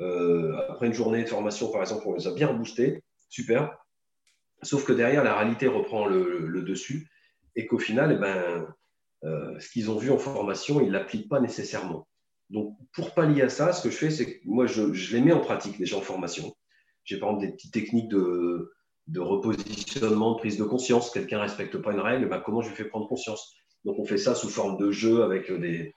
Euh, 0.00 0.56
après 0.68 0.86
une 0.86 0.94
journée 0.94 1.22
de 1.22 1.28
formation, 1.28 1.70
par 1.70 1.80
exemple, 1.80 2.04
on 2.06 2.14
les 2.14 2.26
a 2.26 2.32
bien 2.32 2.52
boostés, 2.52 3.02
super. 3.28 3.76
Sauf 4.62 4.84
que 4.84 4.92
derrière, 4.92 5.24
la 5.24 5.36
réalité 5.36 5.66
reprend 5.66 6.06
le, 6.06 6.62
dessus 6.62 7.08
et 7.56 7.66
qu'au 7.66 7.78
final, 7.78 8.12
eh 8.12 8.18
ben, 8.18 8.66
euh, 9.24 9.58
ce 9.60 9.68
qu'ils 9.70 9.90
ont 9.90 9.98
vu 9.98 10.10
en 10.10 10.18
formation, 10.18 10.80
ils 10.80 10.88
ne 10.88 10.92
l'appliquent 10.92 11.28
pas 11.28 11.40
nécessairement. 11.40 12.08
Donc, 12.50 12.76
pour 12.92 13.14
pallier 13.14 13.42
à 13.42 13.48
ça, 13.48 13.72
ce 13.72 13.82
que 13.82 13.90
je 13.90 13.96
fais, 13.96 14.10
c'est 14.10 14.26
que 14.26 14.40
moi, 14.44 14.66
je, 14.66 14.82
les 15.14 15.20
mets 15.20 15.32
en 15.32 15.40
pratique 15.40 15.78
déjà 15.78 15.96
en 15.96 16.00
formation. 16.00 16.54
J'ai 17.04 17.18
par 17.18 17.30
exemple 17.30 17.46
des 17.46 17.52
petites 17.52 17.72
techniques 17.72 18.08
de, 18.08 18.70
repositionnement, 19.16 20.32
de 20.32 20.38
prise 20.38 20.56
de 20.56 20.64
conscience. 20.64 21.10
Quelqu'un 21.10 21.36
ne 21.36 21.42
respecte 21.42 21.76
pas 21.78 21.92
une 21.92 22.00
règle, 22.00 22.28
ben, 22.28 22.40
comment 22.40 22.62
je 22.62 22.70
lui 22.70 22.76
fais 22.76 22.84
prendre 22.84 23.08
conscience? 23.08 23.54
Donc 23.84 23.98
on 23.98 24.04
fait 24.04 24.18
ça 24.18 24.34
sous 24.34 24.48
forme 24.48 24.78
de 24.78 24.90
jeu 24.90 25.22
avec 25.22 25.52
des. 25.52 25.94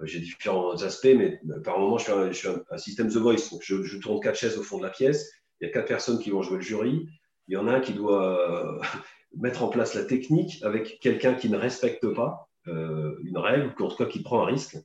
Euh, 0.00 0.06
j'ai 0.06 0.20
différents 0.20 0.82
aspects, 0.82 1.14
mais 1.16 1.40
euh, 1.50 1.60
par 1.60 1.78
moment, 1.78 1.98
je 1.98 2.32
suis 2.32 2.48
un, 2.48 2.78
système 2.78 3.08
The 3.08 3.16
Voice. 3.16 3.50
Donc 3.50 3.62
je, 3.62 3.98
tourne 3.98 4.20
quatre 4.20 4.38
chaises 4.38 4.58
au 4.58 4.62
fond 4.62 4.78
de 4.78 4.82
la 4.82 4.90
pièce. 4.90 5.30
Il 5.60 5.66
y 5.66 5.70
a 5.70 5.72
quatre 5.72 5.88
personnes 5.88 6.18
qui 6.18 6.30
vont 6.30 6.42
jouer 6.42 6.56
le 6.56 6.62
jury. 6.62 7.08
Il 7.48 7.54
y 7.54 7.56
en 7.56 7.66
a 7.66 7.72
un 7.72 7.80
qui 7.80 7.92
doit 7.92 8.50
euh, 8.50 8.80
mettre 9.36 9.62
en 9.62 9.68
place 9.68 9.94
la 9.94 10.04
technique 10.04 10.62
avec 10.62 10.98
quelqu'un 11.00 11.34
qui 11.34 11.48
ne 11.48 11.56
respecte 11.56 12.06
pas 12.14 12.42
une 12.68 13.38
règle, 13.38 13.72
ou 13.78 13.84
en 13.84 13.88
tout 13.88 13.96
cas 13.96 14.06
qui 14.06 14.24
prend 14.24 14.42
un 14.42 14.46
risque. 14.46 14.76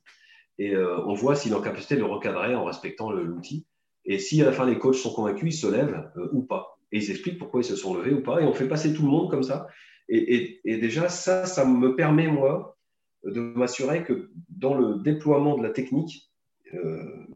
Et 0.56 0.76
on 0.76 1.14
voit 1.14 1.34
s'il 1.34 1.50
est 1.50 1.56
en 1.56 1.60
capacité 1.60 1.96
de 1.96 2.00
le 2.00 2.06
recadrer 2.06 2.54
en 2.54 2.64
respectant 2.64 3.10
l'outil. 3.10 3.66
Et 4.04 4.20
si 4.20 4.40
à 4.40 4.44
la 4.44 4.52
fin 4.52 4.64
les 4.66 4.78
coachs 4.78 4.94
sont 4.94 5.12
convaincus, 5.12 5.52
ils 5.52 5.58
se 5.58 5.66
lèvent 5.66 6.08
ou 6.30 6.42
pas. 6.42 6.78
Et 6.92 6.98
ils 6.98 7.10
expliquent 7.10 7.40
pourquoi 7.40 7.62
ils 7.62 7.64
se 7.64 7.74
sont 7.74 7.96
levés 7.96 8.12
ou 8.12 8.22
pas. 8.22 8.40
Et 8.40 8.44
on 8.44 8.52
fait 8.52 8.68
passer 8.68 8.94
tout 8.94 9.02
le 9.02 9.08
monde 9.08 9.30
comme 9.30 9.42
ça. 9.42 9.66
Et, 10.08 10.60
déjà, 10.64 11.08
ça, 11.08 11.44
ça 11.44 11.64
me 11.64 11.96
permet, 11.96 12.28
moi, 12.28 12.76
de 13.24 13.40
m'assurer 13.40 14.04
que 14.04 14.30
dans 14.48 14.74
le 14.74 14.96
déploiement 14.96 15.56
de 15.56 15.62
la 15.62 15.70
technique, 15.70 16.32
euh, 16.74 17.26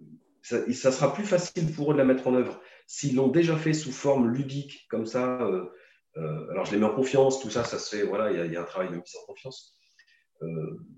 ça, 0.42 0.92
sera 0.92 1.12
plus 1.12 1.24
facile 1.24 1.72
pour 1.72 1.90
eux 1.90 1.94
de 1.94 1.98
la 1.98 2.04
mettre 2.04 2.26
en 2.26 2.34
œuvre. 2.34 2.60
S'ils 2.86 3.16
l'ont 3.16 3.28
déjà 3.28 3.56
fait 3.56 3.72
sous 3.72 3.92
forme 3.92 4.28
ludique, 4.30 4.86
comme 4.88 5.06
ça, 5.06 5.42
euh, 5.42 5.66
euh, 6.16 6.50
alors 6.50 6.64
je 6.64 6.72
les 6.72 6.78
mets 6.78 6.86
en 6.86 6.94
confiance, 6.94 7.40
tout 7.40 7.50
ça, 7.50 7.64
ça 7.64 7.78
se 7.78 7.96
fait, 7.96 8.04
voilà, 8.04 8.30
il 8.30 8.52
y, 8.52 8.56
a 8.56 8.60
un 8.60 8.64
travail 8.64 8.90
de 8.90 8.94
mise 8.94 9.16
en 9.22 9.26
confiance. 9.26 9.76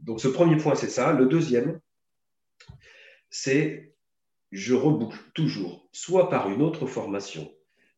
donc 0.02 0.20
ce 0.20 0.28
premier 0.28 0.56
point, 0.56 0.74
c'est 0.74 0.90
ça. 0.90 1.12
Le 1.12 1.26
deuxième, 1.26 1.80
c'est 3.30 3.94
je 4.50 4.74
reboucle 4.74 5.18
toujours, 5.34 5.88
soit 5.92 6.28
par 6.30 6.50
une 6.50 6.62
autre 6.62 6.86
formation, 6.86 7.50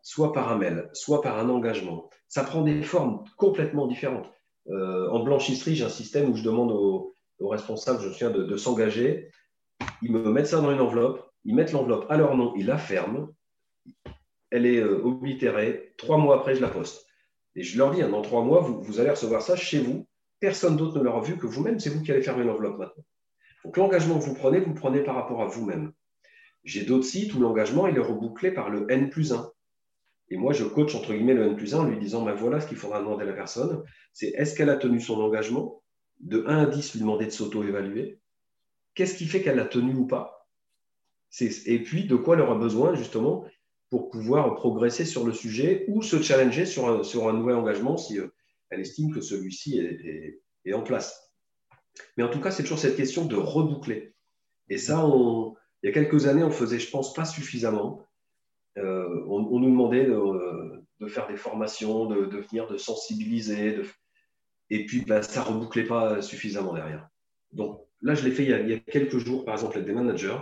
soit 0.03 0.33
par 0.33 0.51
un 0.51 0.57
mail, 0.57 0.91
soit 0.93 1.21
par 1.21 1.39
un 1.39 1.49
engagement. 1.49 2.11
Ça 2.29 2.45
prend 2.45 2.63
des 2.63 2.83
formes 2.83 3.25
complètement 3.37 3.87
différentes. 3.87 4.31
Euh, 4.69 5.09
en 5.11 5.21
blanchisserie, 5.21 5.75
j'ai 5.75 5.85
un 5.85 5.91
système 5.91 6.31
où 6.31 6.37
je 6.37 6.43
demande 6.43 6.71
aux, 6.73 7.15
responsables, 7.41 8.01
je 8.03 8.09
me 8.09 8.13
souviens, 8.13 8.31
de, 8.31 8.57
s'engager. 8.57 9.31
Ils 10.03 10.13
me 10.13 10.31
mettent 10.31 10.49
ça 10.49 10.61
dans 10.61 10.71
une 10.71 10.81
enveloppe, 10.81 11.31
ils 11.45 11.55
mettent 11.55 11.73
l'enveloppe 11.73 12.07
à 12.11 12.17
leur 12.17 12.37
nom, 12.37 12.53
ils 12.57 12.67
la 12.67 12.77
ferment. 12.77 13.29
Elle 14.51 14.67
est 14.67 14.81
euh, 14.81 15.03
oblitérée. 15.03 15.95
Trois 15.97 16.19
mois 16.19 16.37
après, 16.37 16.55
je 16.55 16.61
la 16.61 16.69
poste. 16.69 17.07
Et 17.57 17.63
je 17.63 17.79
leur 17.79 17.93
dis, 17.93 18.03
hein, 18.03 18.11
dans 18.11 18.23
trois 18.23 18.43
mois, 18.43 18.61
vous, 18.61 19.01
allez 19.01 19.11
recevoir 19.11 19.43
ça 19.43 19.57
chez 19.57 19.81
vous. 19.81 20.07
Personne 20.39 20.77
d'autre 20.77 20.99
ne 20.99 21.03
l'aura 21.03 21.21
vu 21.21 21.37
que 21.37 21.47
vous-même. 21.47 21.81
C'est 21.81 21.91
vous 21.91 22.03
qui 22.03 22.13
allez 22.13 22.23
fermer 22.23 22.45
l'enveloppe 22.45 22.79
maintenant. 22.79 23.05
Donc 23.65 23.77
l'engagement 23.77 24.19
que 24.19 24.25
vous 24.25 24.35
prenez, 24.35 24.61
vous 24.61 24.73
le 24.73 24.79
prenez 24.79 25.01
par 25.03 25.15
rapport 25.15 25.43
à 25.43 25.47
vous-même. 25.47 25.93
J'ai 26.65 26.85
d'autres 26.85 27.05
sites 27.05 27.35
où 27.35 27.41
l'engagement 27.41 27.87
est 27.87 27.99
rebouclé 27.99 28.51
par 28.51 28.71
le 28.71 28.91
N 28.91 29.11
plus 29.11 29.33
1. 29.33 29.51
Et 30.31 30.37
moi, 30.37 30.53
je 30.53 30.65
coach 30.65 30.95
entre 30.95 31.13
guillemets 31.13 31.35
le 31.35 31.47
N 31.47 31.57
plus 31.57 31.75
1 31.75 31.81
en 31.81 31.85
lui 31.85 31.99
disant 31.99 32.25
ben 32.25 32.35
voilà 32.35 32.61
ce 32.61 32.69
qu'il 32.69 32.77
faudra 32.77 33.01
demander 33.01 33.25
à 33.25 33.27
la 33.27 33.33
personne 33.33 33.83
c'est 34.13 34.29
est-ce 34.29 34.55
qu'elle 34.55 34.71
a 34.71 34.77
tenu 34.77 35.01
son 35.01 35.21
engagement? 35.21 35.83
De 36.21 36.45
1 36.47 36.59
à 36.59 36.67
10, 36.67 36.93
lui 36.93 37.01
demander 37.01 37.27
de 37.27 37.31
s'auto-évaluer. 37.31 38.21
Qu'est-ce 38.95 39.15
qui 39.15 39.27
fait 39.27 39.43
qu'elle 39.43 39.57
l'a 39.57 39.65
tenu 39.65 39.95
ou 39.95 40.07
pas? 40.07 40.49
Et 41.41 41.83
puis, 41.83 42.05
de 42.05 42.17
quoi 42.17 42.35
elle 42.35 42.43
aura 42.43 42.57
besoin 42.57 42.95
justement 42.95 43.45
pour 43.89 44.11
pouvoir 44.11 44.55
progresser 44.57 45.05
sur 45.05 45.25
le 45.25 45.33
sujet 45.33 45.85
ou 45.89 46.03
se 46.03 46.21
challenger 46.21 46.67
sur 46.67 46.89
un, 46.89 47.33
nouvel 47.33 47.57
engagement 47.57 47.97
si 47.97 48.19
euh, 48.19 48.29
elle 48.69 48.81
estime 48.81 49.13
que 49.13 49.21
celui-ci 49.21 49.79
est, 49.79 50.41
est, 50.65 50.73
en 50.73 50.83
place. 50.83 51.33
Mais 52.17 52.23
en 52.23 52.29
tout 52.29 52.41
cas, 52.41 52.51
c'est 52.51 52.63
toujours 52.63 52.79
cette 52.79 52.97
question 52.97 53.25
de 53.25 53.37
reboucler. 53.37 54.15
Et 54.69 54.79
ça, 54.79 55.05
il 55.83 55.87
y 55.87 55.89
a 55.89 55.93
quelques 55.93 56.27
années, 56.27 56.45
on 56.45 56.51
faisait, 56.51 56.79
je 56.79 56.91
pense, 56.91 57.15
pas 57.15 57.25
suffisamment. 57.25 58.07
Euh, 58.79 59.25
on, 59.27 59.59
nous 59.59 59.71
demandait 59.71 60.07
de, 60.07 61.09
faire 61.09 61.27
des 61.27 61.37
formations, 61.37 62.07
de, 62.07 62.39
venir, 62.39 62.69
de 62.69 62.77
sensibiliser, 62.77 63.81
et 64.71 64.87
puis 64.87 65.05
bah, 65.05 65.23
ça 65.23 65.41
ne 65.41 65.47
rebouclait 65.47 65.85
pas 65.85 66.23
suffisamment 66.23 66.75
derrière. 66.75 67.09
Donc 67.53 67.81
là, 68.01 68.15
je 68.15 68.25
l'ai 68.25 68.31
fait 68.31 68.45
il 68.45 68.69
y, 68.69 68.75
a, 68.75 68.79
quelques 68.79 69.19
jours, 69.19 69.45
par 69.45 69.55
exemple, 69.55 69.77
avec 69.77 69.89
des 69.89 69.95
managers, 69.95 70.39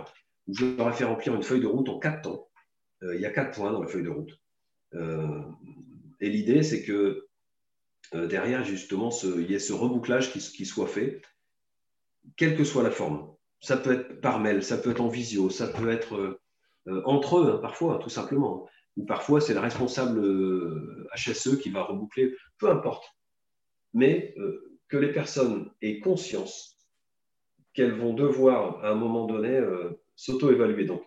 où 0.47 0.53
je 0.53 0.65
leur 0.65 0.89
ai 0.89 0.93
fait 0.93 1.05
remplir 1.05 1.35
une 1.35 1.43
feuille 1.43 1.61
de 1.61 1.67
route 1.67 1.89
en 1.89 1.99
quatre 1.99 2.21
temps. 2.21 2.49
Euh, 3.03 3.15
il 3.15 3.21
y 3.21 3.25
a 3.25 3.31
quatre 3.31 3.55
points 3.55 3.71
dans 3.71 3.81
la 3.81 3.87
feuille 3.87 4.03
de 4.03 4.09
route. 4.09 4.39
Euh, 4.93 5.41
et 6.19 6.29
l'idée, 6.29 6.63
c'est 6.63 6.83
que 6.83 7.27
derrière, 8.13 8.63
justement, 8.63 9.09
il 9.23 9.49
y 9.49 9.53
ait 9.53 9.59
ce 9.59 9.73
rebouclage 9.73 10.31
qui, 10.31 10.65
soit 10.65 10.87
fait, 10.87 11.21
quelle 12.37 12.55
que 12.57 12.63
soit 12.63 12.83
la 12.83 12.91
forme. 12.91 13.33
Ça 13.61 13.77
peut 13.77 13.93
être 13.93 14.21
par 14.21 14.39
mail, 14.39 14.63
ça 14.63 14.77
peut 14.77 14.91
être 14.91 15.01
en 15.01 15.09
visio, 15.09 15.49
ça 15.49 15.67
peut 15.67 15.89
être 15.89 16.38
entre 17.05 17.39
eux, 17.39 17.53
hein, 17.53 17.59
parfois, 17.61 17.99
tout 17.99 18.09
simplement. 18.09 18.67
Ou 18.97 19.05
parfois, 19.05 19.39
c'est 19.41 19.53
le 19.53 19.59
responsable 19.59 20.19
HSE 21.15 21.47
euh, 21.47 21.55
qui 21.57 21.69
va 21.69 21.83
reboucler, 21.83 22.35
peu 22.57 22.69
importe. 22.69 23.05
Mais 23.93 24.33
euh, 24.37 24.79
que 24.87 24.97
les 24.97 25.11
personnes 25.11 25.71
aient 25.81 25.99
conscience 25.99 26.77
qu'elles 27.73 27.93
vont 27.93 28.13
devoir, 28.13 28.83
à 28.83 28.89
un 28.89 28.95
moment 28.95 29.25
donné, 29.25 29.61
s'auto-évaluer. 30.15 30.85
Donc, 30.85 31.03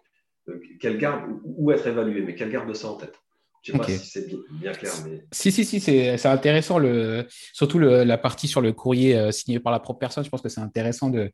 qu'elles 0.80 0.96
gardent, 0.96 1.40
ou 1.44 1.70
être 1.72 1.86
évaluées, 1.86 2.22
mais 2.22 2.34
qu'elles 2.34 2.52
gardent 2.52 2.74
ça 2.74 2.88
en 2.88 2.96
tête. 2.96 3.18
Je 3.62 3.72
ne 3.72 3.78
sais 3.78 3.84
pas 3.84 3.92
si 3.92 4.06
c'est 4.06 4.28
bien, 4.52 4.72
clair. 4.72 4.92
Mais... 5.04 5.24
Si, 5.32 5.52
si, 5.52 5.64
si, 5.64 5.80
c'est 5.80 6.26
intéressant. 6.26 6.78
Le, 6.78 7.26
surtout 7.52 7.78
la 7.78 8.18
partie 8.18 8.48
sur 8.48 8.60
le 8.60 8.72
courrier 8.72 9.30
signé 9.32 9.60
par 9.60 9.72
la 9.72 9.80
propre 9.80 9.98
personne. 9.98 10.24
Je 10.24 10.30
pense 10.30 10.42
que 10.42 10.48
c'est 10.48 10.60
intéressant 10.60 11.10
de, 11.10 11.30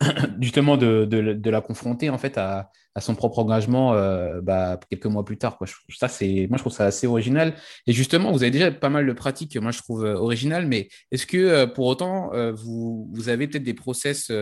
justement 0.40 0.76
de, 0.76 1.04
de, 1.04 1.50
la 1.50 1.60
confronter 1.60 2.10
en 2.10 2.18
fait 2.18 2.38
à, 2.38 2.70
à 2.96 3.00
son 3.02 3.14
propre 3.14 3.40
engagement 3.40 3.92
euh, 3.92 4.40
bah, 4.40 4.80
quelques 4.88 5.04
mois 5.04 5.22
plus 5.22 5.36
tard. 5.36 5.58
Quoi. 5.58 5.66
ça, 5.90 6.08
c'est, 6.08 6.46
moi, 6.48 6.56
je 6.56 6.62
trouve 6.62 6.72
ça 6.72 6.86
assez 6.86 7.06
original. 7.06 7.54
Et 7.86 7.92
justement, 7.92 8.32
vous 8.32 8.42
avez 8.42 8.50
déjà 8.50 8.70
pas 8.70 8.88
mal 8.88 9.06
de 9.06 9.12
pratiques 9.12 9.52
que 9.52 9.58
moi, 9.58 9.70
je 9.70 9.82
trouve 9.82 10.06
euh, 10.06 10.14
originales, 10.14 10.66
mais 10.66 10.88
est-ce 11.12 11.26
que 11.26 11.36
euh, 11.36 11.66
pour 11.66 11.86
autant, 11.86 12.30
vous, 12.54 13.06
vous, 13.12 13.28
avez 13.28 13.46
peut-être 13.46 13.64
des 13.64 13.74
process 13.74 14.32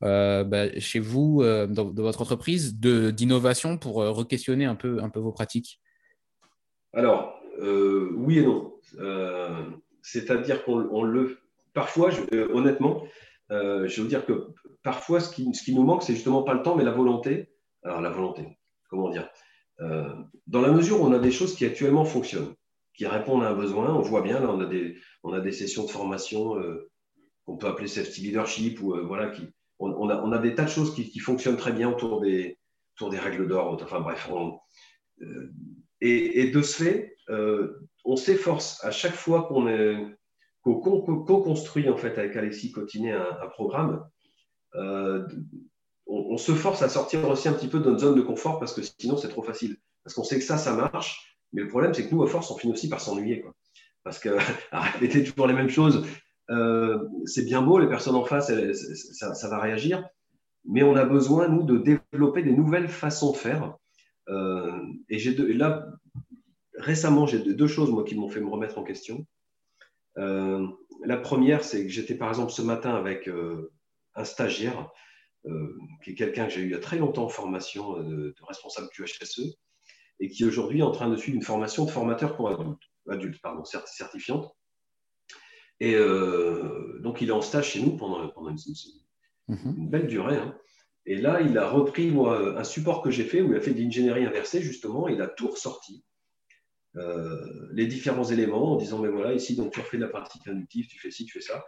bah, 0.00 0.80
chez 0.80 0.98
vous, 0.98 1.44
dans, 1.68 1.92
votre 1.92 2.22
entreprise, 2.22 2.74
d'innovation 2.76 3.76
pour 3.76 3.96
re-questionner 3.96 4.64
un 4.64 4.76
peu, 4.76 5.02
un 5.02 5.10
peu 5.10 5.20
vos 5.20 5.32
pratiques? 5.32 5.78
Alors, 6.94 7.38
oui 7.60 8.38
et 8.38 8.46
non. 8.46 8.72
c'est-à-dire 10.00 10.64
qu'on 10.64 11.02
le... 11.02 11.38
Parfois, 11.74 12.10
honnêtement, 12.52 13.04
euh, 13.50 13.88
je 13.88 14.00
veux 14.00 14.08
dire 14.08 14.24
que 14.26 14.48
parfois, 14.82 15.20
ce 15.20 15.30
qui, 15.30 15.74
nous 15.74 15.82
manque, 15.82 16.02
c'est 16.02 16.14
justement 16.14 16.42
pas 16.42 16.54
le 16.54 16.62
temps, 16.62 16.76
mais 16.76 16.84
la 16.84 16.92
volonté. 16.92 17.48
Alors, 17.82 18.00
la 18.00 18.10
volonté, 18.10 18.58
comment 18.88 19.10
dire 19.10 19.28
euh, 19.80 20.14
Dans 20.46 20.60
la 20.60 20.70
mesure 20.70 21.00
où 21.00 21.04
on 21.04 21.12
a 21.12 21.18
des 21.18 21.30
choses 21.30 21.54
qui 21.54 21.64
actuellement 21.64 22.04
fonctionnent, 22.04 22.54
qui 22.94 23.06
répondent 23.06 23.42
à 23.42 23.50
un 23.50 23.54
besoin, 23.54 23.94
on 23.94 24.02
voit 24.02 24.22
bien, 24.22 24.40
là, 24.40 24.50
on 24.50 25.32
a 25.32 25.40
des, 25.40 25.52
sessions 25.52 25.84
de 25.84 25.90
formation 25.90 26.58
euh, 26.58 26.90
qu'on 27.44 27.56
peut 27.56 27.66
appeler 27.66 27.88
safety 27.88 28.22
leadership, 28.22 28.80
ou 28.80 28.94
voilà, 29.06 29.32
on, 29.78 30.32
a, 30.32 30.38
des 30.38 30.54
tas 30.54 30.64
de 30.64 30.70
choses 30.70 30.94
qui, 30.94 31.18
fonctionnent 31.18 31.56
très 31.56 31.72
bien 31.72 31.90
autour 31.90 32.20
des, 32.20 32.58
règles 33.00 33.48
d'or, 33.48 33.78
enfin 33.82 34.00
bref. 34.00 34.30
et, 36.02 36.50
de 36.50 36.62
ce 36.62 36.82
fait, 36.82 37.16
on 38.04 38.16
s'efforce 38.16 38.84
à 38.84 38.90
chaque 38.90 39.14
fois 39.14 39.44
qu'on 39.44 39.66
est 39.66 39.96
co-construit 40.62 41.88
en 41.88 41.96
fait 41.96 42.18
avec 42.18 42.36
Alexis 42.36 42.72
Cotinet 42.72 43.12
un, 43.12 43.48
programme, 43.48 44.04
euh, 44.74 45.26
on, 46.06 46.36
se 46.36 46.52
force 46.52 46.82
à 46.82 46.88
sortir 46.88 47.28
aussi 47.28 47.48
un 47.48 47.52
petit 47.52 47.68
peu 47.68 47.80
de 47.80 47.84
notre 47.84 48.00
zone 48.00 48.14
de 48.14 48.22
confort 48.22 48.58
parce 48.58 48.74
que 48.74 48.82
sinon 48.82 49.16
c'est 49.16 49.28
trop 49.28 49.42
facile. 49.42 49.76
Parce 50.04 50.14
qu'on 50.14 50.24
sait 50.24 50.38
que 50.38 50.44
ça, 50.44 50.58
ça 50.58 50.74
marche, 50.74 51.36
mais 51.52 51.62
le 51.62 51.68
problème 51.68 51.94
c'est 51.94 52.06
que 52.06 52.14
nous, 52.14 52.22
à 52.22 52.26
force, 52.26 52.50
on 52.50 52.56
finit 52.56 52.72
aussi 52.72 52.88
par 52.88 53.00
s'ennuyer. 53.00 53.44
Parce 54.04 54.18
que 54.18 54.30
répéter 54.72 55.24
toujours 55.24 55.46
les 55.46 55.54
mêmes 55.54 55.68
choses, 55.68 56.06
euh, 56.50 56.98
c'est 57.24 57.44
bien 57.44 57.62
beau, 57.62 57.78
les 57.78 57.88
personnes 57.88 58.16
en 58.16 58.24
face, 58.24 58.52
ça, 59.12 59.48
va 59.48 59.58
réagir, 59.58 60.06
mais 60.64 60.82
on 60.82 60.96
a 60.96 61.04
besoin, 61.04 61.48
nous, 61.48 61.62
de 61.62 61.78
développer 61.78 62.42
des 62.42 62.52
nouvelles 62.52 62.88
façons 62.88 63.32
de 63.32 63.36
faire 63.36 63.76
et, 65.08 65.18
j'ai 65.18 65.34
là, 65.54 65.86
récemment, 66.76 67.26
j'ai 67.26 67.38
deux 67.40 67.66
choses 67.66 67.90
moi, 67.90 68.04
qui 68.04 68.14
m'ont 68.14 68.28
fait 68.28 68.40
me 68.40 68.48
remettre 68.48 68.78
en 68.78 68.84
question. 68.84 69.26
La 70.16 71.16
première, 71.16 71.64
c'est 71.64 71.84
que 71.84 71.92
j'étais 71.92 72.14
par 72.14 72.28
exemple 72.28 72.52
ce 72.52 72.62
matin 72.62 72.94
avec 72.94 73.28
un 74.14 74.24
stagiaire, 74.24 74.90
qui 76.04 76.10
est 76.10 76.14
quelqu'un 76.14 76.46
que 76.46 76.52
j'ai 76.52 76.60
eu 76.60 76.66
il 76.66 76.70
y 76.72 76.74
a 76.74 76.80
très 76.80 76.98
longtemps 76.98 77.24
en 77.24 77.28
formation 77.28 78.02
de, 78.02 78.34
de 78.36 78.44
responsable 78.46 78.88
QHSE, 78.94 79.56
et 80.20 80.28
qui 80.28 80.44
aujourd'hui 80.44 80.80
est 80.80 80.84
en 80.84 80.90
train 80.90 81.08
de 81.08 81.16
suivre 81.16 81.36
une 81.36 81.42
formation 81.42 81.84
de 81.84 81.90
formateur 81.90 82.36
pour 82.36 82.50
adultes, 82.50 82.82
adultes 83.08 83.40
pardon, 83.42 83.64
certifiante. 83.64 84.54
Et 85.80 85.94
euh, 85.94 86.98
donc, 87.00 87.22
il 87.22 87.28
est 87.28 87.32
en 87.32 87.40
stage 87.40 87.70
chez 87.70 87.82
nous 87.82 87.96
pendant, 87.96 88.28
pendant 88.28 88.50
une, 88.50 88.58
mhm. 89.48 89.74
une, 89.78 89.88
belle 89.88 90.06
durée. 90.06 90.36
Hein. 90.36 90.56
Et 91.06 91.16
là, 91.16 91.40
il 91.40 91.56
a 91.56 91.68
repris 91.68 92.10
moi, 92.10 92.58
un 92.58 92.64
support 92.64 93.02
que 93.02 93.10
j'ai 93.10 93.24
fait 93.24 93.40
où 93.40 93.50
il 93.50 93.56
a 93.56 93.60
fait 93.62 93.72
de 93.72 93.80
l'ingénierie 93.80 94.26
inversée, 94.26 94.60
justement. 94.60 95.08
Il 95.08 95.22
a 95.22 95.26
tout 95.26 95.48
ressorti, 95.48 96.04
euh, 96.96 97.68
les 97.72 97.86
différents 97.86 98.24
éléments, 98.24 98.72
en 98.72 98.76
disant 98.76 98.98
Mais 98.98 99.08
voilà, 99.08 99.32
ici, 99.32 99.56
donc 99.56 99.72
tu 99.72 99.80
refais 99.80 99.96
de 99.96 100.02
la 100.02 100.08
pratique 100.08 100.46
inductive, 100.48 100.86
tu 100.86 100.98
fais 100.98 101.10
ci, 101.10 101.24
tu 101.24 101.32
fais 101.32 101.40
ça. 101.40 101.64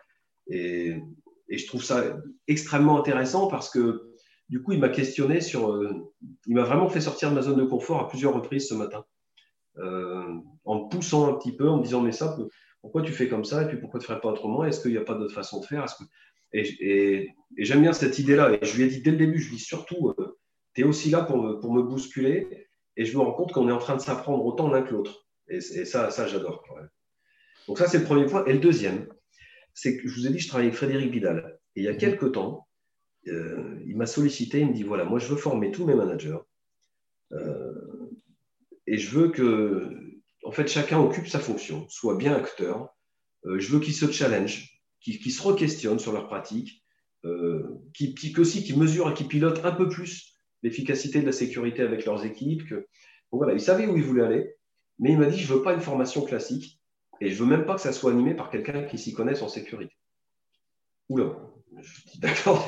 Et, 0.48 0.96
et 1.48 1.58
je 1.58 1.66
trouve 1.66 1.84
ça 1.84 2.16
extrêmement 2.48 2.98
intéressant 2.98 3.46
parce 3.46 3.70
que 3.70 4.12
du 4.52 4.62
coup, 4.62 4.72
il 4.72 4.80
m'a 4.80 4.90
questionné 4.90 5.40
sur. 5.40 5.72
Euh, 5.72 6.12
il 6.46 6.54
m'a 6.54 6.64
vraiment 6.64 6.90
fait 6.90 7.00
sortir 7.00 7.30
de 7.30 7.34
ma 7.34 7.40
zone 7.40 7.56
de 7.56 7.64
confort 7.64 8.00
à 8.00 8.08
plusieurs 8.08 8.34
reprises 8.34 8.68
ce 8.68 8.74
matin, 8.74 9.04
euh, 9.78 10.34
en 10.66 10.84
me 10.84 10.88
poussant 10.90 11.26
un 11.26 11.38
petit 11.38 11.56
peu, 11.56 11.66
en 11.68 11.78
me 11.78 11.82
disant 11.82 12.02
Mais 12.02 12.12
ça, 12.12 12.36
pourquoi 12.82 13.00
tu 13.00 13.12
fais 13.12 13.28
comme 13.28 13.46
ça 13.46 13.62
Et 13.62 13.66
puis 13.66 13.78
pourquoi 13.78 13.98
tu 13.98 14.04
ne 14.04 14.08
ferais 14.08 14.20
pas 14.20 14.28
autrement? 14.28 14.62
Est-ce 14.62 14.82
qu'il 14.82 14.90
n'y 14.90 14.98
a 14.98 15.04
pas 15.04 15.14
d'autre 15.14 15.34
façon 15.34 15.60
de 15.60 15.64
faire? 15.64 15.86
Et, 16.52 17.30
j'aime 17.56 17.80
bien 17.80 17.94
cette 17.94 18.18
idée-là. 18.18 18.52
Et 18.52 18.66
je 18.66 18.76
lui 18.76 18.84
ai 18.84 18.88
dit 18.88 19.00
dès 19.00 19.12
le 19.12 19.16
début 19.16 19.38
Je 19.38 19.48
lui 19.48 19.54
ai 19.54 19.56
dit 19.56 19.64
surtout, 19.64 20.14
tu 20.74 20.82
es 20.82 20.84
aussi 20.84 21.08
là 21.08 21.22
pour 21.22 21.42
me, 21.42 21.58
pour 21.58 21.72
me 21.72 21.82
bousculer. 21.82 22.68
Et 22.96 23.04
je 23.04 23.16
me 23.16 23.22
rends 23.22 23.32
compte 23.32 23.52
qu'on 23.52 23.68
est 23.68 23.72
en 23.72 23.78
train 23.78 23.96
de 23.96 24.00
s'apprendre 24.00 24.44
autant 24.44 24.68
l'un 24.68 24.82
que 24.82 24.92
l'autre. 24.92 25.26
Et, 25.48 25.60
ça, 25.60 26.10
ça 26.10 26.26
j'adore. 26.26 26.64
Donc, 27.68 27.78
ça, 27.78 27.86
c'est 27.86 27.98
le 27.98 28.04
premier 28.04 28.26
point. 28.26 28.44
Et 28.46 28.52
le 28.52 28.58
deuxième, 28.58 29.06
c'est 29.74 29.96
que 29.96 30.08
je 30.08 30.14
vous 30.14 30.26
ai 30.26 30.30
dit, 30.30 30.38
je 30.38 30.48
travaille 30.48 30.66
avec 30.66 30.76
Frédéric 30.76 31.10
Vidal. 31.10 31.58
Et 31.76 31.80
il 31.80 31.84
y 31.84 31.88
a 31.88 31.94
mmh. 31.94 31.98
quelques 31.98 32.32
temps, 32.32 32.66
euh, 33.28 33.80
il 33.86 33.96
m'a 33.96 34.06
sollicité, 34.06 34.60
il 34.60 34.68
me 34.68 34.74
dit, 34.74 34.82
voilà, 34.82 35.04
moi 35.04 35.18
je 35.18 35.28
veux 35.28 35.36
former 35.36 35.70
tous 35.70 35.84
mes 35.84 35.94
managers. 35.94 36.38
Euh, 37.32 38.10
et 38.86 38.98
je 38.98 39.10
veux 39.16 39.30
que, 39.30 39.88
en 40.44 40.50
fait, 40.50 40.68
chacun 40.68 40.98
occupe 40.98 41.28
sa 41.28 41.38
fonction, 41.38 41.86
soit 41.88 42.16
bien 42.16 42.34
acteur. 42.34 42.88
Euh, 43.46 43.58
je 43.58 43.70
veux 43.70 43.80
qu'ils 43.80 43.94
se 43.94 44.10
challenge, 44.10 44.80
qu'ils 45.00 45.32
se 45.32 45.42
re-questionnent 45.42 45.98
sur 45.98 46.12
leur 46.12 46.26
pratique, 46.26 46.84
qu'ils 47.94 48.14
qui, 48.14 48.34
aussi 48.38 48.64
qu'ils 48.64 48.78
mesurent 48.78 49.10
et 49.10 49.14
qu'ils 49.14 49.28
pilotent 49.28 49.64
un 49.64 49.70
peu 49.70 49.88
plus 49.88 50.31
l'efficacité 50.62 51.20
de 51.20 51.26
la 51.26 51.32
sécurité 51.32 51.82
avec 51.82 52.04
leurs 52.04 52.24
équipes. 52.24 52.68
Que... 52.68 52.74
Donc 52.74 52.84
voilà, 53.32 53.52
il 53.54 53.60
savait 53.60 53.86
où 53.86 53.96
il 53.96 54.02
voulait 54.02 54.24
aller, 54.24 54.54
mais 54.98 55.12
il 55.12 55.18
m'a 55.18 55.26
dit, 55.26 55.38
je 55.38 55.52
ne 55.52 55.58
veux 55.58 55.62
pas 55.62 55.74
une 55.74 55.80
formation 55.80 56.22
classique 56.22 56.80
et 57.20 57.30
je 57.30 57.42
ne 57.42 57.48
veux 57.48 57.56
même 57.56 57.66
pas 57.66 57.74
que 57.74 57.80
ça 57.80 57.92
soit 57.92 58.12
animé 58.12 58.34
par 58.34 58.50
quelqu'un 58.50 58.82
qui 58.82 58.98
s'y 58.98 59.12
connaisse 59.12 59.42
en 59.42 59.48
sécurité. 59.48 59.94
Oula, 61.08 61.36
je 61.80 62.10
dis 62.10 62.20
d'accord, 62.20 62.66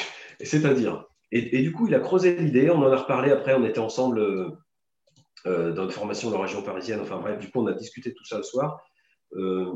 c'est-à-dire. 0.40 1.04
Et, 1.32 1.60
du 1.60 1.72
coup, 1.72 1.88
il 1.88 1.94
a 1.94 2.00
creusé 2.00 2.36
l'idée, 2.36 2.70
on 2.70 2.78
en 2.78 2.90
a 2.90 2.96
reparlé 2.96 3.32
après, 3.32 3.54
on 3.54 3.64
était 3.64 3.80
ensemble 3.80 4.20
euh, 4.20 4.50
euh, 5.46 5.72
dans 5.72 5.84
une 5.84 5.90
formation 5.90 6.30
de 6.30 6.34
la 6.34 6.42
région 6.42 6.62
parisienne, 6.62 7.00
enfin 7.00 7.18
bref, 7.18 7.38
du 7.38 7.50
coup, 7.50 7.60
on 7.60 7.66
a 7.66 7.72
discuté 7.72 8.14
tout 8.14 8.24
ça 8.24 8.38
le 8.38 8.44
soir. 8.44 8.80
Euh, 9.34 9.72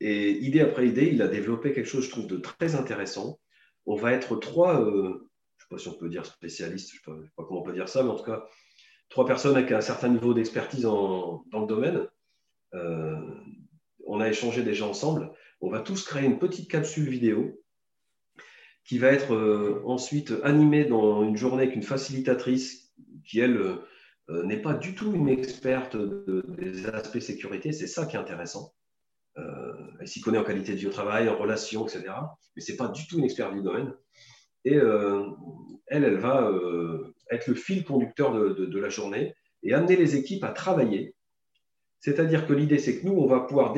et 0.00 0.30
idée 0.30 0.60
après 0.60 0.88
idée, 0.88 1.10
il 1.12 1.20
a 1.22 1.28
développé 1.28 1.72
quelque 1.72 1.86
chose, 1.86 2.06
je 2.06 2.10
trouve, 2.10 2.26
de 2.26 2.38
très 2.38 2.74
intéressant. 2.74 3.38
On 3.86 3.94
va 3.94 4.12
être 4.12 4.36
trois, 4.36 4.84
si 5.78 5.88
on 5.88 5.94
peut 5.94 6.08
dire 6.08 6.26
spécialistes, 6.26 6.92
je 6.92 7.10
ne 7.10 7.22
sais, 7.22 7.30
pas 7.36 7.44
comment 7.44 7.60
on 7.60 7.64
peut 7.64 7.72
dire 7.72 7.88
ça, 7.88 8.02
mais 8.02 8.10
en 8.10 8.16
tout 8.16 8.24
cas, 8.24 8.44
trois 9.08 9.26
personnes 9.26 9.56
avec 9.56 9.72
un 9.72 9.80
certain 9.80 10.08
niveau 10.08 10.34
d'expertise 10.34 10.82
dans 10.82 11.44
le 11.52 11.66
domaine. 11.66 12.06
on 14.06 14.20
a 14.20 14.28
échangé 14.28 14.62
déjà 14.62 14.86
ensemble. 14.86 15.32
On 15.60 15.70
va 15.70 15.80
tous 15.80 16.04
créer 16.04 16.26
une 16.26 16.38
petite 16.38 16.70
capsule 16.70 17.08
vidéo 17.08 17.64
qui 18.84 18.98
va 18.98 19.08
être 19.08 19.34
euh, 19.34 19.82
ensuite 19.86 20.34
animée 20.42 20.84
dans 20.84 21.24
une 21.24 21.36
journée 21.36 21.64
avec 21.64 21.74
une 21.74 21.82
facilitatrice 21.82 22.92
qui, 23.24 23.40
elle, 23.40 23.56
euh, 23.56 24.42
n'est 24.44 24.60
pas 24.60 24.74
du 24.74 24.94
tout 24.94 25.14
une 25.14 25.28
experte 25.28 25.96
des 25.96 26.86
aspects 26.86 27.18
sécurité. 27.18 27.72
C'est 27.72 27.86
ça 27.86 28.06
qui 28.06 28.16
est 28.16 28.18
intéressant. 28.18 28.74
Euh, 29.38 29.72
elle 30.00 30.06
s'y 30.06 30.20
connaît 30.20 30.38
en 30.38 30.44
qualité 30.44 30.72
de 30.72 30.78
vie 30.78 30.86
au 30.86 30.90
travail, 30.90 31.28
en 31.28 31.36
relation, 31.36 31.86
etc. 31.86 32.04
Mais 32.54 32.62
ce 32.62 32.72
n'est 32.72 32.76
pas 32.76 32.88
du 32.88 33.06
tout 33.06 33.18
une 33.18 33.24
experte 33.24 33.54
du 33.54 33.62
domaine. 33.62 33.92
Et 34.64 34.74
elle, 34.74 36.04
elle 36.04 36.18
va 36.18 36.50
être 37.30 37.46
le 37.48 37.54
fil 37.54 37.84
conducteur 37.84 38.32
de, 38.32 38.78
la 38.78 38.88
journée 38.88 39.34
et 39.62 39.74
amener 39.74 39.96
les 39.96 40.16
équipes 40.16 40.44
à 40.44 40.50
travailler. 40.50 41.14
C'est-à-dire 42.00 42.46
que 42.46 42.52
l'idée, 42.52 42.78
c'est 42.78 43.00
que 43.00 43.06
nous, 43.06 43.14
on 43.14 43.26
va 43.26 43.40
pouvoir, 43.40 43.74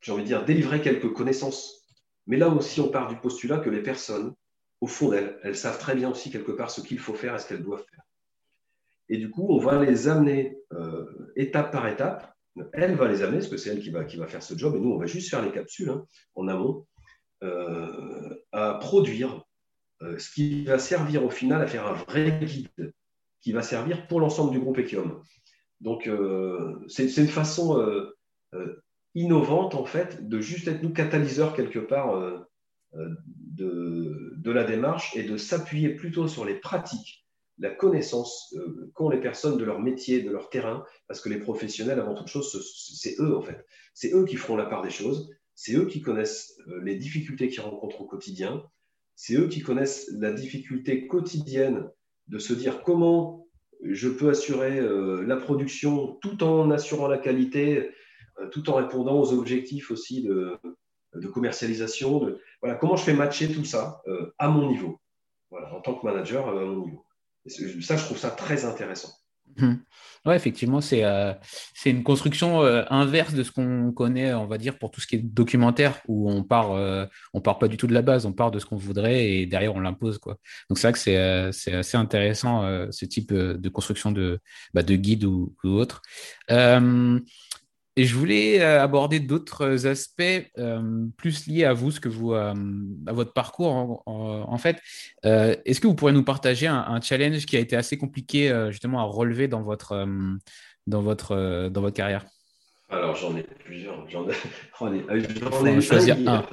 j'ai 0.00 0.12
envie 0.12 0.22
de 0.22 0.28
dire, 0.28 0.44
délivrer 0.44 0.80
quelques 0.80 1.12
connaissances 1.12 1.84
mais 2.26 2.36
là 2.36 2.48
aussi, 2.48 2.80
on 2.80 2.88
part 2.88 3.08
du 3.08 3.16
postulat 3.16 3.58
que 3.58 3.70
les 3.70 3.82
personnes, 3.82 4.34
au 4.80 4.86
fond 4.86 5.10
d'elles, 5.10 5.38
elles 5.42 5.56
savent 5.56 5.78
très 5.78 5.94
bien 5.94 6.10
aussi 6.10 6.30
quelque 6.30 6.52
part 6.52 6.70
ce 6.70 6.80
qu'il 6.80 6.98
faut 6.98 7.14
faire 7.14 7.34
et 7.34 7.38
ce 7.38 7.46
qu'elles 7.46 7.62
doivent 7.62 7.84
faire. 7.90 8.02
Et 9.08 9.18
du 9.18 9.30
coup, 9.30 9.46
on 9.50 9.58
va 9.58 9.82
les 9.84 10.08
amener 10.08 10.58
euh, 10.72 11.32
étape 11.36 11.70
par 11.70 11.86
étape. 11.86 12.34
Elle 12.72 12.94
va 12.94 13.08
les 13.08 13.22
amener, 13.22 13.38
parce 13.38 13.50
que 13.50 13.56
c'est 13.56 13.70
elle 13.70 13.80
qui 13.80 13.90
va, 13.90 14.04
qui 14.04 14.16
va 14.16 14.26
faire 14.26 14.42
ce 14.42 14.56
job, 14.56 14.74
et 14.76 14.80
nous, 14.80 14.92
on 14.92 14.98
va 14.98 15.06
juste 15.06 15.28
faire 15.28 15.42
les 15.44 15.52
capsules 15.52 15.90
hein, 15.90 16.06
en 16.34 16.48
amont, 16.48 16.86
euh, 17.42 18.34
à 18.52 18.74
produire 18.74 19.36
euh, 19.36 19.40
ce 20.00 20.30
qui 20.30 20.64
va 20.64 20.78
servir 20.78 21.24
au 21.24 21.30
final 21.30 21.62
à 21.62 21.66
faire 21.66 21.86
un 21.86 21.94
vrai 21.94 22.40
guide 22.42 22.92
qui 23.40 23.52
va 23.52 23.62
servir 23.62 24.06
pour 24.06 24.20
l'ensemble 24.20 24.52
du 24.52 24.60
groupe 24.60 24.78
Equium. 24.78 25.22
Donc, 25.80 26.08
c'est 26.88 27.16
une 27.16 27.28
façon 27.28 28.10
innovante, 29.14 29.74
en 29.74 29.84
fait, 29.84 30.28
de 30.28 30.40
juste 30.40 30.68
être 30.68 30.82
nous 30.82 30.92
catalyseurs 30.92 31.54
quelque 31.54 31.78
part 31.78 32.16
euh, 32.16 32.38
euh, 32.94 33.14
de, 33.26 34.50
la 34.50 34.64
démarche 34.64 35.16
et 35.16 35.24
de 35.24 35.36
s'appuyer 35.36 35.90
plutôt 35.90 36.28
sur 36.28 36.44
les 36.44 36.54
pratiques, 36.54 37.26
la 37.58 37.70
connaissance 37.70 38.54
euh, 38.56 38.90
qu'ont 38.94 39.08
les 39.08 39.20
personnes 39.20 39.56
de 39.56 39.64
leur 39.64 39.80
métier, 39.80 40.22
de 40.22 40.30
leur 40.30 40.48
terrain, 40.48 40.84
parce 41.08 41.20
que 41.20 41.28
les 41.28 41.40
professionnels, 41.40 41.98
avant 41.98 42.14
toute 42.14 42.28
chose, 42.28 42.52
c'est 42.76 43.16
eux, 43.20 43.36
en 43.36 43.42
fait. 43.42 43.64
C'est 43.94 44.12
eux 44.12 44.24
qui 44.24 44.36
feront 44.36 44.56
la 44.56 44.66
part 44.66 44.82
des 44.82 44.90
choses, 44.90 45.30
c'est 45.54 45.74
eux 45.74 45.86
qui 45.86 46.02
connaissent 46.02 46.56
les 46.82 46.96
difficultés 46.96 47.48
qu'ils 47.48 47.62
rencontrent 47.62 48.00
au 48.00 48.06
quotidien, 48.06 48.64
c'est 49.16 49.34
eux 49.36 49.48
qui 49.48 49.62
connaissent 49.62 50.10
la 50.18 50.32
difficulté 50.32 51.06
quotidienne 51.06 51.88
de 52.28 52.38
se 52.38 52.52
dire 52.52 52.82
comment 52.82 53.46
je 53.82 54.08
peux 54.08 54.30
assurer 54.30 54.80
la 55.26 55.36
production 55.36 56.14
tout 56.22 56.42
en 56.42 56.70
assurant 56.70 57.06
la 57.06 57.18
qualité 57.18 57.90
euh, 58.40 58.48
tout 58.48 58.68
en 58.68 58.74
répondant 58.74 59.20
aux 59.20 59.32
objectifs 59.32 59.90
aussi 59.90 60.22
de, 60.22 60.58
commercialisation. 61.32 62.36
Voilà, 62.60 62.76
comment 62.76 62.96
je 62.96 63.04
fais 63.04 63.14
matcher 63.14 63.52
tout 63.52 63.64
ça 63.64 64.02
euh, 64.08 64.34
à 64.38 64.48
mon 64.48 64.68
niveau, 64.68 65.00
voilà, 65.50 65.72
en 65.72 65.80
tant 65.80 65.94
que 65.94 66.04
manager 66.04 66.48
euh, 66.48 66.62
à 66.62 66.64
mon 66.64 66.84
niveau. 66.84 67.06
ça, 67.46 67.96
je 67.96 68.04
trouve 68.04 68.18
ça 68.18 68.30
très 68.30 68.64
intéressant. 68.64 69.12
Mmh. 69.56 69.74
Oui, 70.26 70.34
effectivement, 70.34 70.80
c'est 70.80 71.04
c'est 71.74 71.90
une 71.90 72.02
construction 72.02 72.62
inverse 72.62 73.34
de 73.34 73.42
ce 73.42 73.52
qu'on 73.52 73.92
connaît, 73.92 74.32
on 74.32 74.46
va 74.46 74.56
dire, 74.56 74.78
pour 74.78 74.90
tout 74.90 75.00
ce 75.00 75.06
qui 75.06 75.16
est 75.16 75.18
documentaire, 75.18 76.00
où 76.08 76.30
on 76.30 76.42
part, 76.42 76.70
on 77.34 77.40
part 77.42 77.58
pas 77.58 77.68
du 77.68 77.76
tout 77.76 77.86
de 77.86 77.92
la 77.92 78.00
base, 78.00 78.24
on 78.24 78.32
part 78.32 78.50
de 78.50 78.58
ce 78.58 78.64
qu'on 78.64 78.78
voudrait 78.78 79.26
et 79.26 79.46
derrière 79.46 79.74
on 79.74 79.80
l'impose. 79.80 80.18
Donc 80.24 80.78
c'est 80.78 80.88
vrai 80.88 80.92
que 80.94 81.52
c'est 81.52 81.74
assez 81.74 81.96
intéressant 81.98 82.62
ce 82.90 83.04
type 83.04 83.34
de 83.34 83.68
construction 83.68 84.12
de, 84.12 84.40
bah, 84.72 84.82
de 84.82 84.96
guide 84.96 85.24
ou 85.24 85.54
autre. 85.62 86.00
Et 87.96 88.04
je 88.06 88.16
voulais 88.16 88.60
euh, 88.60 88.82
aborder 88.82 89.20
d'autres 89.20 89.86
aspects 89.86 90.22
euh, 90.58 91.06
plus 91.16 91.46
liés 91.46 91.64
à 91.64 91.72
vous, 91.72 91.92
ce 91.92 92.00
que 92.00 92.08
vous, 92.08 92.32
euh, 92.32 92.52
à 93.06 93.12
votre 93.12 93.32
parcours 93.32 94.02
en, 94.06 94.58
fait. 94.58 94.80
Est-ce 95.22 95.80
que 95.80 95.86
vous 95.86 95.94
pourriez 95.94 96.14
nous 96.14 96.24
partager 96.24 96.66
un, 96.66 97.00
challenge 97.00 97.46
qui 97.46 97.56
a 97.56 97.60
été 97.60 97.76
assez 97.76 97.96
compliqué 97.96 98.52
justement 98.70 99.00
à 99.00 99.04
relever 99.04 99.46
dans 99.46 99.62
votre, 99.62 100.06
dans 100.86 101.02
votre, 101.02 101.68
dans 101.68 101.80
votre 101.80 101.96
carrière? 101.96 102.26
Alors 102.90 103.14
j'en 103.14 103.36
ai 103.36 103.42
plusieurs. 103.42 104.08
J'en 104.08 104.28
ai, 104.28 104.32
j'en 104.80 105.66
ai 105.66 105.80
choisir 105.80 106.16
un. 106.26 106.44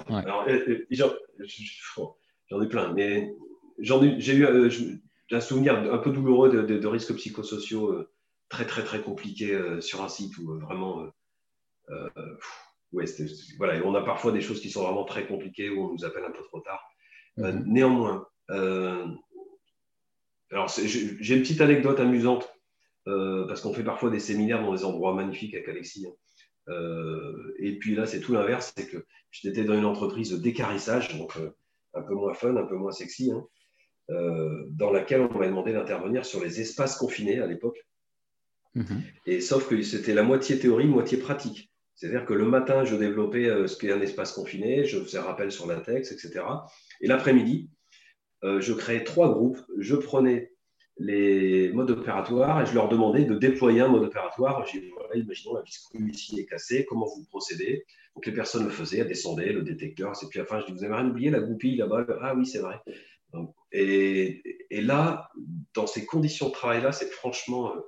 j'en 2.50 2.62
ai 2.62 2.68
plein, 2.68 2.94
mais 2.94 3.34
j'en 3.80 4.04
ai, 4.04 4.20
j'ai 4.20 4.36
eu 4.36 5.02
un 5.32 5.42
souvenir 5.42 5.76
un 5.76 5.98
peu 5.98 6.12
douloureux 6.12 6.50
de, 6.50 6.78
de 6.78 6.88
risques 6.88 7.16
psychosociaux 7.16 8.06
très 8.50 8.66
très 8.66 8.84
très 8.84 9.02
compliqués 9.02 9.58
sur 9.80 10.04
un 10.04 10.10
site 10.10 10.38
où 10.38 10.60
vraiment 10.60 11.08
euh, 11.90 12.10
ouais, 12.92 13.06
voilà, 13.58 13.86
on 13.86 13.96
a 13.96 14.02
parfois 14.02 14.32
des 14.32 14.42
choses 14.42 14.62
qui 14.62 14.70
sont 14.70 14.84
vraiment 14.84 15.04
très 15.04 15.26
compliquées 15.26 15.70
où 15.70 15.86
on 15.86 15.94
nous 15.94 16.06
appelle 16.06 16.24
un 16.24 16.32
peu 16.32 16.44
trop 16.44 16.60
tard. 16.60 16.82
Euh, 17.40 17.54
mhm. 17.54 17.64
néanmoins, 17.66 18.28
euh, 18.50 19.06
alors 20.52 20.68
j'ai 20.68 21.36
une 21.36 21.42
petite 21.42 21.62
anecdote 21.62 22.00
amusante 22.00 22.54
parce 23.06 23.62
qu'on 23.62 23.74
fait 23.74 23.84
parfois 23.84 24.10
des 24.10 24.20
séminaires 24.20 24.62
dans 24.62 24.74
des 24.74 24.86
endroits 24.86 25.14
magnifiques 25.14 25.54
avec 25.54 25.68
Alexis. 25.70 26.08
Hein. 26.08 26.74
et 27.60 27.78
puis 27.80 27.96
là, 27.96 28.06
c'est 28.06 28.20
tout 28.20 28.34
l'inverse, 28.34 28.74
c'est 28.76 28.88
que 28.88 29.06
j'étais 29.32 29.64
dans 29.64 29.74
une 29.74 29.86
entreprise 29.86 30.32
de 30.32 30.38
décarissage, 30.38 31.18
donc 31.18 31.38
un 31.94 32.02
peu 32.02 32.14
moins 32.14 32.34
fun, 32.34 32.56
un 32.56 32.66
peu 32.66 32.76
moins 32.76 32.92
sexy. 32.92 33.32
Hein. 33.32 33.46
dans 34.72 34.92
laquelle 34.92 35.22
on 35.22 35.38
m'a 35.38 35.48
demandé 35.48 35.72
d'intervenir 35.74 36.26
sur 36.26 36.44
les 36.44 36.60
espaces 36.60 36.98
confinés 36.98 37.40
à 37.40 37.48
l'époque. 37.48 37.86
Mhm. 38.76 39.04
Et 39.26 39.42
sauf 39.42 39.68
que 39.68 39.82
c'était 39.82 40.14
la 40.14 40.24
moitié 40.24 40.60
théorie, 40.60 40.86
moitié 40.86 41.18
pratique. 41.18 41.71
C'est-à-dire 42.02 42.26
que 42.26 42.34
le 42.34 42.46
matin, 42.46 42.84
je 42.84 42.96
développais 42.96 43.68
ce 43.68 43.78
qu'est 43.78 43.92
un 43.92 44.02
espace 44.02 44.32
confiné, 44.32 44.86
je 44.86 45.00
faisais 45.00 45.20
rappel 45.20 45.52
sur 45.52 45.68
texte, 45.84 46.12
etc. 46.12 46.44
Et 47.00 47.08
l'après-midi, 47.08 47.70
je 48.42 48.74
créais 48.74 49.04
trois 49.04 49.32
groupes. 49.32 49.60
Je 49.78 49.96
prenais 49.96 50.52
les 50.98 51.72
modes 51.74 51.92
opératoires 51.92 52.64
et 52.64 52.66
je 52.66 52.74
leur 52.74 52.90
demandais 52.90 53.26
de 53.26 53.36
déployer 53.36 53.82
un 53.82 53.88
mode 53.88 54.04
opératoire. 54.04 54.66
J'ai 54.66 54.92
voilà, 54.98 55.16
imaginons 55.16 55.54
la 55.54 55.62
vis 55.62 55.88
ici 55.94 56.40
est 56.40 56.48
cassée, 56.48 56.86
comment 56.86 57.06
vous 57.06 57.24
procédez? 57.26 57.86
Donc 58.16 58.26
les 58.26 58.34
personnes 58.34 58.64
le 58.64 58.72
faisaient, 58.72 58.98
elles 58.98 59.08
descendaient, 59.08 59.54
le 59.54 59.62
détecteur, 59.62 60.12
et 60.12 60.26
puis 60.28 60.40
à 60.40 60.42
la 60.42 60.48
fin, 60.48 60.60
je 60.60 60.66
dis, 60.66 60.74
vous 60.74 60.84
avez 60.84 60.96
rien 60.96 61.08
oublié, 61.08 61.30
la 61.30 61.40
goupille 61.40 61.78
là-bas? 61.78 62.08
Ah 62.20 62.34
oui, 62.36 62.48
c'est 62.48 62.60
vrai. 62.60 62.80
et, 63.72 64.42
là, 64.82 65.30
dans 65.76 65.86
ces 65.86 66.04
conditions 66.08 66.48
de 66.48 66.54
travail-là, 66.54 66.92
c'est 66.92 67.12
franchement, 67.12 67.76
euh, 67.76 67.80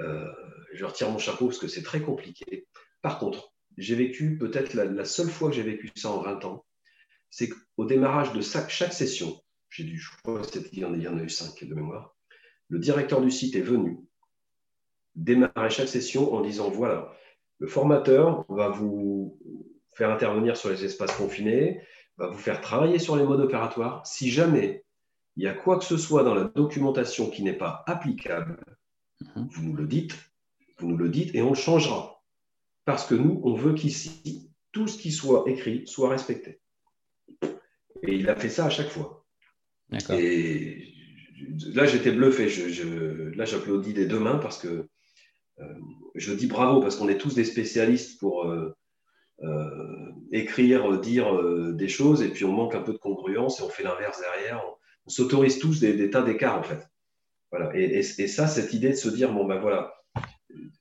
euh, 0.00 0.32
je 0.72 0.84
retire 0.84 1.10
mon 1.10 1.18
chapeau 1.18 1.46
parce 1.46 1.58
que 1.58 1.68
c'est 1.68 1.82
très 1.82 2.00
compliqué. 2.00 2.66
Par 3.02 3.18
contre, 3.18 3.52
j'ai 3.76 3.94
vécu 3.94 4.38
peut-être 4.38 4.74
la, 4.74 5.04
seule 5.04 5.28
fois 5.28 5.50
que 5.50 5.54
j'ai 5.54 5.62
vécu 5.62 5.90
ça 5.96 6.10
en 6.10 6.22
20 6.22 6.44
ans, 6.44 6.64
c'est 7.30 7.48
qu'au 7.48 7.84
démarrage 7.84 8.32
de 8.32 8.40
chaque, 8.40 8.70
chaque 8.70 8.92
session, 8.92 9.40
j'ai 9.68 9.84
dû, 9.84 9.98
je 9.98 10.10
crois 10.22 10.42
qu'il 10.42 10.78
y 10.78 10.84
en 10.84 11.18
a 11.18 11.22
eu 11.22 11.28
cinq 11.28 11.64
de 11.64 11.74
mémoire, 11.74 12.16
le 12.68 12.78
directeur 12.78 13.20
du 13.20 13.30
site 13.30 13.54
est 13.56 13.60
venu 13.60 13.98
démarrer 15.14 15.70
chaque 15.70 15.88
session 15.88 16.34
en 16.34 16.42
disant 16.42 16.70
voilà, 16.70 17.12
le 17.58 17.66
formateur 17.66 18.44
va 18.48 18.68
vous 18.68 19.38
faire 19.94 20.10
intervenir 20.10 20.56
sur 20.56 20.68
les 20.68 20.84
espaces 20.84 21.16
confinés, 21.16 21.80
va 22.18 22.28
vous 22.28 22.38
faire 22.38 22.60
travailler 22.60 22.98
sur 22.98 23.16
les 23.16 23.24
modes 23.24 23.40
opératoires. 23.40 24.06
Si 24.06 24.30
jamais 24.30 24.84
il 25.36 25.44
y 25.44 25.48
a 25.48 25.54
quoi 25.54 25.78
que 25.78 25.84
ce 25.84 25.96
soit 25.96 26.22
dans 26.22 26.34
la 26.34 26.44
documentation 26.44 27.30
qui 27.30 27.42
n'est 27.42 27.56
pas 27.56 27.82
applicable, 27.86 28.58
mhm. 29.20 29.48
vous 29.50 29.62
nous 29.62 29.74
le 29.74 29.86
dites, 29.86 30.14
vous 30.78 30.88
nous 30.88 30.96
le 30.96 31.08
dites 31.08 31.34
et 31.34 31.42
on 31.42 31.50
le 31.50 31.56
changera. 31.56 32.15
Parce 32.86 33.04
que 33.04 33.14
nous, 33.14 33.40
on 33.44 33.54
veut 33.54 33.74
qu'ici, 33.74 34.48
tout 34.72 34.86
ce 34.86 34.96
qui 34.96 35.12
soit 35.12 35.44
écrit 35.48 35.86
soit 35.86 36.08
respecté. 36.08 36.60
Et 38.02 38.14
il 38.14 38.30
a 38.30 38.36
fait 38.36 38.48
ça 38.48 38.66
à 38.66 38.70
chaque 38.70 38.88
fois. 38.88 39.26
Et 40.10 40.94
là, 41.74 41.84
j'étais 41.84 42.12
bluffé. 42.12 42.48
Je, 42.48 43.34
là, 43.36 43.44
j'applaudis 43.44 43.92
des 43.92 44.06
deux 44.06 44.20
mains 44.20 44.38
parce 44.38 44.58
que 44.58 44.88
euh, 45.58 45.64
je 46.14 46.32
dis 46.32 46.46
bravo 46.46 46.80
parce 46.80 46.96
qu'on 46.96 47.08
est 47.08 47.18
tous 47.18 47.34
des 47.34 47.44
spécialistes 47.44 48.20
pour 48.20 48.44
euh, 48.44 48.76
euh, 49.42 50.12
écrire, 50.30 51.00
dire 51.00 51.42
des 51.74 51.88
choses 51.88 52.22
et 52.22 52.28
puis 52.28 52.44
on 52.44 52.52
manque 52.52 52.74
un 52.74 52.82
peu 52.82 52.92
de 52.92 52.98
congruence 52.98 53.58
et 53.60 53.62
on 53.64 53.68
fait 53.68 53.82
l'inverse 53.82 54.20
derrière. 54.20 54.62
On, 54.64 54.76
s'autorise 55.08 55.60
tous 55.60 55.80
des, 55.80 56.10
tas 56.10 56.22
d'écarts 56.22 56.58
en 56.58 56.62
fait. 56.62 56.88
Voilà. 57.50 57.70
Et, 57.76 58.02
ça, 58.02 58.46
cette 58.48 58.72
idée 58.72 58.90
de 58.90 58.96
se 58.96 59.08
dire 59.08 59.32
bon 59.32 59.44
ben 59.44 59.58
voilà, 59.58 59.95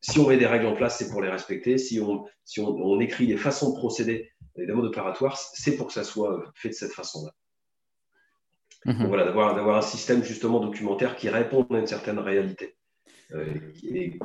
si 0.01 0.19
on 0.19 0.28
met 0.28 0.38
des 0.38 0.45
règles 0.45 0.67
en 0.67 0.76
place, 0.76 0.97
c'est 0.97 1.09
pour 1.09 1.21
les 1.21 1.30
respecter. 1.30 1.78
Si 1.78 1.99
on, 1.99 2.26
si 2.43 2.59
on, 2.59 2.99
écrit 2.99 3.28
des 3.28 3.38
façons 3.38 3.71
de 3.71 3.78
procéder, 3.78 4.32
des 4.55 4.71
modes 4.73 4.86
opératoires, 4.86 5.38
c'est 5.38 5.76
pour 5.76 5.88
que 5.88 5.93
ça 5.93 6.03
soit 6.03 6.51
fait 6.55 6.69
de 6.69 6.73
cette 6.73 6.93
façon-là. 6.93 7.32
Mhm. 8.86 9.07
voilà, 9.07 9.26
d'avoir 9.26 9.78
un 9.78 9.82
système 9.82 10.23
justement 10.23 10.59
documentaire 10.59 11.15
qui 11.15 11.28
répond 11.28 11.65
à 11.71 11.80
une 11.80 11.88
certaine 11.88 12.19
réalité 12.19 12.76
euh, 13.34 13.45
et, 13.84 14.15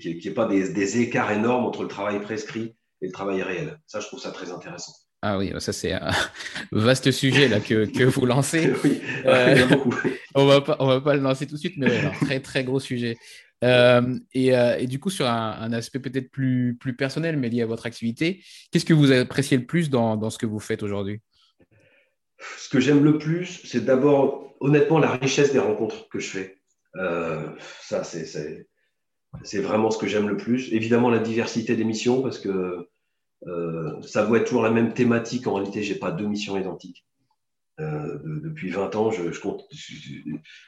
qui 0.00 0.20
n'est 0.24 0.34
pas 0.34 0.46
des, 0.46 1.00
écarts 1.00 1.30
énormes 1.30 1.64
entre 1.64 1.82
le 1.82 1.88
travail 1.88 2.20
prescrit 2.20 2.74
et 3.00 3.06
le 3.06 3.12
travail 3.12 3.42
réel. 3.42 3.78
Ça, 3.86 4.00
je 4.00 4.06
trouve 4.06 4.18
ça 4.18 4.32
très 4.32 4.50
intéressant. 4.50 4.92
Ah 5.22 5.38
oui, 5.38 5.52
ça 5.58 5.72
c'est 5.72 5.92
un 5.92 6.10
vaste 6.72 7.10
sujet 7.10 7.48
là 7.48 7.60
que, 7.60 7.86
que 7.86 8.04
vous 8.04 8.26
lancez. 8.26 8.72
oui, 8.84 9.00
euh, 9.24 9.52
il 9.52 9.58
y 9.58 9.62
a 9.62 9.66
beaucoup. 9.66 9.94
on 10.34 10.42
on 10.78 10.86
va 10.86 11.00
pas 11.00 11.14
le 11.14 11.20
lancer 11.20 11.46
tout 11.46 11.54
de 11.54 11.60
suite, 11.60 11.76
mais 11.78 11.98
un 11.98 12.10
très 12.10 12.40
très 12.40 12.64
gros 12.64 12.80
sujet. 12.80 13.16
Euh, 13.64 14.18
et, 14.32 14.48
et, 14.48 14.86
du 14.86 15.00
coup, 15.00 15.10
sur 15.10 15.26
un, 15.26 15.72
aspect 15.72 15.98
peut-être 15.98 16.30
plus, 16.30 16.76
personnel, 16.96 17.36
mais 17.36 17.48
lié 17.48 17.62
à 17.62 17.66
votre 17.66 17.86
activité, 17.86 18.42
qu'est-ce 18.70 18.84
que 18.84 18.94
vous 18.94 19.12
appréciez 19.12 19.56
le 19.56 19.66
plus 19.66 19.90
dans, 19.90 20.30
ce 20.30 20.38
que 20.38 20.46
vous 20.46 20.60
faites 20.60 20.82
aujourd'hui? 20.82 21.20
Ce 22.58 22.68
que 22.68 22.80
j'aime 22.80 23.02
le 23.02 23.18
plus, 23.18 23.62
c'est 23.64 23.84
d'abord, 23.84 24.54
honnêtement, 24.60 24.98
la 24.98 25.12
richesse 25.12 25.52
des 25.52 25.58
rencontres 25.58 26.08
que 26.08 26.18
je 26.18 26.28
fais. 26.28 26.58
Euh, 26.96 27.48
ça, 27.80 28.04
c'est 28.04 29.60
vraiment 29.60 29.90
ce 29.90 29.98
que 29.98 30.06
j'aime 30.06 30.28
le 30.28 30.36
plus. 30.36 30.72
Évidemment, 30.72 31.10
la 31.10 31.18
diversité 31.18 31.76
des 31.76 31.84
missions, 31.84 32.22
parce 32.22 32.38
que 32.38 32.88
euh, 33.46 34.02
ça 34.02 34.26
doit 34.26 34.38
être 34.38 34.46
toujours 34.46 34.62
la 34.62 34.70
même 34.70 34.92
thématique. 34.92 35.46
En 35.46 35.54
réalité, 35.54 35.82
je 35.82 35.92
n'ai 35.92 35.98
pas 35.98 36.10
deux 36.10 36.26
missions 36.26 36.58
identiques. 36.58 37.06
Euh, 37.78 38.18
depuis 38.24 38.70
20 38.70 38.96
ans, 38.96 39.10
je, 39.10 39.38
compte. 39.38 39.64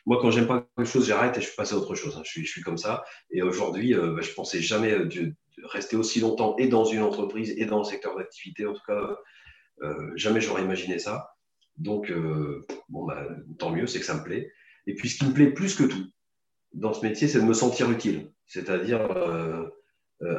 moi, 0.05 0.19
quand 0.21 0.31
j'aime 0.31 0.47
pas 0.47 0.69
quelque 0.77 0.87
chose, 0.89 1.07
j'arrête 1.07 1.39
et 1.39 1.41
je 1.41 1.55
passe 1.55 1.73
à 1.73 1.77
autre 1.77 1.95
chose. 1.95 2.17
Hein. 2.17 2.23
Je, 2.25 2.31
suis, 2.31 2.47
suis, 2.47 2.63
comme 2.63 2.79
ça. 2.79 3.05
Et 3.31 3.43
aujourd'hui, 3.43 3.95
bah, 3.95 4.21
je 4.21 4.33
pensais 4.33 4.61
jamais 4.61 5.07
de, 5.07 5.35
rester 5.65 5.97
aussi 5.97 6.21
longtemps 6.21 6.55
et 6.59 6.69
dans 6.69 6.85
une 6.85 7.03
entreprise 7.03 7.55
et 7.57 7.65
dans 7.65 7.79
le 7.79 7.85
secteur 7.85 8.17
d'activité. 8.17 8.67
En 8.67 8.75
tout 8.75 8.85
cas, 8.87 9.19
jamais 10.17 10.41
j'aurais 10.41 10.63
imaginé 10.63 10.99
ça. 10.99 11.31
Donc, 11.79 12.11
euh, 12.11 12.67
bah, 12.89 13.27
tant 13.59 13.71
mieux, 13.71 13.87
c'est 13.87 14.01
que 14.01 14.05
ça 14.05 14.15
me 14.15 14.23
plaît. 14.23 14.53
Et 14.87 14.95
puis, 14.95 15.09
ce 15.09 15.19
qui 15.19 15.27
me 15.27 15.33
plaît 15.33 15.51
plus 15.51 15.75
que 15.75 15.85
tout 15.85 16.05
dans 16.75 16.93
ce 16.93 17.07
métier, 17.07 17.29
c'est 17.29 17.41
de 17.41 17.47
me 17.47 17.55
sentir 17.55 17.91
utile. 17.91 18.31
C'est-à-dire, 18.47 19.01
euh, 19.17 19.65
euh, 20.23 20.39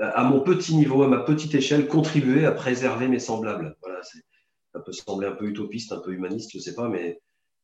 à, 0.00 0.24
mon 0.24 0.40
petit 0.40 0.74
niveau, 0.76 1.02
à 1.02 1.08
ma 1.08 1.18
petite 1.18 1.54
échelle, 1.54 1.88
contribuer 1.88 2.46
à 2.46 2.52
préserver 2.52 3.08
mes 3.08 3.18
semblables. 3.18 3.76
Voilà, 3.82 4.00
ça 4.74 4.80
peut 4.80 4.92
sembler 4.92 5.28
un 5.28 5.32
peu 5.32 5.46
utopiste, 5.46 5.92
un 5.92 6.00
peu 6.00 6.12
humaniste, 6.12 6.50
je 6.52 6.58
ne 6.58 6.62
sais 6.62 6.74
pas, 6.74 6.88
mais 6.88 7.22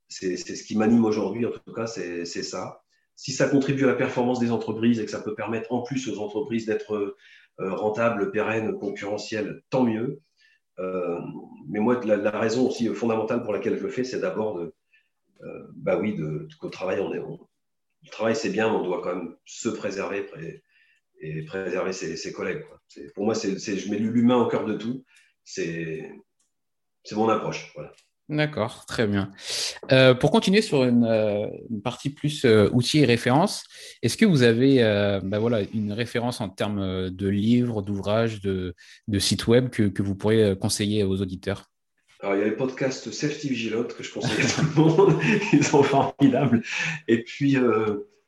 c'est 0.09 0.37
ce 0.37 0.65
qui 0.65 0.77
m'anime 0.77 1.05
aujourd'hui, 1.05 1.45
en 1.45 1.51
tout 1.51 1.73
cas, 1.73 1.87
c'est 1.87 2.25
ça. 2.25 2.83
Si 3.17 3.33
ça 3.33 3.49
contribue 3.49 3.85
à 3.85 3.89
la 3.89 3.95
performance 3.95 4.39
des 4.39 4.51
entreprises 4.51 4.99
et 4.99 5.05
que 5.05 5.11
ça 5.11 5.21
peut 5.21 5.35
permettre 5.35 5.73
en 5.73 5.83
plus 5.83 6.09
aux 6.09 6.19
entreprises 6.21 6.67
d'être 6.67 7.17
rentables, 7.59 8.31
pérennes, 8.31 8.79
concurrentielles, 8.79 9.63
tant 9.71 9.85
mieux. 9.85 10.21
Euh, 10.79 11.21
mais 11.69 11.79
moi, 11.79 12.01
la, 12.05 12.31
raison 12.31 12.69
aussi 12.69 12.87
fondamentale 12.95 13.43
pour 13.43 13.53
laquelle 13.53 13.77
je 13.77 13.83
le 13.83 13.91
fais, 13.91 14.05
c'est 14.05 14.21
d'abord 14.21 14.59
de, 14.59 14.75
euh, 15.43 15.67
bah 15.75 15.99
oui, 15.99 16.15
de, 16.15 16.49
qu'au 16.59 16.71
travail, 16.71 17.01
on 17.01 17.13
est, 17.13 17.19
le 17.19 18.11
travail 18.11 18.35
c'est 18.35 18.51
bien, 18.51 18.71
mais 18.71 18.77
on 18.77 18.85
doit 18.85 19.03
quand 19.03 19.15
même 19.15 19.37
se 19.45 19.69
préserver 19.69 20.27
et 21.21 21.45
préserver 21.45 21.93
ses, 21.93 22.33
collègues. 22.33 22.65
Pour 23.15 23.27
moi, 23.27 23.35
c'est, 23.35 23.59
je 23.59 23.91
mets 23.91 23.99
l'humain 23.99 24.39
au 24.39 24.49
cœur 24.49 24.65
de 24.65 24.75
tout. 24.75 25.05
C'est, 25.45 26.11
c'est 27.05 27.17
mon 27.17 27.29
approche. 27.29 27.73
Voilà. 27.75 27.93
D'accord, 28.31 28.87
très 28.87 29.09
bien. 29.09 29.33
Euh, 29.91 30.15
pour 30.15 30.31
continuer 30.31 30.63
sur 30.63 30.85
une, 30.85 31.05
euh, 31.05 31.49
partie 31.83 32.11
plus 32.11 32.45
euh, 32.45 32.71
outils 32.73 33.01
et 33.01 33.05
références, 33.05 33.65
est-ce 34.03 34.17
que 34.17 34.25
vous 34.25 34.45
avez 34.45 34.81
bah 35.25 35.41
voilà, 35.41 35.63
une 35.75 35.93
référence 35.93 36.41
en 36.41 36.49
termes 36.49 37.11
de 37.11 37.29
livres, 37.29 37.83
d'ouvrages, 37.83 38.41
de, 38.41 38.75
de 39.09 39.19
sites 39.19 39.49
web 39.49 39.69
que, 39.69 40.01
vous 40.01 40.15
pourriez 40.15 40.55
conseiller 40.57 41.03
aux 41.03 41.21
auditeurs? 41.21 41.65
Alors, 42.21 42.37
il 42.37 42.39
y 42.39 42.43
a 42.43 42.45
les 42.45 42.53
podcasts 42.53 43.11
Safety 43.11 43.49
Vigilote 43.49 43.97
que 43.97 44.05
je 44.05 44.13
conseille 44.13 44.45
à 44.45 44.49
tout 44.49 44.67
le 44.77 44.85
monde. 44.85 45.21
Ils 45.53 45.65
sont 45.65 45.83
formidables. 45.83 46.63
Et 47.09 47.25
puis, 47.25 47.57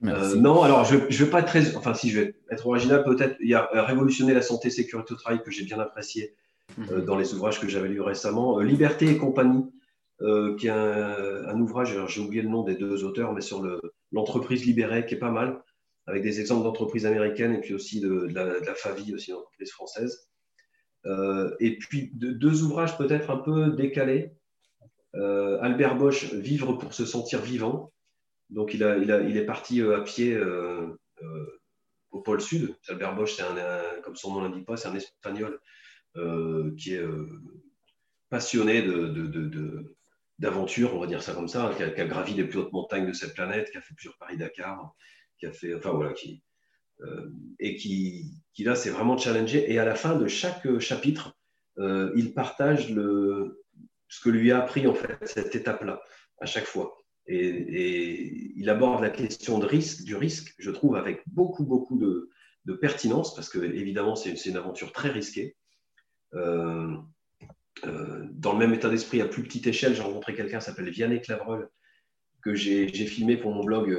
non, 0.01 0.63
alors 0.63 0.85
je 0.85 0.97
ne 0.97 1.07
vais 1.07 1.31
pas 1.31 1.41
être 1.41 1.47
très. 1.47 1.77
Enfin, 1.77 1.95
si 1.95 2.11
je 2.11 2.21
vais 2.21 2.35
être 2.51 2.67
original, 2.67 3.05
peut-être. 3.05 3.37
Il 3.41 3.51
y 3.51 3.55
a 3.55 3.69
Révolutionner 3.73 4.35
la 4.35 4.43
santé 4.43 4.69
sécurité 4.69 5.13
au 5.13 5.17
travail 5.17 5.43
que 5.45 5.53
j'ai 5.53 5.65
bien 5.65 5.79
apprécié 5.79 6.35
mhm. 6.79 7.05
dans 7.05 7.17
les 7.17 7.35
ouvrages 7.35 7.61
que 7.61 7.69
j'avais 7.69 7.89
lus 7.89 8.01
récemment. 8.01 8.59
Liberté 8.59 9.09
et 9.09 9.17
compagnie 9.17 9.65
euh, 10.23 10.55
qui 10.57 10.69
est 10.69 10.71
un, 10.71 11.61
ouvrage, 11.61 11.99
j'ai 12.07 12.21
oublié 12.21 12.43
le 12.43 12.49
nom 12.49 12.63
des 12.63 12.77
deux 12.77 13.03
auteurs, 13.05 13.33
mais 13.33 13.41
sur 13.41 13.67
l'entreprise 14.13 14.65
libérée, 14.65 15.05
qui 15.05 15.15
est 15.15 15.19
pas 15.19 15.33
mal, 15.33 15.63
avec 16.07 16.23
des 16.23 16.41
exemples 16.41 16.63
d'entreprises 16.63 17.07
américaines 17.07 17.55
et 17.55 17.61
puis 17.61 17.75
aussi 17.75 18.01
de, 18.01 18.29
la, 18.33 18.75
FAVI, 18.75 19.15
aussi 19.15 19.33
d'entreprise 19.33 19.73
française. 19.73 20.29
Euh, 21.07 21.51
et 21.59 21.77
puis 21.77 22.11
deux 22.15 22.63
ouvrages 22.63 22.97
peut-être 22.97 23.31
un 23.31 23.39
peu 23.39 23.71
décalés. 23.73 24.33
Euh, 25.17 25.59
Albert 25.61 25.97
Bosch, 25.97 26.33
Vivre 26.33 26.75
pour 26.75 26.95
se 26.95 27.05
sentir 27.05 27.41
vivant. 27.41 27.93
Donc 28.51 28.75
il, 28.75 28.83
est 28.83 29.45
parti 29.45 29.83
à 29.83 30.01
pied 30.03 30.39
au 32.13 32.21
pôle 32.21 32.41
sud. 32.41 32.77
Albert 32.89 33.17
Bosch, 33.17 33.41
un, 33.41 34.01
comme 34.03 34.15
son 34.15 34.35
nom 34.35 34.43
l'indique 34.43 34.67
pas, 34.67 34.77
c'est 34.77 34.89
un 34.89 34.95
espagnol 34.95 35.59
qui 36.15 36.95
est 36.95 37.07
passionné 38.29 38.83
de, 38.83 39.97
d'aventure, 40.39 40.95
on 40.95 41.01
va 41.01 41.07
dire 41.07 41.23
ça 41.23 41.35
comme 41.35 41.49
ça, 41.49 41.73
qui, 41.77 41.83
a, 41.83 42.07
gravi 42.07 42.35
les 42.35 42.45
plus 42.45 42.59
hautes 42.59 42.73
montagnes 42.73 43.07
de 43.07 43.13
cette 43.13 43.35
planète, 43.35 43.71
qui 43.71 43.79
a 43.79 43.81
fait 43.81 43.95
plusieurs 43.95 44.17
Paris-Dakar, 44.19 44.95
qui 45.39 45.47
a 45.47 45.53
fait, 45.53 45.75
enfin 45.75 45.93
voilà, 45.93 46.13
qui, 46.13 46.43
euh, 47.03 47.31
et 47.59 47.77
qui, 47.77 48.35
qui 48.55 48.65
là, 48.65 48.75
c'est 48.75 48.91
vraiment 48.91 49.17
challengé. 49.17 49.73
Et 49.73 49.79
à 49.79 49.85
la 49.85 49.95
fin 49.95 50.17
de 50.17 50.27
chaque 50.29 50.67
euh, 50.67 50.79
chapitre, 50.79 51.37
euh, 51.79 52.13
il 52.17 52.35
partage 52.35 52.91
le, 52.91 53.63
ce 54.09 54.21
que 54.21 54.31
lui 54.31 54.53
a 54.53 54.59
appris, 54.59 54.87
en 54.87 54.95
fait, 54.95 55.17
cette 55.23 55.55
étape-là, 55.55 56.01
à 56.41 56.47
chaque 56.47 56.67
fois. 56.67 56.97
Et, 57.27 58.53
il 58.57 58.69
aborde 58.69 59.03
la 59.03 59.11
question 59.11 59.59
de 59.59 59.67
risque, 59.67 60.05
du 60.05 60.17
risque, 60.17 60.55
je 60.59 60.71
trouve, 60.71 60.97
avec 60.97 61.23
beaucoup, 61.27 61.65
beaucoup 61.65 61.99
de, 61.99 62.31
de 62.65 62.75
pertinence, 62.75 63.35
parce 63.35 63.49
que 63.49 63.59
évidemment, 63.59 64.17
c'est 64.17 64.35
une, 64.47 64.57
aventure 64.57 64.93
très 64.93 65.11
risquée. 65.11 65.57
Dans 66.33 67.03
le 68.53 68.59
même 68.59 68.75
état 68.75 68.89
d'esprit, 68.89 69.21
à 69.21 69.27
plus 69.27 69.43
petite 69.43 69.67
échelle, 69.67 69.95
j'ai 69.95 70.03
rencontré 70.03 70.35
quelqu'un 70.35 70.59
qui 70.59 70.65
s'appelle 70.65 70.91
Vianney 70.91 71.21
Clavreul, 71.21 71.69
que 72.43 72.55
j'ai 72.55 72.89
filmé 72.89 73.37
pour 73.37 73.53
mon 73.55 73.65
blog 73.65 73.97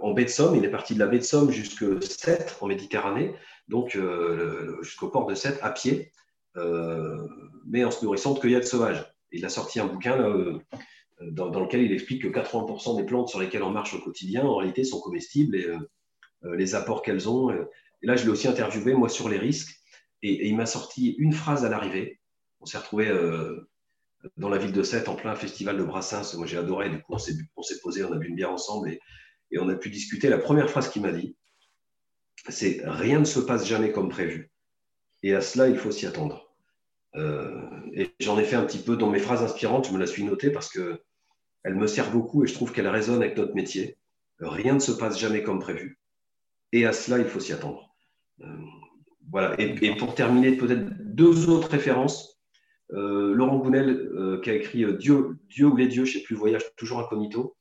en 0.00 0.12
baie 0.12 0.24
de 0.24 0.30
Somme. 0.30 0.56
Il 0.56 0.64
est 0.64 0.70
parti 0.70 0.94
de 0.94 0.98
la 0.98 1.06
baie 1.06 1.18
de 1.18 1.24
Somme 1.24 1.50
jusqu'à 1.50 2.00
Sète, 2.00 2.56
en 2.60 2.66
Méditerranée, 2.66 3.34
donc 3.68 3.98
jusqu'au 4.82 5.08
port 5.08 5.26
de 5.26 5.34
Sète, 5.34 5.58
à 5.62 5.70
pied, 5.70 6.12
mais 7.66 7.84
en 7.84 7.90
se 7.90 8.04
nourrissant 8.04 8.34
de 8.34 8.40
cueillettes 8.40 8.66
sauvages. 8.66 9.04
Il 9.32 9.44
a 9.44 9.48
sorti 9.48 9.80
un 9.80 9.86
bouquin 9.86 10.16
dans, 11.20 11.60
lequel 11.60 11.82
il 11.82 11.92
explique 11.92 12.22
que 12.22 12.28
80% 12.28 12.96
des 12.96 13.04
plantes 13.04 13.28
sur 13.28 13.40
lesquelles 13.40 13.62
on 13.62 13.70
marche 13.70 13.94
au 13.94 14.00
quotidien, 14.00 14.44
en 14.44 14.56
réalité, 14.56 14.84
sont 14.84 15.00
comestibles 15.00 15.56
et 15.56 15.66
les 16.42 16.74
apports 16.74 17.02
qu'elles 17.02 17.28
ont. 17.28 17.50
Et 17.50 18.06
là, 18.06 18.16
je 18.16 18.24
l'ai 18.24 18.30
aussi 18.30 18.48
interviewé, 18.48 18.94
moi, 18.94 19.08
sur 19.08 19.28
les 19.28 19.38
risques. 19.38 19.79
Et, 20.22 20.48
il 20.48 20.56
m'a 20.56 20.66
sorti 20.66 21.14
une 21.18 21.32
phrase 21.32 21.64
à 21.64 21.68
l'arrivée. 21.68 22.20
On 22.60 22.66
s'est 22.66 22.78
retrouvé 22.78 23.08
euh, 23.08 23.68
dans 24.36 24.48
la 24.48 24.58
ville 24.58 24.72
de 24.72 24.82
Sète 24.82 25.08
en 25.08 25.14
plein 25.14 25.34
festival 25.34 25.76
de 25.76 25.84
Brassens. 25.84 26.36
Moi, 26.36 26.46
j'ai 26.46 26.58
adoré. 26.58 26.90
Du 26.90 27.02
coup, 27.02 27.14
on 27.14 27.62
s'est 27.62 27.80
posé, 27.82 28.04
on 28.04 28.12
a 28.12 28.16
bu 28.16 28.28
une 28.28 28.36
bière 28.36 28.52
ensemble 28.52 28.90
et, 28.90 29.00
on 29.58 29.68
a 29.68 29.74
pu 29.74 29.90
discuter. 29.90 30.28
La 30.28 30.38
première 30.38 30.70
phrase 30.70 30.88
qu'il 30.88 31.02
m'a 31.02 31.12
dit, 31.12 31.36
c'est 32.48 32.80
Rien 32.84 33.18
ne 33.20 33.24
se 33.24 33.40
passe 33.40 33.66
jamais 33.66 33.92
comme 33.92 34.08
prévu. 34.08 34.50
Et 35.22 35.34
à 35.34 35.40
cela, 35.40 35.68
il 35.68 35.76
faut 35.76 35.90
s'y 35.90 36.06
attendre. 36.06 36.54
Euh, 37.16 37.60
et 37.92 38.10
j'en 38.20 38.38
ai 38.38 38.44
fait 38.44 38.56
un 38.56 38.64
petit 38.64 38.78
peu 38.78 38.96
dans 38.96 39.10
mes 39.10 39.18
phrases 39.18 39.42
inspirantes. 39.42 39.88
Je 39.88 39.92
me 39.92 39.98
la 39.98 40.06
suis 40.06 40.24
notée 40.24 40.50
parce 40.50 40.70
que 40.70 41.02
elle 41.62 41.74
me 41.74 41.86
sert 41.86 42.10
beaucoup 42.10 42.44
et 42.44 42.46
je 42.46 42.54
trouve 42.54 42.72
qu'elle 42.72 42.88
résonne 42.88 43.22
avec 43.22 43.36
notre 43.36 43.54
métier. 43.54 43.98
Rien 44.38 44.74
ne 44.74 44.78
se 44.78 44.92
passe 44.92 45.18
jamais 45.18 45.42
comme 45.42 45.58
prévu. 45.58 45.98
Et 46.72 46.86
à 46.86 46.92
cela, 46.92 47.18
il 47.18 47.26
faut 47.26 47.40
s'y 47.40 47.52
attendre. 47.52 47.94
Euh, 48.40 48.46
voilà. 49.30 49.54
Et, 49.60 49.94
pour 49.96 50.14
terminer, 50.14 50.56
peut-être 50.56 50.86
deux 51.00 51.48
autres 51.48 51.68
références. 51.68 52.40
Euh, 52.92 53.32
Laurent 53.34 53.58
Gounel, 53.58 53.90
euh, 53.90 54.40
qui 54.40 54.50
a 54.50 54.54
écrit 54.54 54.84
Dieu, 54.96 55.38
Dieu 55.48 55.66
ou 55.66 55.76
les 55.76 55.86
dieux, 55.86 56.04
je 56.04 56.16
ne 56.16 56.20
sais 56.20 56.24
plus, 56.24 56.34
voyage 56.34 56.64
toujours 56.76 57.00
incognito. 57.00 57.56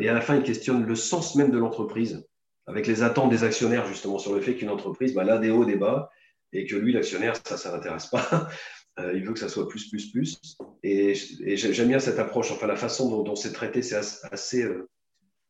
et 0.00 0.08
à 0.08 0.14
la 0.14 0.20
fin, 0.20 0.36
il 0.36 0.42
questionne 0.42 0.84
le 0.84 0.94
sens 0.96 1.36
même 1.36 1.50
de 1.50 1.58
l'entreprise, 1.58 2.26
avec 2.66 2.86
les 2.86 3.02
attentes 3.02 3.30
des 3.30 3.44
actionnaires, 3.44 3.86
justement, 3.86 4.18
sur 4.18 4.34
le 4.34 4.40
fait 4.40 4.56
qu'une 4.56 4.70
entreprise, 4.70 5.14
bah, 5.14 5.22
a 5.22 5.38
des 5.38 5.50
hauts, 5.50 5.64
des 5.64 5.76
bas, 5.76 6.10
et 6.52 6.66
que 6.66 6.76
lui, 6.76 6.92
l'actionnaire, 6.92 7.34
ça, 7.44 7.56
ça 7.56 7.70
l'intéresse 7.70 8.06
pas. 8.06 8.48
il 9.14 9.24
veut 9.24 9.32
que 9.32 9.38
ça 9.38 9.48
soit 9.48 9.68
plus, 9.68 9.88
plus, 9.88 10.10
plus. 10.10 10.38
Et, 10.82 11.14
j'aime 11.14 11.88
bien 11.88 12.00
cette 12.00 12.18
approche, 12.18 12.50
enfin, 12.50 12.66
la 12.66 12.76
façon 12.76 13.22
dont, 13.22 13.36
c'est 13.36 13.52
traité, 13.52 13.82
c'est 13.82 13.96
assez, 13.96 14.68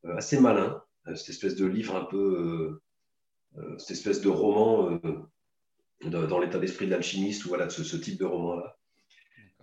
assez 0.04 0.38
malin. 0.38 0.82
Euh, 1.08 1.14
cette 1.14 1.30
espèce 1.30 1.56
de 1.56 1.66
livre 1.66 1.96
un 1.96 2.04
peu, 2.04 2.16
euh, 2.16 2.42
euh, 2.46 2.82
cette 3.78 3.92
espèce 3.92 4.20
de 4.20 4.28
roman 4.28 5.00
dans 6.02 6.38
l'état 6.38 6.58
d'esprit 6.58 6.86
de 6.86 6.90
l'alchimiste 6.90 7.44
ou 7.44 7.48
voilà, 7.48 7.68
ce, 7.70 7.96
type 7.96 8.18
de 8.18 8.24
roman-là. 8.24 8.76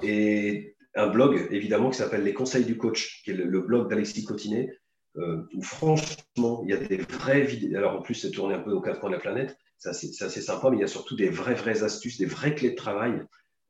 Et 0.01 0.75
un 0.95 1.07
blog, 1.07 1.47
évidemment, 1.51 1.89
qui 1.89 1.97
s'appelle 1.97 2.23
Les 2.23 2.33
Conseils 2.33 2.65
du 2.65 2.77
Coach, 2.77 3.21
qui 3.23 3.31
est 3.31 3.35
le, 3.35 3.61
blog 3.61 3.89
d'Alexis 3.89 4.25
Cotinet, 4.25 4.69
où 5.15 5.61
franchement, 5.61 6.63
il 6.63 6.69
y 6.69 6.73
a 6.73 6.77
des 6.77 6.97
vraies 6.97 7.43
vidéos. 7.43 7.77
Alors 7.77 7.97
en 7.97 8.01
plus, 8.01 8.15
c'est 8.15 8.31
tourné 8.31 8.55
un 8.55 8.59
peu 8.59 8.71
aux 8.71 8.81
quatre 8.81 8.99
coins 8.99 9.09
de 9.09 9.15
la 9.15 9.21
planète, 9.21 9.57
c'est 9.77 9.89
assez, 9.89 10.41
sympa, 10.41 10.69
mais 10.69 10.77
il 10.77 10.81
y 10.81 10.85
a 10.85 10.87
surtout 10.87 11.15
des 11.15 11.29
vraies, 11.29 11.55
vraies 11.55 11.83
astuces, 11.83 12.17
des 12.17 12.25
vraies 12.25 12.55
clés 12.55 12.71
de 12.71 12.75
travail, 12.75 13.21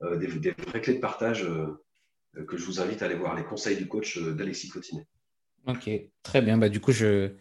des, 0.01 0.27
des, 0.27 0.51
vraies 0.51 0.81
clés 0.81 0.95
de 0.95 0.99
partage 0.99 1.47
que 2.47 2.57
je 2.57 2.65
vous 2.65 2.79
invite 2.79 3.01
à 3.01 3.05
aller 3.05 3.15
voir. 3.15 3.35
Les 3.35 3.43
Conseils 3.43 3.77
du 3.77 3.87
Coach 3.87 4.17
d'Alexis 4.19 4.69
Cotinet. 4.69 5.05
Ok, 5.67 5.89
très 6.23 6.41
bien. 6.41 6.57
Bah, 6.57 6.69
du 6.69 6.79
coup, 6.79 6.91
je, 6.91 7.31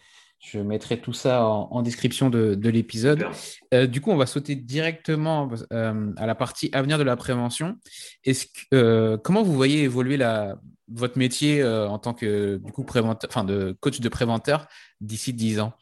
je 0.41 0.59
mettrai 0.59 0.99
tout 1.01 1.13
ça 1.13 1.45
en, 1.45 1.83
description 1.83 2.31
de, 2.31 2.69
l'épisode. 2.69 3.27
Euh, 3.75 3.87
du 3.87 4.01
coup, 4.01 4.11
on 4.11 4.17
va 4.17 4.25
sauter 4.25 4.55
directement 4.55 5.51
euh, 5.73 6.13
à 6.17 6.27
la 6.27 6.35
partie 6.35 6.71
avenir 6.73 6.99
de 6.99 7.03
la 7.03 7.15
prévention. 7.17 7.77
Est-ce 8.25 8.47
euh, 8.73 9.19
comment 9.19 9.43
vous 9.43 9.53
voyez 9.53 9.83
évoluer 9.83 10.17
la, 10.17 10.59
votre 10.89 11.19
métier 11.19 11.63
en 11.63 11.99
tant 11.99 12.15
que 12.15 12.57
du 12.57 12.73
coup, 12.73 12.87
enfin, 12.89 13.45
de 13.45 13.77
coach 13.81 14.01
de 14.01 14.09
préventeur 14.09 14.67
d'ici 15.03 15.35
10 15.35 15.61
ans? 15.61 15.75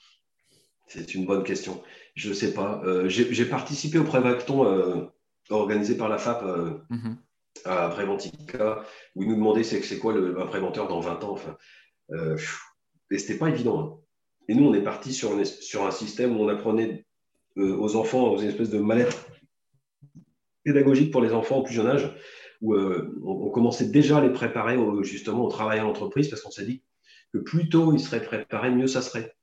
C'est 0.89 1.15
une 1.15 1.25
bonne 1.25 1.45
question. 1.45 1.81
Je 2.15 2.31
ne 2.31 2.35
sais 2.35 2.53
pas. 2.53 2.83
J'ai 3.07 3.45
participé 3.45 3.99
au 3.99 4.05
Prévacton 4.05 5.09
organisé 5.51 5.97
par 5.97 6.09
la 6.09 6.19
FAP 6.19 6.43
mhm. 6.91 7.17
à 7.65 7.89
Préventica, 7.91 8.83
où 9.15 9.23
ils 9.23 9.29
nous 9.29 9.37
demandaient 9.37 9.63
c'est 9.63 9.99
quoi 9.99 10.13
le, 10.13 10.41
un 10.41 10.47
préventeur 10.47 10.89
dans 10.89 10.99
20 10.99 11.23
ans. 11.23 11.33
Enfin, 11.33 11.57
et 12.11 13.19
ce 13.19 13.25
n'était 13.25 13.39
pas 13.39 13.49
évident. 13.49 13.81
Hein. 13.81 14.08
Et 14.49 14.55
nous, 14.55 14.65
on 14.65 14.75
est 14.75 14.83
parti 14.83 15.13
sur, 15.13 15.33
un 15.33 15.91
système 15.91 16.37
où 16.37 16.43
on 16.43 16.49
apprenait 16.49 17.05
euh, 17.59 17.77
aux 17.77 17.97
enfants 17.97 18.33
aux 18.33 18.41
espèces 18.41 18.71
de 18.71 18.79
mal-être 18.79 19.29
pédagogique 20.65 21.13
pour 21.13 21.21
les 21.21 21.33
enfants 21.33 21.59
au 21.59 21.63
plus 21.63 21.75
jeune 21.75 21.87
âge, 21.87 22.15
où 22.63 22.75
euh, 22.75 23.15
on, 23.23 23.51
commençait 23.51 23.89
déjà 23.89 24.19
à 24.19 24.21
les 24.23 24.33
préparer 24.33 24.77
justement 25.03 25.45
au 25.45 25.49
travail 25.49 25.81
en 25.81 25.89
entreprise 25.89 26.29
parce 26.29 26.43
qu'on 26.43 26.51
s'est 26.51 26.67
dit 26.67 26.83
que 27.33 27.39
plus 27.39 27.69
tôt 27.69 27.93
ils 27.93 28.01
seraient 28.01 28.23
préparés, 28.23 28.71
mieux 28.71 28.87
ça 28.87 29.03
serait. 29.03 29.35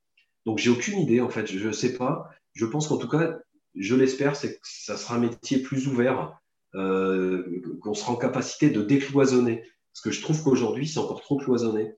Donc, 0.44 0.58
j'ai 0.58 0.70
aucune 0.70 1.00
idée, 1.00 1.20
en 1.20 1.28
fait, 1.28 1.46
je 1.46 1.66
ne 1.66 1.72
sais 1.72 1.94
pas. 1.96 2.30
Je 2.52 2.66
pense 2.66 2.88
qu'en 2.88 2.98
tout 2.98 3.08
cas, 3.08 3.38
je 3.74 3.94
l'espère, 3.94 4.36
c'est 4.36 4.54
que 4.54 4.60
ça 4.62 4.96
sera 4.96 5.16
un 5.16 5.18
métier 5.20 5.58
plus 5.58 5.88
ouvert, 5.88 6.38
euh, 6.74 7.62
qu'on 7.82 7.94
sera 7.94 8.12
en 8.12 8.16
capacité 8.16 8.70
de 8.70 8.82
décloisonner. 8.82 9.62
Parce 9.92 10.02
que 10.02 10.10
je 10.10 10.22
trouve 10.22 10.42
qu'aujourd'hui, 10.42 10.86
c'est 10.86 10.98
encore 10.98 11.20
trop 11.20 11.36
cloisonné 11.36 11.96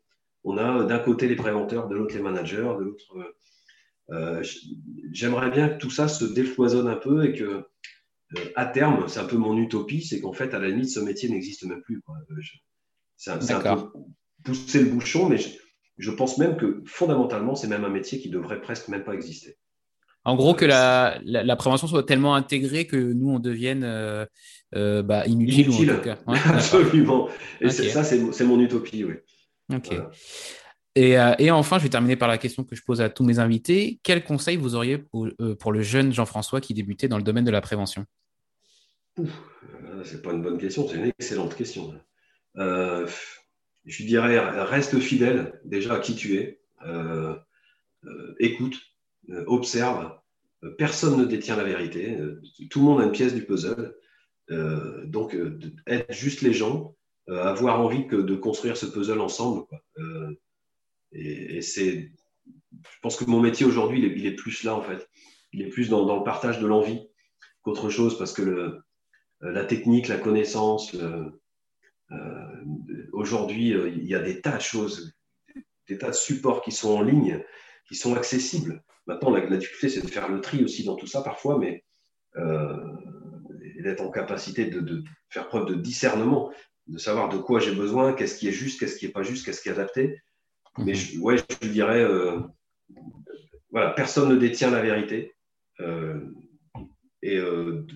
on 0.49 0.59
a 0.59 0.85
d'un 0.85 0.99
côté 0.99 1.29
les 1.29 1.37
préventeurs, 1.37 1.89
de 1.89 1.95
l'autre 1.95 2.15
les 2.15 2.23
managers, 2.23 2.75
de 2.79 2.85
l'autre. 2.85 3.15
Euh, 4.11 4.43
j'aimerais 5.13 5.51
bien 5.51 5.69
que 5.69 5.79
tout 5.79 5.91
ça 5.91 6.09
se 6.09 6.25
défoisonne 6.25 6.89
un 6.89 6.97
peu 6.97 7.27
et 7.27 7.35
que, 7.35 7.45
euh, 7.45 8.53
à 8.57 8.67
terme, 8.67 9.05
c'est 9.09 9.21
un 9.21 9.25
peu 9.25 9.37
mon 9.37 9.57
utopie, 9.59 10.03
c'est 10.03 10.21
qu'en 10.21 10.33
fait, 10.33 10.55
à 10.55 10.59
la 10.59 10.69
limite, 10.69 10.89
ce 10.89 11.01
métier 11.01 11.29
n'existe 11.29 11.65
même 11.65 11.83
plus. 11.83 12.03
Euh, 12.09 12.43
c'est 13.17 13.31
un, 13.31 13.39
peu 13.39 13.89
pousser 14.45 14.81
le 14.81 14.91
bouchon, 14.91 15.29
mais 15.29 15.39
je, 15.99 16.11
pense 16.11 16.39
même 16.39 16.57
que 16.57 16.83
fondamentalement, 16.87 17.55
c'est 17.55 17.69
même 17.69 17.85
un 17.85 17.91
métier 17.91 18.19
qui 18.19 18.31
devrait 18.31 18.61
presque 18.61 18.89
même 18.89 19.05
pas 19.05 19.15
exister. 19.15 19.57
En 20.25 20.37
gros, 20.37 20.55
que 20.55 20.65
la, 20.65 21.57
prévention 21.57 21.87
soit 21.87 22.05
tellement 22.05 22.35
intégrée 22.35 22.87
que 22.87 22.97
nous, 22.97 23.31
on 23.31 23.41
devienne 23.41 23.83
bah, 24.73 25.27
inutile. 25.27 26.01
Absolument. 26.27 27.29
Et 27.61 27.71
ça, 27.71 28.05
c'est 28.05 28.45
mon 28.45 28.61
utopie, 28.61 29.05
oui. 29.05 29.15
Ok. 29.73 29.95
Euh, 30.99 31.35
et, 31.39 31.51
enfin, 31.51 31.79
je 31.79 31.85
vais 31.85 31.89
terminer 31.89 32.17
par 32.17 32.29
la 32.29 32.39
question 32.39 32.65
que 32.65 32.75
je 32.75 32.83
pose 32.83 33.01
à 33.01 33.09
tous 33.09 33.25
mes 33.25 33.39
invités. 33.39 34.01
Quel 34.03 34.25
conseil 34.25 34.57
vous 34.57 34.75
auriez 34.75 34.99
pour, 34.99 35.29
euh, 35.41 35.57
le 35.71 35.83
jeune 35.83 36.13
Jean-François 36.13 36.61
qui 36.61 36.75
débutait 36.75 37.09
dans 37.09 37.19
le 37.19 37.23
domaine 37.23 37.45
de 37.45 37.51
la 37.51 37.61
prévention? 37.61 38.05
Ce 39.17 39.23
C'est 40.05 40.23
pas 40.23 40.33
une 40.33 40.43
bonne 40.43 40.59
question, 40.59 40.89
c'est 40.89 40.97
une 40.97 41.13
excellente 41.19 41.55
question. 41.55 41.95
Euh, 42.57 43.07
je 43.85 44.05
dirais, 44.05 44.39
reste 44.65 44.99
fidèle 44.99 45.61
déjà 45.65 45.95
à 45.95 46.01
qui 46.01 46.15
tu 46.15 46.37
es, 46.37 46.61
écoute, 48.39 48.81
observe. 49.47 50.13
Personne 50.77 51.19
ne 51.19 51.25
détient 51.25 51.57
la 51.57 51.65
vérité. 51.65 52.19
Tout 52.71 52.81
le 52.81 52.85
monde 52.85 53.01
a 53.01 53.05
une 53.05 53.13
pièce 53.13 53.35
du 53.35 53.45
puzzle. 53.45 53.95
donc, 55.05 55.37
être 55.87 56.13
juste 56.13 56.43
les 56.43 56.53
gens, 56.53 56.95
euh, 56.95 56.98
avoir 57.29 57.81
envie 57.81 58.07
que, 58.07 58.17
de 58.17 58.35
construire 58.35 58.77
ce 58.77 58.87
puzzle 58.87 59.21
ensemble. 59.21 59.65
Euh, 59.99 60.33
et, 61.13 61.63
c'est, 61.63 62.11
je 62.73 62.99
pense 63.03 63.17
que 63.17 63.25
mon 63.25 63.41
métier 63.41 63.67
aujourd'hui, 63.67 64.01
il, 64.01 64.27
est 64.27 64.35
plus 64.35 64.65
là 64.65 64.75
en 64.75 64.83
fait. 64.83 65.09
Il 65.53 65.63
est 65.63 65.69
plus 65.69 65.89
dans, 65.89 66.17
le 66.17 66.25
partage 66.25 66.59
de 66.59 66.67
l'envie 66.67 67.07
qu'autre 67.63 67.91
chose 67.91 68.17
parce 68.19 68.33
que 68.33 68.43
le, 68.43 68.83
euh, 69.43 69.53
la 69.53 69.65
technique, 69.65 70.09
la 70.09 70.19
connaissance, 70.19 70.97
aujourd'hui, 73.13 73.71
il 73.71 74.07
y 74.07 74.15
a 74.15 74.21
des 74.21 74.41
tas 74.41 74.57
de 74.57 74.63
choses, 74.63 75.15
des 75.89 75.99
tas 75.99 76.09
de 76.09 76.15
supports 76.15 76.63
qui 76.63 76.73
sont 76.73 76.91
en 76.91 77.03
ligne, 77.03 77.45
qui 77.87 77.95
sont 77.95 78.15
accessibles. 78.15 78.83
Maintenant, 79.07 79.31
la, 79.31 79.57
difficulté, 79.57 79.89
c'est 79.89 80.07
de 80.07 80.11
faire 80.11 80.29
le 80.29 80.41
tri 80.41 80.65
aussi 80.65 80.85
dans 80.85 80.97
tout 80.97 81.07
ça 81.07 81.23
parfois, 81.23 81.59
mais 81.59 81.85
d'être 82.35 84.03
en 84.03 84.11
capacité 84.11 84.67
de, 84.67 85.05
faire 85.29 85.49
preuve 85.49 85.67
de 85.67 85.75
discernement 85.75 86.51
de 86.89 86.99
savoir 86.99 87.29
de 87.29 87.39
quoi 87.39 87.61
j'ai 87.61 87.75
besoin, 87.75 88.13
qu'est-ce 88.13 88.39
qui 88.39 88.49
est 88.49 88.53
juste, 88.53 88.81
qu'est-ce 88.81 88.97
qui 88.97 89.07
n'est 89.07 89.13
pas 89.13 89.23
juste, 89.23 89.45
qu'est-ce 89.45 89.63
qui 89.63 89.69
est 89.69 89.73
adapté. 89.73 90.21
Mais 90.79 90.95
je, 90.95 91.19
ouais, 91.19 91.37
je 91.63 91.69
dirais, 91.69 92.03
euh, 92.03 92.41
voilà, 93.71 93.91
personne 93.91 94.31
ne 94.31 94.37
détient 94.37 94.71
la 94.71 94.81
vérité. 94.81 95.35
Euh, 95.81 96.21
et 97.23 97.37
euh, 97.37 97.87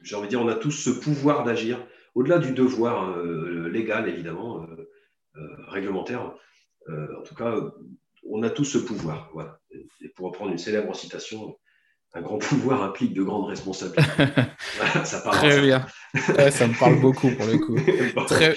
j'ai 0.00 0.16
envie 0.16 0.26
de 0.26 0.30
dire, 0.30 0.42
on 0.42 0.48
a 0.48 0.54
tous 0.54 0.72
ce 0.72 0.90
pouvoir 0.90 1.44
d'agir, 1.44 1.86
au-delà 2.14 2.38
du 2.38 2.52
devoir 2.52 3.16
légal, 3.22 4.08
évidemment, 4.08 4.66
réglementaire. 5.68 6.34
en 6.88 7.22
tout 7.22 7.34
cas, 7.36 7.54
on 8.26 8.42
a 8.42 8.50
tous 8.50 8.64
ce 8.64 8.78
pouvoir. 8.78 9.30
Voilà. 9.32 9.60
Et 10.00 10.08
pour 10.08 10.26
reprendre 10.26 10.50
une 10.50 10.58
célèbre 10.58 10.96
citation, 10.96 11.56
un 12.14 12.22
grand 12.22 12.38
pouvoir 12.38 12.82
implique 12.82 13.14
de 13.14 13.22
grandes 13.22 13.48
responsabilités. 13.48 14.02
ça 15.04 15.20
parle 15.20 15.36
très 15.36 15.60
bien. 15.60 15.86
ça 16.50 16.66
me 16.66 16.78
parle 16.78 17.00
beaucoup 17.00 17.30
pour 17.30 17.46
le 17.46 17.58
coup. 17.58 17.76
très, 18.26 18.56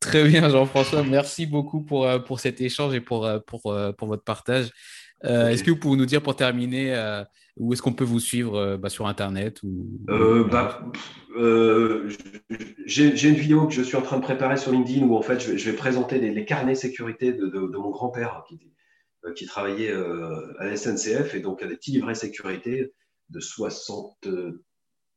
très 0.00 0.24
bien, 0.24 0.48
Jean-François. 0.48 1.02
Merci 1.02 1.46
beaucoup 1.46 1.82
pour, 1.82 2.06
euh, 2.06 2.18
pour 2.18 2.40
cet 2.40 2.60
échange 2.60 2.94
et 2.94 3.00
pour, 3.00 3.26
euh, 3.26 3.38
pour, 3.44 3.72
euh, 3.72 3.92
pour 3.92 4.08
votre 4.08 4.24
partage. 4.24 4.70
Est-ce 5.22 5.64
que 5.64 5.70
vous 5.70 5.78
pouvez 5.78 5.96
nous 5.96 6.06
dire 6.06 6.22
pour 6.22 6.36
terminer 6.36 6.94
où 7.56 7.72
est-ce 7.72 7.82
qu'on 7.82 7.94
peut 7.94 8.04
vous 8.04 8.20
suivre 8.20 8.76
bah, 8.76 8.90
sur 8.90 9.08
Internet 9.08 9.60
ou... 9.64 9.88
bah, 10.48 10.78
J'ai 12.84 13.28
une 13.28 13.34
vidéo 13.34 13.66
que 13.66 13.72
je 13.72 13.82
suis 13.82 13.96
en 13.96 14.02
train 14.02 14.18
de 14.18 14.22
préparer 14.22 14.56
sur 14.56 14.70
LinkedIn 14.70 15.04
où 15.06 15.16
en 15.16 15.22
fait 15.22 15.40
je 15.40 15.70
vais, 15.70 15.76
présenter 15.76 16.20
les, 16.20 16.44
carnets 16.44 16.76
sécurité 16.76 17.32
de, 17.32 17.46
de, 17.46 17.78
mon 17.78 17.90
grand-père 17.90 18.44
qui, 18.46 18.60
qui, 19.34 19.46
travaillait 19.46 19.92
à 19.92 20.64
la 20.64 20.76
SNCF 20.76 21.34
et 21.34 21.40
donc 21.40 21.62
à 21.62 21.66
des 21.66 21.76
petits 21.76 21.92
livrets 21.92 22.14
sécurité 22.14 22.92
de 23.30 23.40
60 23.40 24.28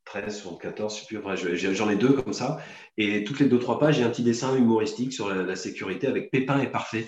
13, 0.10 0.42
74, 0.42 0.96
je 0.96 1.02
sais 1.02 1.06
plus, 1.06 1.76
j'en 1.76 1.90
ai 1.90 1.96
deux 1.96 2.14
comme 2.14 2.34
ça. 2.34 2.58
Et 2.98 3.24
toutes 3.24 3.40
les 3.40 3.48
deux, 3.48 3.60
trois 3.60 3.78
pages, 3.78 3.98
j'ai 3.98 4.04
un 4.04 4.10
petit 4.10 4.24
dessin 4.24 4.56
humoristique 4.56 5.14
sur 5.14 5.34
la, 5.34 5.56
sécurité 5.56 6.08
avec 6.08 6.32
Pépin 6.32 6.60
est 6.60 6.72
parfait. 6.72 7.08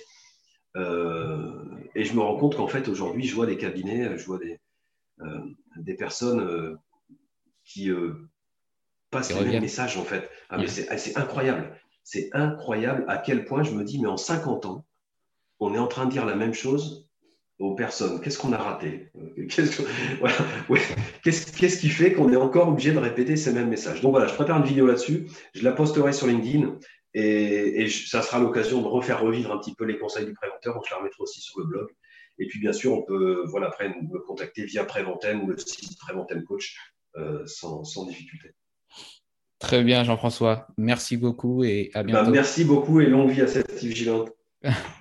Euh, 0.77 1.63
et 1.95 2.03
je 2.03 2.13
me 2.13 2.21
rends 2.21 2.37
compte 2.37 2.55
qu'en 2.55 2.67
fait, 2.67 2.87
aujourd'hui, 2.87 3.23
je 3.25 3.33
vois 3.33 3.47
des 3.47 3.57
cabinets, 3.57 4.17
je 4.17 4.25
vois 4.25 4.37
des, 4.37 4.59
euh, 5.21 5.39
des 5.77 5.95
personnes 5.95 6.41
euh, 6.41 6.75
qui 7.65 7.89
passent 9.09 9.33
les 9.33 9.45
mêmes 9.45 9.61
messages, 9.61 9.97
en 9.97 10.03
fait. 10.03 10.29
Ah, 10.49 10.57
mais 10.57 10.67
c'est 10.67 11.17
incroyable. 11.17 11.75
C'est 12.03 12.29
incroyable 12.33 13.05
à 13.07 13.17
quel 13.17 13.45
point 13.45 13.63
je 13.63 13.71
me 13.71 13.83
dis, 13.83 13.99
mais 13.99 14.07
en 14.07 14.17
50 14.17 14.65
ans, 14.65 14.85
on 15.61 15.73
est 15.75 15.79
en 15.79 15.87
train 15.87 16.05
de 16.05 16.11
dire 16.11 16.25
la 16.25 16.35
même 16.35 16.53
chose 16.53 17.07
aux 17.59 17.75
personnes. 17.75 18.19
Qu'est-ce 18.19 18.39
qu'on 18.39 18.51
a 18.51 18.57
raté 18.57 19.11
Qu'est-ce 21.23 21.79
qui 21.79 21.89
fait 21.89 22.13
qu'on 22.13 22.33
est 22.33 22.37
encore 22.37 22.69
obligé 22.69 22.91
de 22.91 22.97
répéter 22.97 23.37
ces 23.37 23.53
mêmes 23.53 23.69
messages? 23.69 24.01
Donc 24.01 24.11
voilà, 24.11 24.27
je 24.27 24.33
prépare 24.33 24.57
une 24.57 24.65
vidéo 24.65 24.87
là-dessus. 24.87 25.27
Je 25.53 25.63
la 25.63 25.71
posterai 25.71 26.11
sur 26.11 26.27
LinkedIn 26.27 26.77
et, 27.13 27.87
ça 27.89 28.23
sera 28.23 28.39
l'occasion 28.39 28.81
de 28.81 28.87
refaire 28.87 29.21
revivre 29.21 29.51
un 29.51 29.59
petit 29.59 29.75
peu 29.75 29.85
les 29.85 29.99
conseils 29.99 30.25
du 30.25 30.33
préventeur. 30.33 30.73
Donc 30.73 30.83
je 30.87 30.91
la 30.91 30.97
remettrai 30.97 31.21
aussi 31.21 31.39
sur 31.39 31.59
le 31.59 31.65
blog. 31.67 31.87
Et 32.39 32.47
puis 32.47 32.59
bien 32.59 32.73
sûr, 32.73 32.93
on 32.93 33.03
peut 33.03 33.43
voilà, 33.47 33.67
après 33.67 33.89
me 33.89 34.19
contacter 34.25 34.65
via 34.65 34.83
Préventaine 34.83 35.41
ou 35.43 35.47
le 35.47 35.57
site 35.57 35.97
Préventaine 35.99 36.43
Coach 36.43 36.75
euh, 37.17 37.45
sans, 37.45 38.05
difficulté. 38.07 38.55
Très 39.59 39.83
bien, 39.83 40.03
Jean-François. 40.03 40.65
Merci 40.77 41.17
beaucoup 41.17 41.63
et 41.63 41.91
à 41.93 42.01
bientôt. 42.01 42.31
merci 42.31 42.65
beaucoup 42.65 42.99
et 42.99 43.05
longue 43.05 43.29
vie 43.29 43.41
à 43.41 43.47
cette 43.47 43.79
vigilante. 43.79 44.31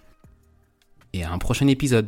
et 1.13 1.23
à 1.23 1.31
un 1.31 1.37
prochain 1.37 1.67
épisode. 1.67 2.07